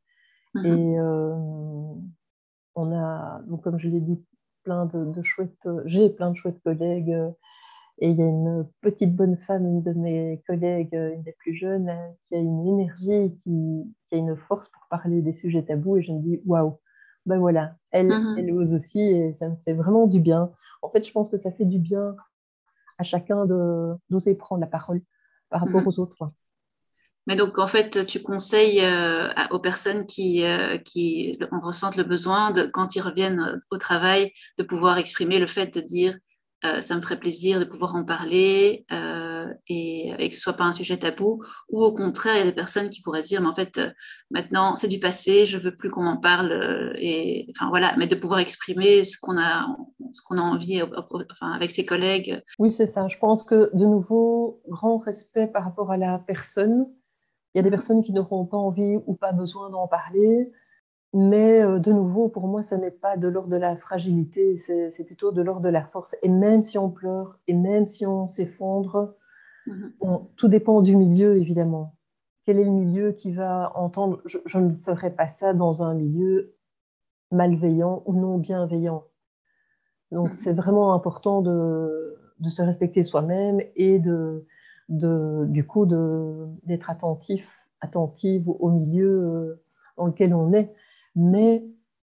Mhm. 0.56 0.66
Et 0.66 1.00
on 2.76 2.92
a, 2.92 3.42
donc, 3.48 3.64
comme 3.64 3.78
je 3.78 3.88
l'ai 3.88 4.02
dit, 4.02 4.20
plein 4.64 4.88
de, 4.88 5.06
de 5.06 5.22
chouettes, 5.22 5.68
j'ai 5.86 6.10
plein 6.10 6.32
de 6.32 6.36
chouettes 6.36 6.62
collègues 6.64 7.16
et 8.00 8.10
il 8.10 8.18
y 8.18 8.22
a 8.22 8.26
une 8.26 8.68
petite 8.82 9.16
bonne 9.16 9.38
femme, 9.38 9.66
une 9.66 9.84
de 9.84 9.94
mes 9.94 10.42
collègues, 10.48 10.94
une 10.94 11.24
des 11.24 11.34
plus 11.34 11.56
jeunes, 11.56 11.92
qui 12.28 12.36
a 12.36 12.40
une 12.40 12.68
énergie, 12.68 13.36
qui, 13.38 13.94
qui 14.06 14.16
a 14.16 14.18
une 14.18 14.36
force 14.36 14.70
pour 14.70 14.82
parler 14.90 15.22
des 15.22 15.34
sujets 15.34 15.64
tabous. 15.64 15.98
Et 15.98 16.04
je 16.04 16.12
me 16.12 16.20
dis, 16.20 16.42
waouh, 16.46 16.80
ben 17.26 17.40
voilà, 17.40 17.76
elle, 17.92 18.08
mhm. 18.08 18.36
elle 18.38 18.52
ose 18.52 18.74
aussi 18.74 19.00
et 19.00 19.34
ça 19.34 19.48
me 19.48 19.56
fait 19.64 19.74
vraiment 19.74 20.08
du 20.08 20.20
bien. 20.20 20.52
En 20.82 20.90
fait, 20.90 21.06
je 21.06 21.12
pense 21.12 21.30
que 21.30 21.38
ça 21.38 21.52
fait 21.52 21.66
du 21.66 21.80
bien 21.80 22.16
à 22.98 23.04
chacun 23.04 23.46
d'oser 24.10 24.36
prendre 24.36 24.62
la 24.62 24.68
parole 24.68 25.02
par 25.50 25.62
rapport 25.62 25.82
mhm. 25.82 25.88
aux 25.88 26.00
autres. 26.00 26.32
Mais 27.26 27.38
donc, 27.38 27.58
en 27.58 27.68
fait, 27.68 28.06
tu 28.06 28.22
conseilles 28.22 28.82
euh, 28.82 29.30
aux 29.52 29.60
personnes 29.60 30.06
qui, 30.06 30.44
euh, 30.44 30.78
qui 30.78 31.32
ressentent 31.52 31.96
le 31.96 32.04
besoin, 32.04 32.52
de, 32.52 32.64
quand 32.64 32.98
ils 32.98 33.02
reviennent 33.02 33.62
au 33.72 33.78
travail, 33.78 34.34
de 34.58 34.64
pouvoir 34.64 34.98
exprimer 34.98 35.40
le 35.40 35.48
fait 35.48 35.74
de 35.74 35.80
dire 35.80 36.18
euh, 36.66 36.80
ça 36.80 36.96
me 36.96 37.02
ferait 37.02 37.20
plaisir 37.20 37.60
de 37.60 37.66
pouvoir 37.66 37.96
en 37.96 38.06
parler 38.06 38.86
euh, 38.92 39.54
et, 39.68 40.14
que 40.30 40.34
ce 40.34 40.40
soit 40.40 40.54
pas 40.54 40.64
un 40.64 40.72
sujet 40.72 40.98
tabou. 40.98 41.44
Ou 41.70 41.84
au 41.84 41.92
contraire, 41.92 42.36
il 42.36 42.40
y 42.40 42.42
a 42.42 42.46
des 42.46 42.54
personnes 42.54 42.90
qui 42.90 43.02
pourraient 43.02 43.22
se 43.22 43.28
dire, 43.28 43.42
mais 43.42 43.50
en 43.50 43.54
fait, 43.54 43.78
euh, 43.78 43.90
maintenant, 44.32 44.76
c'est 44.76 44.88
du 44.88 45.00
passé, 45.00 45.46
je 45.46 45.58
veux 45.58 45.76
plus 45.76 45.90
qu'on 45.90 46.06
en 46.06 46.18
parle. 46.18 46.54
enfin, 47.52 47.70
voilà, 47.70 47.94
mais 47.98 48.08
de 48.08 48.16
pouvoir 48.16 48.40
exprimer 48.40 49.04
ce 49.04 49.18
qu'on 49.20 49.38
a, 49.38 49.68
ce 50.14 50.22
a 50.34 50.42
envie 50.42 50.82
enfin, 50.82 51.52
avec 51.52 51.72
ses 51.72 51.86
collègues. 51.86 52.42
Oui, 52.60 52.72
c'est 52.72 52.88
ça. 52.88 53.08
Je 53.08 53.18
pense 53.18 53.44
que, 53.44 53.70
de 53.74 53.86
nouveau, 53.86 54.62
grand 54.70 54.98
respect 54.98 55.48
par 55.48 55.66
rapport 55.66 55.92
à 55.92 55.98
la 55.98 56.20
personne. 56.20 56.88
Il 57.54 57.58
y 57.58 57.60
a 57.60 57.64
des 57.64 57.70
personnes 57.70 58.02
qui 58.02 58.14
n'auront 58.14 58.46
pas 58.46 58.58
envie 58.58 58.98
ou 59.06 59.16
pas 59.16 59.32
besoin 59.32 59.70
d'en 59.70 59.88
parler. 59.88 60.52
Mais 61.14 61.62
euh, 61.62 61.78
de 61.78 61.92
nouveau, 61.92 62.28
pour 62.28 62.48
moi, 62.48 62.64
ça 62.64 62.78
n'est 62.78 62.92
pas 62.92 63.18
de 63.18 63.28
l'ordre 63.28 63.50
de 63.50 63.58
la 63.58 63.78
fragilité, 63.78 64.58
c'est 64.58 65.04
plutôt 65.06 65.32
de 65.32 65.44
l'ordre 65.44 65.62
de 65.62 65.70
la 65.70 65.84
force. 65.84 66.16
Et 66.24 66.30
même 66.30 66.64
si 66.64 66.80
on 66.80 66.90
pleure, 66.90 67.38
et 67.48 67.54
même 67.54 67.86
si 67.86 68.06
on 68.08 68.28
s'effondre, 68.28 69.14
mhm. 69.68 69.94
tout 70.36 70.48
dépend 70.48 70.82
du 70.82 70.96
milieu, 70.96 71.38
évidemment. 71.38 71.96
Quel 72.46 72.60
est 72.60 72.66
le 72.66 72.72
milieu 72.72 73.12
qui 73.12 73.32
va 73.32 73.72
entendre 73.76 74.22
je, 74.26 74.58
ne 74.58 74.74
ferai 74.74 75.12
pas 75.12 75.28
ça 75.28 75.54
dans 75.54 75.84
un 75.84 75.94
milieu 75.94 76.56
malveillant 77.32 78.04
ou 78.06 78.14
non 78.14 78.38
bienveillant. 78.40 79.06
Donc, 80.12 80.30
mhm. 80.30 80.34
c'est 80.34 80.54
vraiment 80.54 80.96
important 80.96 81.44
de, 81.44 82.18
de 82.40 82.50
se 82.50 82.64
respecter 82.64 83.04
soi-même 83.04 83.62
et 83.76 84.00
de, 84.00 84.48
de, 84.90 85.46
du 85.48 85.66
coup 85.66 85.86
d'être 85.86 86.90
attentif 86.90 87.70
attentive 87.82 88.48
au 88.48 88.72
milieu 88.72 89.62
dans 89.98 90.08
lequel 90.08 90.34
on 90.34 90.54
est. 90.54 90.74
Mais 91.16 91.66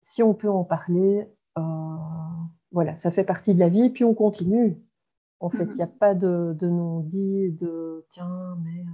si 0.02 0.22
on 0.22 0.34
peut 0.34 0.50
en 0.50 0.64
parler, 0.64 1.28
voilà, 2.72 2.96
ça 2.96 3.10
fait 3.10 3.24
partie 3.24 3.54
de 3.54 3.60
la 3.60 3.68
vie, 3.68 3.84
et 3.84 3.90
puis 3.90 4.04
on 4.04 4.14
continue. 4.14 4.76
En 5.40 5.48
fait, 5.48 5.64
il 5.64 5.74
n'y 5.74 5.82
a 5.82 5.86
mhm. 5.86 5.92
pas 5.92 6.14
de, 6.14 6.56
non-dit, 6.62 7.52
de 7.52 8.04
tiens, 8.08 8.58
mais. 8.62 8.84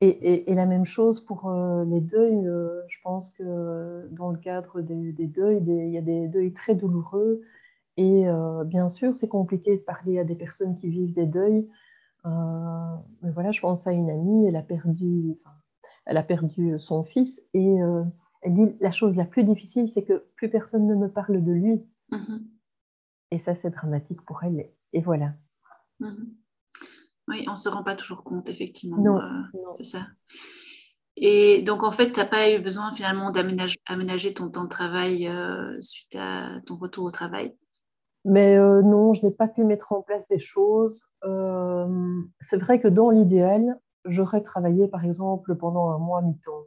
Et, 0.00 0.54
la 0.54 0.66
même 0.66 0.84
chose 0.84 1.20
pour 1.20 1.50
les 1.86 2.00
deuils. 2.00 2.44
je 2.88 2.98
pense 3.02 3.30
que 3.32 4.08
dans 4.12 4.30
le 4.30 4.38
cadre 4.38 4.80
des, 4.80 5.12
deuils, 5.26 5.62
il 5.66 5.90
y 5.90 5.98
a 5.98 6.02
des 6.02 6.28
deuils 6.28 6.52
très 6.52 6.74
douloureux. 6.74 7.42
Et 7.96 8.26
bien 8.66 8.88
sûr, 8.88 9.14
c'est 9.14 9.28
compliqué 9.28 9.76
de 9.76 9.82
parler 9.82 10.18
à 10.18 10.24
des 10.24 10.34
personnes 10.34 10.76
qui 10.76 10.88
vivent 10.88 11.14
des 11.14 11.26
deuils. 11.26 11.68
mais 12.24 13.30
voilà, 13.32 13.52
je 13.52 13.60
pense 13.60 13.86
à 13.86 13.92
une 13.92 14.10
amie, 14.10 14.46
elle 14.46 14.56
a 14.56 14.62
perdu, 14.62 15.36
elle 16.06 16.16
a 16.16 16.22
perdu 16.22 16.78
son 16.78 17.04
fils 17.04 17.42
et 17.52 17.76
elle 18.42 18.54
dit 18.54 18.76
la 18.80 18.92
chose 18.92 19.16
la 19.16 19.24
plus 19.24 19.44
difficile, 19.44 19.88
c'est 19.88 20.04
que 20.04 20.24
plus 20.36 20.48
personne 20.48 20.86
ne 20.86 20.94
me 20.94 21.08
parle 21.08 21.42
de 21.42 21.52
lui. 21.52 21.82
Mhm. 22.10 22.46
Et 23.32 23.38
ça, 23.38 23.54
c'est 23.54 23.70
dramatique 23.70 24.22
pour 24.22 24.44
elle. 24.44 24.70
Et 24.92 25.00
voilà. 25.00 25.34
Mhm. 26.00 26.34
Oui, 27.28 27.44
on 27.48 27.52
ne 27.52 27.56
se 27.56 27.68
rend 27.68 27.82
pas 27.82 27.96
toujours 27.96 28.22
compte, 28.22 28.48
effectivement. 28.48 28.98
Non, 28.98 29.20
euh, 29.20 29.72
c'est 29.76 29.84
ça. 29.84 30.06
Et 31.16 31.62
donc, 31.62 31.82
en 31.82 31.90
fait, 31.90 32.12
tu 32.12 32.20
n'as 32.20 32.26
pas 32.26 32.52
eu 32.52 32.60
besoin 32.60 32.92
finalement 32.92 33.32
d'aménager 33.32 34.32
ton 34.32 34.48
temps 34.48 34.64
de 34.64 34.68
travail 34.68 35.26
euh, 35.26 35.76
suite 35.80 36.14
à 36.14 36.60
ton 36.66 36.76
retour 36.76 37.04
au 37.04 37.10
travail? 37.10 37.56
Mais 38.24 38.56
euh, 38.56 38.82
non, 38.82 39.12
je 39.12 39.24
n'ai 39.24 39.32
pas 39.32 39.48
pu 39.48 39.64
mettre 39.64 39.92
en 39.92 40.02
place 40.02 40.28
des 40.28 40.38
choses. 40.38 41.10
c'est 42.40 42.58
vrai 42.58 42.78
que 42.78 42.88
dans 42.88 43.10
l'idéal, 43.10 43.80
j'aurais 44.06 44.42
travaillé, 44.42 44.88
par 44.88 45.04
exemple, 45.04 45.54
pendant 45.56 45.90
un 45.90 45.98
mois 45.98 46.22
mi-temps 46.22 46.66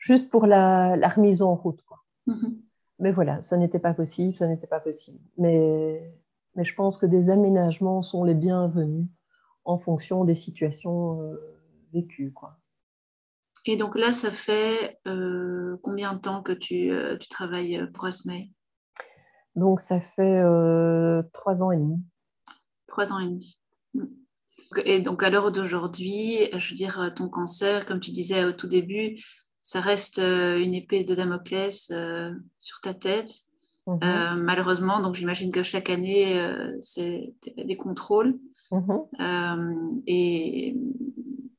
juste 0.00 0.30
pour 0.30 0.46
la, 0.46 0.96
remise 1.08 1.42
en 1.42 1.54
route. 1.54 1.82
Quoi. 1.82 1.98
Mhm. 2.26 2.60
Mais 2.98 3.12
voilà, 3.12 3.40
ça 3.42 3.56
n'était 3.56 3.78
pas 3.78 3.94
possible, 3.94 4.36
ça 4.36 4.48
n'était 4.48 4.66
pas 4.66 4.80
possible. 4.80 5.20
Mais, 5.38 6.12
mais 6.56 6.64
je 6.64 6.74
pense 6.74 6.98
que 6.98 7.06
des 7.06 7.30
aménagements 7.30 8.02
sont 8.02 8.24
les 8.24 8.34
bienvenus 8.34 9.06
en 9.64 9.78
fonction 9.78 10.24
des 10.24 10.34
situations 10.34 11.22
euh, 11.22 11.36
vécues. 11.92 12.32
Quoi. 12.32 12.56
Et 13.66 13.76
donc 13.76 13.96
là, 13.96 14.12
ça 14.12 14.30
fait 14.30 14.98
euh, 15.06 15.76
combien 15.82 16.14
de 16.14 16.18
temps 16.18 16.42
que 16.42 16.52
tu, 16.52 16.90
euh, 16.90 17.16
tu 17.18 17.28
travailles 17.28 17.86
pour 17.92 18.06
Asmei? 18.06 18.50
Donc 19.54 19.80
ça 19.80 20.00
fait 20.00 20.42
trois 21.32 21.62
ans 21.62 21.72
et 21.72 21.76
demi. 21.76 22.00
Trois 22.86 23.12
ans 23.12 23.18
et 23.18 23.26
demi. 23.26 23.59
Et 24.84 25.00
donc 25.00 25.22
à 25.22 25.30
l'heure 25.30 25.52
d'aujourd'hui, 25.52 26.48
je 26.56 26.70
veux 26.70 26.76
dire, 26.76 27.12
ton 27.14 27.28
cancer, 27.28 27.86
comme 27.86 28.00
tu 28.00 28.10
disais 28.10 28.44
au 28.44 28.52
tout 28.52 28.68
début, 28.68 29.16
ça 29.62 29.80
reste 29.80 30.18
euh, 30.18 30.58
une 30.58 30.74
épée 30.74 31.04
de 31.04 31.14
Damoclès 31.14 31.90
euh, 31.92 32.32
sur 32.58 32.80
ta 32.80 32.94
tête. 32.94 33.30
Mhm. 33.86 33.98
Euh, 34.02 34.34
malheureusement, 34.36 35.00
donc 35.00 35.14
j'imagine 35.14 35.52
que 35.52 35.62
chaque 35.62 35.90
année, 35.90 36.40
c'est 36.80 37.34
des 37.56 37.76
contrôles. 37.76 38.38
Mhm. 38.72 40.02
Et, 40.06 40.76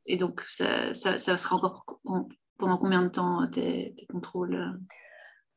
et, 0.05 0.17
donc, 0.17 0.41
ça, 0.41 0.93
ça, 0.93 1.17
sera 1.19 1.55
encore 1.55 1.85
pendant 2.57 2.77
combien 2.77 3.03
de 3.03 3.09
temps 3.09 3.47
tes, 3.47 3.95
contrôles? 4.09 4.79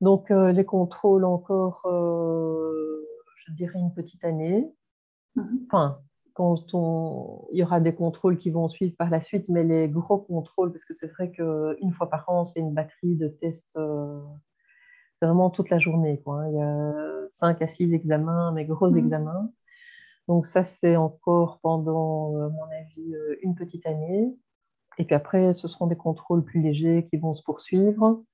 Donc, 0.01 0.31
les 0.31 0.65
contrôles 0.65 1.25
encore, 1.25 1.83
je 1.85 3.53
dirais 3.53 3.79
une 3.79 3.95
petite 3.95 4.25
année. 4.25 4.73
Mhm. 5.37 5.67
Enfin, 5.71 5.99
quand 6.35 6.75
on, 6.75 7.47
il 7.53 7.61
y 7.61 7.63
aura 7.63 7.81
des 7.81 7.95
contrôles 7.95 8.37
qui 8.39 8.51
vont 8.51 8.69
suivre 8.69 8.97
par 8.97 9.09
la 9.09 9.21
suite, 9.21 9.49
mais 9.49 9.63
les 9.63 9.89
gros 9.89 10.19
contrôles, 10.19 10.73
parce 10.73 10.85
que 10.85 10.93
c'est 10.93 11.07
vrai 11.07 11.31
qu'une 11.31 11.93
fois 11.93 12.11
par 12.11 12.29
an, 12.29 12.45
c'est 12.45 12.61
une 12.61 12.75
batterie 12.75 13.15
de 13.15 13.29
tests, 13.29 13.77
euh, 13.77 14.21
c'est 15.19 15.27
vraiment 15.27 15.49
toute 15.51 15.71
la 15.71 15.79
journée. 15.79 16.21
Quoi, 16.23 16.43
hein. 16.43 16.49
Il 16.51 16.57
y 16.57 16.63
a 16.63 17.29
5 17.29 17.63
à 17.63 17.67
6 17.69 17.95
examens, 17.95 18.53
mais 18.53 18.65
gros 18.65 18.91
mmh. 18.91 18.99
examens. 18.99 19.53
Donc 20.27 20.47
ça, 20.47 20.65
c'est 20.65 20.97
encore 20.97 21.61
pendant, 21.63 22.37
à 22.41 22.49
mon 22.49 22.65
avis, 22.65 23.15
euh, 23.15 23.37
une 23.43 23.55
petite 23.55 23.87
année. 23.87 24.37
Et 24.99 25.05
puis 25.05 25.15
après, 25.15 25.53
ce 25.55 25.69
seront 25.69 25.87
des 25.87 25.97
contrôles 25.97 26.45
plus 26.45 26.61
légers 26.61 27.05
qui 27.05 27.17
vont 27.17 27.33
se 27.33 27.43
poursuivre. 27.45 28.25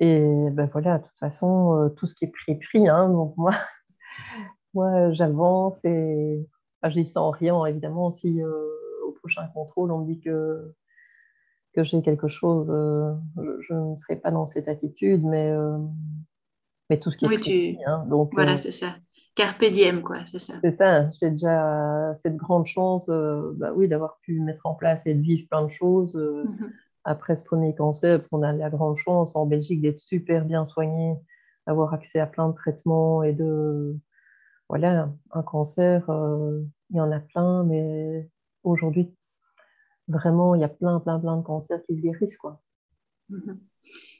Et 0.00 0.50
ben 0.50 0.66
voilà, 0.66 0.98
de 0.98 1.04
toute 1.04 1.18
façon, 1.20 1.76
euh, 1.76 1.88
tout 1.90 2.06
ce 2.06 2.14
qui 2.16 2.24
est 2.24 2.32
pris, 2.32 2.56
pris. 2.56 2.88
Hein, 2.88 3.08
donc 3.10 3.36
moi, 3.36 3.52
moi 4.74 5.12
j'avance 5.12 5.84
et 5.84 6.48
je 6.88 6.94
dis 6.94 7.04
sans 7.04 7.30
rien, 7.30 7.64
évidemment, 7.66 8.10
si 8.10 8.42
euh, 8.42 8.52
au 9.06 9.12
prochain 9.12 9.46
contrôle, 9.54 9.90
on 9.92 9.98
me 9.98 10.06
dit 10.06 10.20
que, 10.20 10.72
que 11.72 11.84
j'ai 11.84 12.02
quelque 12.02 12.28
chose, 12.28 12.70
euh, 12.70 13.14
je, 13.60 13.74
ne 13.74 13.96
serai 13.96 14.16
pas 14.16 14.30
dans 14.30 14.46
cette 14.46 14.68
attitude, 14.68 15.24
mais, 15.24 15.50
euh, 15.50 15.78
mais 16.90 17.00
tout 17.00 17.10
ce 17.10 17.16
qui 17.16 17.24
est 17.24 17.28
oui, 17.28 17.78
hein, 17.86 18.04
donc, 18.08 18.30
Voilà, 18.34 18.56
c'est 18.56 18.70
ça. 18.70 18.96
Carpe 19.34 19.64
diem, 19.64 20.02
quoi, 20.02 20.18
c'est 20.26 20.38
ça. 20.38 20.54
C'est 20.62 20.76
ça, 20.76 21.10
j'ai 21.20 21.30
déjà 21.30 22.14
cette 22.16 22.36
grande 22.36 22.66
chance 22.66 23.08
bah, 23.08 23.72
oui, 23.74 23.88
d'avoir 23.88 24.18
pu 24.22 24.38
mettre 24.40 24.64
en 24.64 24.74
place 24.74 25.06
et 25.06 25.14
de 25.14 25.20
vivre 25.20 25.48
plein 25.48 25.64
de 25.64 25.70
choses 25.70 26.14
mhm. 26.14 26.70
après 27.02 27.34
ce 27.34 27.42
premier 27.42 27.74
cancer, 27.74 28.18
parce 28.18 28.28
qu'on 28.28 28.42
a 28.42 28.52
la 28.52 28.70
grande 28.70 28.94
chance 28.94 29.34
en 29.34 29.46
Belgique 29.46 29.80
d'être 29.80 29.98
super 29.98 30.44
bien 30.44 30.64
soigné, 30.64 31.16
d'avoir 31.66 31.94
accès 31.94 32.20
à 32.20 32.28
plein 32.28 32.48
de 32.48 32.54
traitements 32.54 33.24
et 33.24 33.32
de, 33.32 33.98
voilà, 34.68 35.12
un 35.32 35.42
cancer, 35.42 36.08
euh, 36.10 36.62
il 36.90 36.96
y 36.96 37.00
en 37.00 37.10
a 37.10 37.20
plein, 37.20 37.64
mais 37.64 38.28
aujourd'hui, 38.62 39.14
vraiment, 40.08 40.54
il 40.54 40.60
y 40.60 40.64
a 40.64 40.68
plein, 40.68 41.00
plein, 41.00 41.18
plein 41.18 41.36
de 41.36 41.42
cancers 41.42 41.82
qui 41.86 41.96
se 41.96 42.02
guérissent. 42.02 42.36
Quoi. 42.36 42.60
Mhm. 43.28 43.60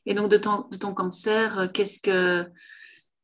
Et 0.07 0.15
donc, 0.15 0.31
de 0.31 0.37
ton, 0.37 0.67
de 0.71 0.77
ton 0.77 0.95
cancer, 0.95 1.59
euh, 1.59 1.69
qu'est-ce 1.69 2.01
que, 2.01 2.51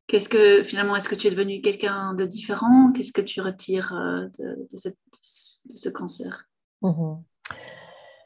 qu'est-ce 0.07 0.29
que 0.29 0.63
finalement, 0.63 0.97
est-ce 0.97 1.09
que 1.09 1.15
tu 1.15 1.27
es 1.27 1.31
devenu 1.31 1.61
quelqu'un 1.61 2.15
de 2.15 2.25
différent? 2.25 2.93
Qu'est-ce 2.93 3.13
que 3.13 3.21
tu 3.21 3.41
retires 3.41 3.93
euh, 3.95 4.27
de, 4.39 4.69
de, 4.71 4.93
ce 5.21 5.89
cancer? 5.89 6.49
Mhm. 6.83 7.23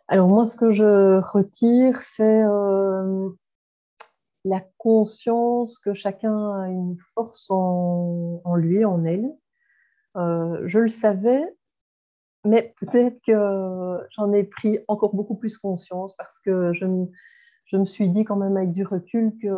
Alors, 0.08 0.28
moi, 0.28 0.46
ce 0.46 0.56
que 0.56 0.70
je 0.70 1.20
retire, 1.20 2.00
c'est 2.00 2.42
la 4.44 4.60
conscience 4.76 5.78
que 5.78 5.94
chacun 5.94 6.60
a 6.60 6.68
une 6.68 6.98
force 6.98 7.50
en, 7.50 8.54
lui, 8.56 8.84
en 8.84 9.04
elle. 9.04 9.34
Euh, 10.16 10.60
je 10.64 10.78
le 10.80 10.88
savais, 10.88 11.42
mais 12.44 12.74
peut-être 12.80 13.20
que 13.26 13.98
j'en 14.10 14.32
ai 14.32 14.44
pris 14.44 14.78
encore 14.88 15.14
beaucoup 15.14 15.34
plus 15.34 15.58
conscience 15.58 16.14
parce 16.16 16.38
que 16.38 16.72
je 16.72 16.86
me, 16.86 17.84
suis 17.84 18.10
dit 18.10 18.24
quand 18.24 18.36
même 18.36 18.56
avec 18.56 18.70
du 18.70 18.84
recul 18.84 19.32
que, 19.42 19.50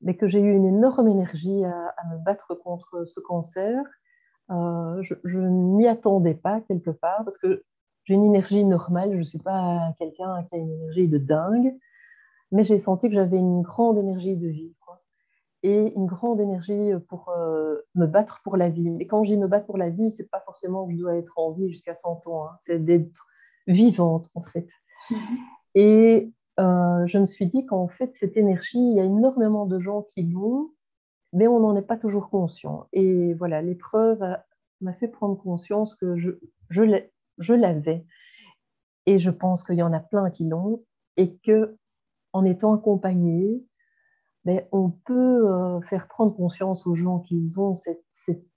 mais 0.00 0.16
que 0.16 0.26
j'ai 0.26 0.40
eu 0.40 0.52
une 0.52 0.66
énorme 0.66 1.08
énergie 1.08 1.64
à, 1.64 1.94
me 2.10 2.24
battre 2.24 2.54
contre 2.54 3.04
ce 3.04 3.20
cancer. 3.20 3.82
Euh, 4.50 5.02
je, 5.02 5.14
je 5.24 5.40
ne 5.40 5.76
m'y 5.76 5.86
attendais 5.86 6.34
pas 6.34 6.60
quelque 6.60 6.90
part 6.90 7.24
parce 7.24 7.38
que 7.38 7.64
j'ai 8.04 8.14
une 8.14 8.24
énergie 8.24 8.64
normale, 8.64 9.12
je 9.12 9.18
ne 9.18 9.22
suis 9.22 9.38
pas 9.38 9.94
quelqu'un 9.98 10.44
qui 10.44 10.56
a 10.56 10.58
une 10.58 10.70
énergie 10.70 11.08
de 11.08 11.18
dingue 11.18 11.74
mais 12.52 12.64
j'ai 12.64 12.78
senti 12.78 13.08
que 13.08 13.14
j'avais 13.14 13.38
une 13.38 13.62
grande 13.62 13.98
énergie 13.98 14.36
de 14.36 14.46
vie 14.46 14.74
et 15.62 15.94
une 15.94 16.06
grande 16.06 16.40
énergie 16.40 16.92
pour 17.08 17.28
euh, 17.30 17.76
me 17.94 18.06
battre 18.06 18.40
pour 18.42 18.56
la 18.56 18.68
vie. 18.68 18.96
Et 18.98 19.06
quand 19.06 19.22
je 19.24 19.32
dis 19.32 19.38
me 19.38 19.46
battre 19.46 19.66
pour 19.66 19.78
la 19.78 19.90
vie, 19.90 20.10
c'est 20.10 20.28
pas 20.28 20.40
forcément 20.40 20.86
que 20.86 20.92
je 20.92 20.98
dois 20.98 21.16
être 21.16 21.38
en 21.38 21.52
vie 21.52 21.70
jusqu'à 21.70 21.94
100 21.94 22.26
ans, 22.26 22.46
hein. 22.46 22.56
c'est 22.60 22.84
d'être 22.84 23.26
vivante 23.66 24.28
en 24.34 24.42
fait. 24.42 24.68
Mhm. 25.10 25.16
Et 25.74 26.32
euh, 26.60 27.06
je 27.06 27.18
me 27.18 27.26
suis 27.26 27.46
dit 27.46 27.64
qu'en 27.64 27.88
fait, 27.88 28.14
cette 28.14 28.36
énergie, 28.36 28.78
il 28.78 28.94
y 28.94 29.00
a 29.00 29.04
énormément 29.04 29.66
de 29.66 29.78
gens 29.78 30.02
qui 30.02 30.24
l'ont, 30.24 30.70
mais 31.32 31.46
on 31.46 31.60
n'en 31.60 31.76
est 31.76 31.86
pas 31.86 31.96
toujours 31.96 32.28
conscient. 32.28 32.86
Et 32.92 33.34
voilà, 33.34 33.62
l'épreuve 33.62 34.22
m'a 34.80 34.92
fait 34.92 35.08
prendre 35.08 35.36
conscience 35.36 35.94
que 35.94 36.16
je, 36.16 36.32
je 36.68 37.54
l'avais. 37.54 38.04
Et 39.06 39.18
je 39.18 39.30
pense 39.30 39.64
qu'il 39.64 39.76
y 39.76 39.82
en 39.82 39.92
a 39.92 40.00
plein 40.00 40.30
qui 40.30 40.44
l'ont 40.44 40.84
et 41.16 41.36
que 41.38 41.76
en 42.32 42.44
étant 42.44 42.74
accompagné, 42.74 43.64
ben, 44.44 44.62
on 44.72 44.90
peut 44.90 45.48
euh, 45.48 45.80
faire 45.82 46.08
prendre 46.08 46.34
conscience 46.34 46.86
aux 46.86 46.94
gens 46.94 47.20
qu'ils 47.20 47.60
ont 47.60 47.74
cette, 47.74 48.02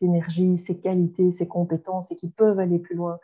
énergie, 0.02 0.58
ces 0.58 0.80
qualités, 0.80 1.32
ces 1.32 1.48
compétences 1.48 2.12
et 2.12 2.16
qu'ils 2.16 2.32
peuvent 2.32 2.60
aller 2.60 2.80
plus 2.80 2.96
loin. 2.96 3.20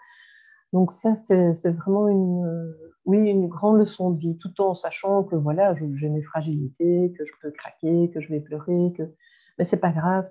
Donc 0.74 0.92
ça, 0.92 1.16
c'est 1.16 1.72
vraiment 1.72 2.08
une, 2.08 2.46
euh, 2.46 2.94
oui, 3.06 3.30
une 3.30 3.48
grande 3.48 3.78
leçon 3.78 4.12
de 4.12 4.20
vie, 4.20 4.38
tout 4.38 4.62
en 4.62 4.74
sachant 4.74 5.24
que 5.24 5.36
voilà, 5.36 5.76
j'ai 5.76 6.10
mes 6.10 6.22
fragilités, 6.22 7.14
que 7.18 7.26
je 7.26 7.34
peux 7.42 7.52
craquer, 7.52 8.10
que 8.12 8.22
je 8.22 8.30
vais 8.30 8.40
pleurer, 8.40 8.94
que 8.96 9.04
mais 9.58 9.66
c'est 9.66 9.78
pas 9.78 9.92
grave, 9.92 10.26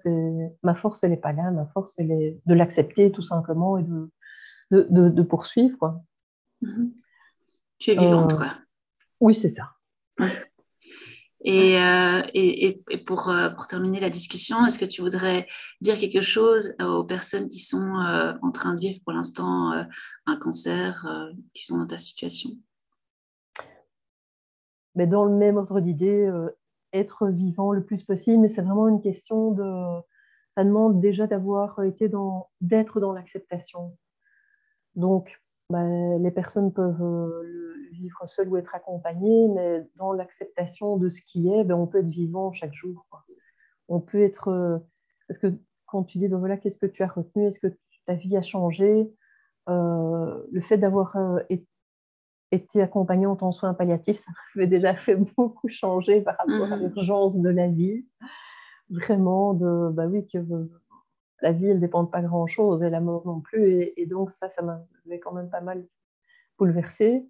ma 0.62 0.74
force 0.74 1.05
elle 1.05 1.11
n'est 1.11 1.16
pas 1.16 1.33
là, 1.33 1.51
ma 1.51 1.66
force 1.66 1.95
elle 1.99 2.11
est 2.11 2.41
de 2.47 2.55
l'accepter 2.55 3.12
tout 3.12 3.22
simplement 3.22 3.76
et 3.78 3.85
de, 3.85 5.11
de, 5.11 5.22
poursuivre 5.22 5.76
quoi. 5.78 6.03
Mm-hmm. 6.62 6.91
Tu 7.78 7.91
es 7.91 7.95
vivante 7.95 8.33
euh, 8.33 8.37
quoi. 8.37 8.49
Oui, 9.20 9.35
c'est 9.35 9.51
ça. 9.51 9.72
Et, 11.43 11.80
euh, 11.80 12.22
et, 12.34 12.82
et, 12.91 12.99
pour, 12.99 13.30
euh, 13.30 13.49
pour, 13.49 13.66
terminer 13.66 13.99
la 13.99 14.11
discussion, 14.11 14.66
est-ce 14.66 14.78
que 14.78 14.84
tu 14.84 15.01
voudrais 15.01 15.47
dire 15.80 15.99
quelque 15.99 16.20
chose 16.20 16.74
aux 16.80 17.05
personnes 17.05 17.49
qui 17.49 17.61
sont 17.61 17.97
euh, 17.97 18.34
en 18.43 18.51
train 18.51 18.74
de 18.74 18.80
vivre 18.80 19.01
pour 19.05 19.14
l'instant 19.14 19.72
un 20.26 20.36
cancer, 20.36 21.07
qui 21.55 21.64
sont 21.64 21.78
dans 21.78 21.86
ta 21.86 21.97
situation? 21.97 22.51
Mais 24.95 25.07
Dans 25.07 25.24
le 25.24 25.34
même 25.34 25.57
ordre 25.57 25.80
d'idée, 25.80 26.30
être 26.93 27.28
vivant 27.28 27.72
le 27.72 27.84
plus 27.84 28.03
possible, 28.05 28.38
mais 28.38 28.49
c'est 28.49 28.62
vraiment 28.62 28.88
une 28.88 29.01
question 29.01 29.53
de... 29.53 30.03
Ça 30.51 30.64
demande 30.64 31.01
déjà 31.01 31.26
d'avoir 31.26 31.82
été 31.84 32.09
dans... 32.09 32.51
d'être 32.61 33.01
dans 33.01 33.12
l'acceptation. 33.12 33.97
Donc, 34.95 35.41
bah, 35.71 35.85
les 36.18 36.31
personnes 36.31 36.73
peuvent 36.73 37.01
le 37.01 37.71
vivre 37.93 38.27
seul 38.27 38.49
ou 38.49 38.57
être 38.57 38.75
accompagné, 38.75 39.49
mais 39.49 39.87
dans 39.97 40.12
l'acceptation 40.12 40.97
de 40.97 41.09
ce 41.09 41.23
qui 41.23 41.53
est, 41.53 41.64
ben, 41.64 41.75
on 41.75 41.87
peut 41.87 41.99
être 41.99 42.09
vivant 42.09 42.53
chaque 42.53 42.75
jour. 42.75 43.07
On 43.89 44.01
peut 44.01 44.23
être. 44.23 44.49
Euh, 44.49 44.79
parce 45.29 45.39
que 45.39 45.55
quand 45.87 46.05
tu 46.05 46.18
dis, 46.18 46.29
ben 46.29 46.39
voilà, 46.39 46.57
qu'est-ce 46.57 46.79
que 46.79 46.87
tu 46.87 47.03
as 47.03 47.09
retenu 47.09 47.47
Est-ce 47.47 47.61
que 47.61 47.75
ta 48.07 48.14
vie 48.14 48.37
a 48.37 48.43
changé 48.43 49.12
euh, 49.68 50.43
Le 50.51 50.61
fait 50.61 50.79
d'avoir 50.79 51.16
euh, 51.16 51.39
été 52.51 52.83
accompagnante 52.83 53.43
en 53.43 53.53
soins 53.53 53.75
palliatifs, 53.75 54.18
ça 54.18 54.33
m'avait 54.55 54.68
déjà 54.68 54.97
fait 54.97 55.16
beaucoup 55.37 55.68
changer 55.68 56.21
par 56.21 56.37
rapport 56.37 56.73
à 56.73 56.77
mmh. 56.77 56.81
l'urgence 56.81 57.41
de 57.41 57.51
la 57.51 57.68
vie. 57.68 58.07
Vraiment, 58.89 59.55
de, 59.55 59.91
bah 59.93 60.07
oui, 60.07 60.27
que 60.27 60.39
la 61.43 61.53
vie, 61.53 61.66
elle 61.66 61.80
dépend 61.80 62.05
pas 62.07 62.22
grand-chose, 62.22 62.82
et 62.82 62.91
la 62.91 63.01
mort 63.01 63.26
non 63.26 63.41
plus. 63.41 63.93
Et, 63.97 64.07
donc, 64.07 64.30
ça, 64.30 64.49
ça 64.49 64.62
m'avait 64.62 65.20
quand 65.20 65.32
même 65.32 65.51
pas 65.51 65.61
mal 65.61 65.86
bouleversée. 66.59 67.26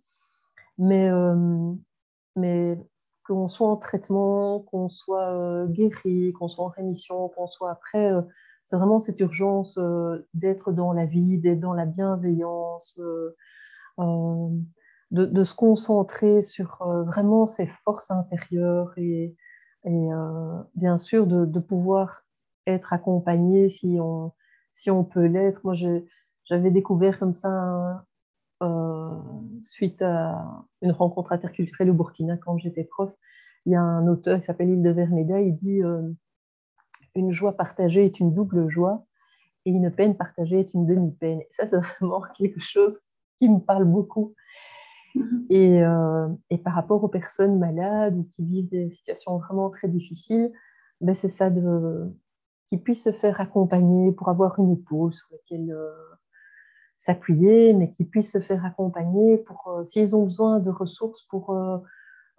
Mais, 0.78 1.08
euh, 1.11 1.72
mais 2.36 2.78
qu'on 3.26 3.48
soit 3.48 3.68
en 3.68 3.76
traitement, 3.76 4.61
qu'on 4.61 4.88
soit 4.88 5.34
euh, 5.34 5.66
guéri, 5.66 6.32
qu'on 6.32 6.48
soit 6.48 6.64
en 6.64 6.68
rémission, 6.68 7.28
qu'on 7.28 7.46
soit 7.46 7.70
après, 7.70 8.12
euh, 8.12 8.22
c'est 8.62 8.76
vraiment 8.76 8.98
cette 8.98 9.20
urgence 9.20 9.78
d'être 10.34 10.72
dans 10.72 10.92
la 10.92 11.06
vie, 11.06 11.38
d'être 11.38 11.61
dans 11.61 11.72
la 11.72 11.86
bienveillance, 11.86 13.00
de, 15.11 15.44
se 15.44 15.54
concentrer 15.54 16.42
sur 16.42 16.78
vraiment 17.06 17.46
ses 17.46 17.66
forces 17.66 18.11
intérieures 18.11 18.92
et, 18.98 19.34
et 19.84 20.08
bien 20.74 20.98
sûr 20.98 21.26
de, 21.26 21.58
pouvoir 21.58 22.22
être 22.66 22.92
accompagné 22.92 23.68
si 23.68 23.98
on, 24.00 24.32
si 24.72 24.90
on 24.90 25.04
peut 25.04 25.26
l'être. 25.26 25.61
Moi, 25.64 25.74
j'avais 26.44 26.70
découvert 26.70 27.18
comme 27.18 27.34
ça 27.34 28.04
euh, 28.62 29.11
suite 29.62 30.02
à 30.02 30.64
une 30.82 30.92
rencontre 30.92 31.32
interculturelle 31.32 31.90
au 31.90 31.94
Burkina 31.94 32.36
quand 32.36 32.58
j'étais 32.58 32.84
prof. 32.84 33.14
Il 33.66 33.72
y 33.72 33.76
a 33.76 33.82
un 33.82 34.06
auteur 34.06 34.38
qui 34.38 34.46
s'appelle 34.46 34.70
Hilde 34.70 34.86
Verneda, 34.86 35.40
il 35.40 35.56
dit 35.56 35.82
euh, 35.82 36.02
Une 37.14 37.30
joie 37.30 37.56
partagée 37.56 38.04
est 38.04 38.20
une 38.20 38.34
double 38.34 38.68
joie 38.68 39.06
et 39.66 39.70
une 39.70 39.90
peine 39.90 40.16
partagée 40.16 40.61
est 40.61 40.74
une 40.74 40.86
demi-peine. 40.86 41.40
ça, 41.50 41.66
c'est 41.66 41.78
vraiment 42.00 42.22
quelque 42.36 42.61
chose 42.61 43.00
qui 43.38 43.48
me 43.48 43.61
parle 43.61 43.84
beaucoup. 43.84 44.34
Mm-hmm. 45.14 45.46
Et, 45.50 45.82
euh, 45.82 46.28
et, 46.50 46.58
par 46.58 46.74
rapport 46.74 47.02
aux 47.02 47.08
personnes 47.08 47.58
malades 47.58 48.16
ou 48.16 48.24
qui 48.24 48.44
vivent 48.44 48.68
des 48.68 48.90
situations 48.90 49.38
vraiment 49.38 49.70
très 49.70 49.88
difficiles, 49.88 50.52
ben 51.00 51.14
c'est 51.14 51.28
ça 51.28 51.50
de 51.50 52.12
qu'ils 52.70 52.82
puissent 52.82 53.04
se 53.04 53.12
faire 53.12 53.40
accompagner 53.40 54.12
pour 54.12 54.30
avoir 54.30 54.58
une 54.58 54.72
épaule 54.72 55.12
sur 55.12 55.26
laquelle 55.32 55.76
s'appuyer, 57.00 57.72
mais 57.72 57.90
qu'ils 57.90 58.08
puissent 58.10 58.32
se 58.32 58.40
faire 58.40 58.62
accompagner 58.66 59.38
pour, 59.38 59.68
euh, 59.68 59.84
s'ils 59.84 60.14
ont 60.14 60.24
besoin 60.24 60.60
de 60.60 60.68
ressources 60.70 61.22
pour 61.22 61.50
euh, 61.50 61.78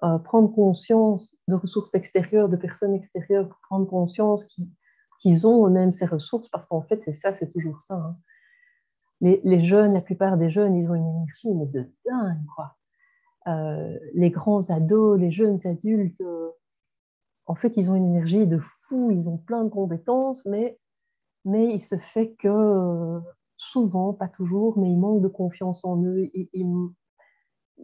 euh, 0.03 0.19
prendre 0.19 0.53
conscience 0.53 1.35
de 1.47 1.55
ressources 1.55 1.95
extérieures, 1.95 2.47
de 2.47 2.57
personnes 2.57 2.93
extérieures, 2.93 3.49
pour 3.49 3.57
prendre 3.67 3.87
conscience 3.87 4.47
qu'ils 5.19 5.47
ont 5.47 5.65
eux-mêmes 5.65 5.93
ces 5.93 6.05
ressources, 6.05 6.47
parce 6.47 6.67
qu'en 6.67 6.83
fait, 6.83 7.01
c'est 7.03 7.15
ça, 7.15 7.33
c'est 7.33 7.51
toujours 7.51 7.81
ça. 7.81 7.95
Hein. 7.95 8.17
Les, 9.19 9.41
les, 9.43 9.61
jeunes, 9.61 9.93
la 9.93 10.01
plupart 10.01 10.37
des 10.37 10.51
jeunes, 10.51 10.75
ils 10.75 10.91
ont 10.91 10.95
une 10.95 11.07
énergie, 11.07 11.55
mais 11.55 11.65
de 11.65 11.91
dingue, 12.05 12.45
quoi. 12.55 12.75
les 14.13 14.29
grands 14.29 14.69
ados, 14.69 15.19
les 15.19 15.31
jeunes 15.31 15.59
adultes, 15.65 16.23
en 17.51 17.55
fait, 17.55 17.75
ils 17.75 17.91
ont 17.91 17.95
une 17.95 18.15
énergie 18.15 18.47
de 18.47 18.59
fou, 18.59 19.11
ils 19.11 19.27
ont 19.27 19.37
plein 19.37 19.65
de 19.65 19.69
compétences, 19.69 20.45
mais, 20.45 20.79
mais 21.43 21.73
il 21.73 21.81
se 21.81 21.97
fait 21.97 22.31
que 22.35 23.19
souvent, 23.57 24.13
pas 24.13 24.29
toujours, 24.29 24.79
mais 24.79 24.89
ils 24.89 24.97
manquent 24.97 25.21
de 25.21 25.27
confiance 25.27 25.83
en 25.83 26.01
eux, 26.01 26.29
ils, 26.33 26.47
ils, 26.53 26.65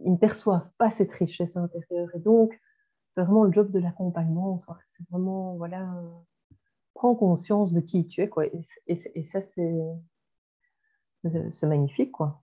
ne 0.06 0.16
perçoivent 0.16 0.72
pas 0.78 0.88
cette 0.88 1.12
richesse 1.12 1.58
intérieure. 1.58 2.08
Et 2.14 2.18
donc, 2.18 2.58
c'est 3.12 3.20
vraiment 3.20 3.44
le 3.44 3.52
job 3.52 3.70
de 3.70 3.78
l'accompagnement. 3.78 4.56
C'est 4.56 5.06
vraiment, 5.10 5.54
voilà, 5.56 5.82
euh, 5.82 6.14
prends 6.94 7.14
conscience 7.14 7.74
de 7.74 7.80
qui 7.80 8.06
tu 8.06 8.22
es, 8.22 8.30
quoi. 8.30 8.46
Et, 8.46 8.62
et, 8.86 9.26
ça, 9.26 9.42
c'est 9.42 9.74
magnifique, 11.66 12.12
quoi. 12.12 12.40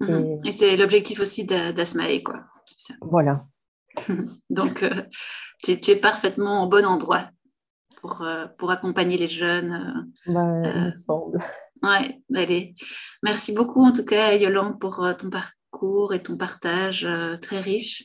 Mhm. 0.00 0.40
Et, 0.44 0.50
c'est 0.50 0.76
l'objectif 0.76 1.20
aussi 1.20 1.44
d'Asmae, 1.44 2.20
quoi. 2.24 2.40
Voilà. 3.00 3.46
donc, 4.50 4.82
euh, 4.82 5.02
tu, 5.62 5.72
es 5.72 5.96
parfaitement 5.96 6.64
au 6.64 6.68
bon 6.68 6.84
endroit 6.84 7.26
pour, 8.00 8.22
euh, 8.22 8.46
pour 8.58 8.70
accompagner 8.70 9.16
les 9.16 9.28
jeunes. 9.28 10.12
Bah, 10.26 10.62
il 10.64 10.84
me 10.86 10.92
semble. 10.92 11.38
Ouais, 11.84 12.18
allez. 12.34 12.74
Merci 13.22 13.52
beaucoup 13.52 13.84
en 13.84 13.92
tout 13.92 14.04
cas, 14.04 14.34
Yolande, 14.34 14.80
pour 14.80 15.04
euh, 15.04 15.12
ton 15.12 15.28
parcours 15.28 16.14
et 16.14 16.22
ton 16.22 16.36
partage 16.36 17.04
euh, 17.04 17.36
très 17.36 17.60
riche. 17.60 18.04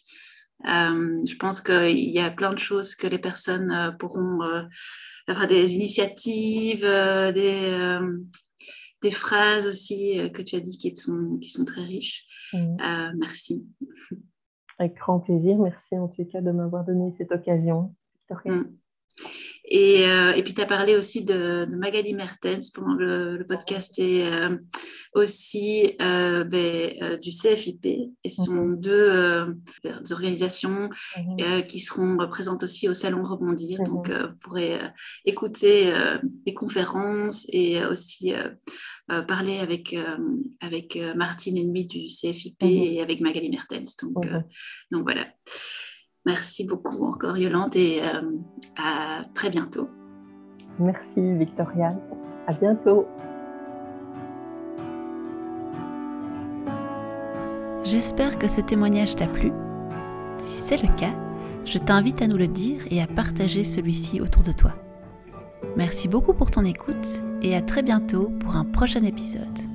Euh, 0.67 1.21
je 1.25 1.35
pense 1.35 1.61
qu'il 1.61 2.09
y 2.09 2.19
a 2.19 2.29
plein 2.29 2.51
de 2.51 2.59
choses 2.59 2.93
que 2.95 3.07
les 3.07 3.19
personnes 3.19 3.95
pourront 3.97 4.41
avoir 5.27 5.47
des 5.47 5.75
initiatives, 5.75 6.81
des, 6.81 7.99
des 9.01 9.11
phrases 9.11 9.67
aussi 9.67 10.19
que 10.33 10.41
tu 10.41 10.57
as 10.57 10.59
dit 10.59 10.77
qui 10.77 10.93
sont, 10.93 11.37
qui 11.41 11.49
sont 11.49 11.63
très 11.63 11.83
riches. 11.83 12.25
Mmh. 12.51 13.13
merci. 13.17 13.65
Avec 14.79 14.95
grand 14.95 15.19
plaisir. 15.19 15.57
Merci 15.57 15.97
en 15.97 16.07
tout 16.07 16.25
cas 16.25 16.41
de 16.41 16.51
m'avoir 16.51 16.85
donné 16.85 17.11
cette 17.11 17.31
occasion, 17.31 17.93
Victoria. 18.17 18.63
Et, 19.71 20.07
euh, 20.07 20.33
et 20.33 20.41
puis, 20.41 20.53
tu 20.53 20.61
as 20.61 20.65
parlé 20.65 20.95
aussi 20.95 21.23
de, 21.23 21.65
de 21.65 21.75
Magali 21.75 22.13
Mertens 22.13 22.71
pendant 22.73 22.93
le, 22.93 23.37
le 23.37 23.45
podcast 23.45 23.99
et 23.99 24.25
euh, 24.25 24.57
aussi 25.13 25.95
euh, 26.01 26.43
ben, 26.43 27.19
du 27.21 27.29
CFIP. 27.29 27.85
Et 27.85 28.29
ce 28.29 28.43
sont 28.45 28.65
mhm. 28.65 28.79
deux, 28.79 29.55
organisations 30.11 30.89
mhm. 31.17 31.67
qui 31.67 31.79
seront 31.79 32.17
présentes 32.29 32.63
aussi 32.63 32.89
au 32.89 32.93
Salon 32.93 33.23
Rebondir. 33.23 33.83
Donc, 33.83 34.09
mhm. 34.09 34.27
vous 34.27 34.37
pourrez 34.41 34.79
écouter 35.25 35.93
les 36.47 36.53
conférences 36.53 37.45
et 37.51 37.85
aussi 37.85 38.33
parler 39.27 39.59
avec, 39.59 39.95
avec 40.61 40.99
Martine 41.15 41.57
Ennemi 41.57 41.85
du 41.85 42.07
CFIP 42.07 42.61
et 42.61 43.01
avec 43.01 43.21
Magali 43.21 43.49
Mertens. 43.49 43.95
Donc, 44.01 44.25
donc 44.91 45.03
voilà. 45.03 45.25
Merci 46.25 46.65
beaucoup 46.65 47.05
encore 47.05 47.37
Yolande 47.37 47.75
et 47.75 48.01
euh, 48.01 48.21
à 48.77 49.23
très 49.33 49.49
bientôt. 49.49 49.89
Merci 50.77 51.33
Victoria. 51.33 51.97
À 52.47 52.53
bientôt. 52.53 53.07
J'espère 57.83 58.37
que 58.37 58.47
ce 58.47 58.61
témoignage 58.61 59.15
t'a 59.15 59.27
plu. 59.27 59.51
Si 60.37 60.61
c'est 60.61 60.81
le 60.81 60.93
cas, 60.93 61.17
je 61.65 61.79
t'invite 61.79 62.21
à 62.21 62.27
nous 62.27 62.37
le 62.37 62.47
dire 62.47 62.81
et 62.91 63.01
à 63.01 63.07
partager 63.07 63.63
celui-ci 63.63 64.21
autour 64.21 64.43
de 64.43 64.51
toi. 64.51 64.73
Merci 65.75 66.07
beaucoup 66.07 66.33
pour 66.33 66.51
ton 66.51 66.65
écoute 66.65 67.07
et 67.41 67.55
à 67.55 67.61
très 67.61 67.83
bientôt 67.83 68.31
pour 68.39 68.55
un 68.55 68.65
prochain 68.65 69.03
épisode. 69.03 69.68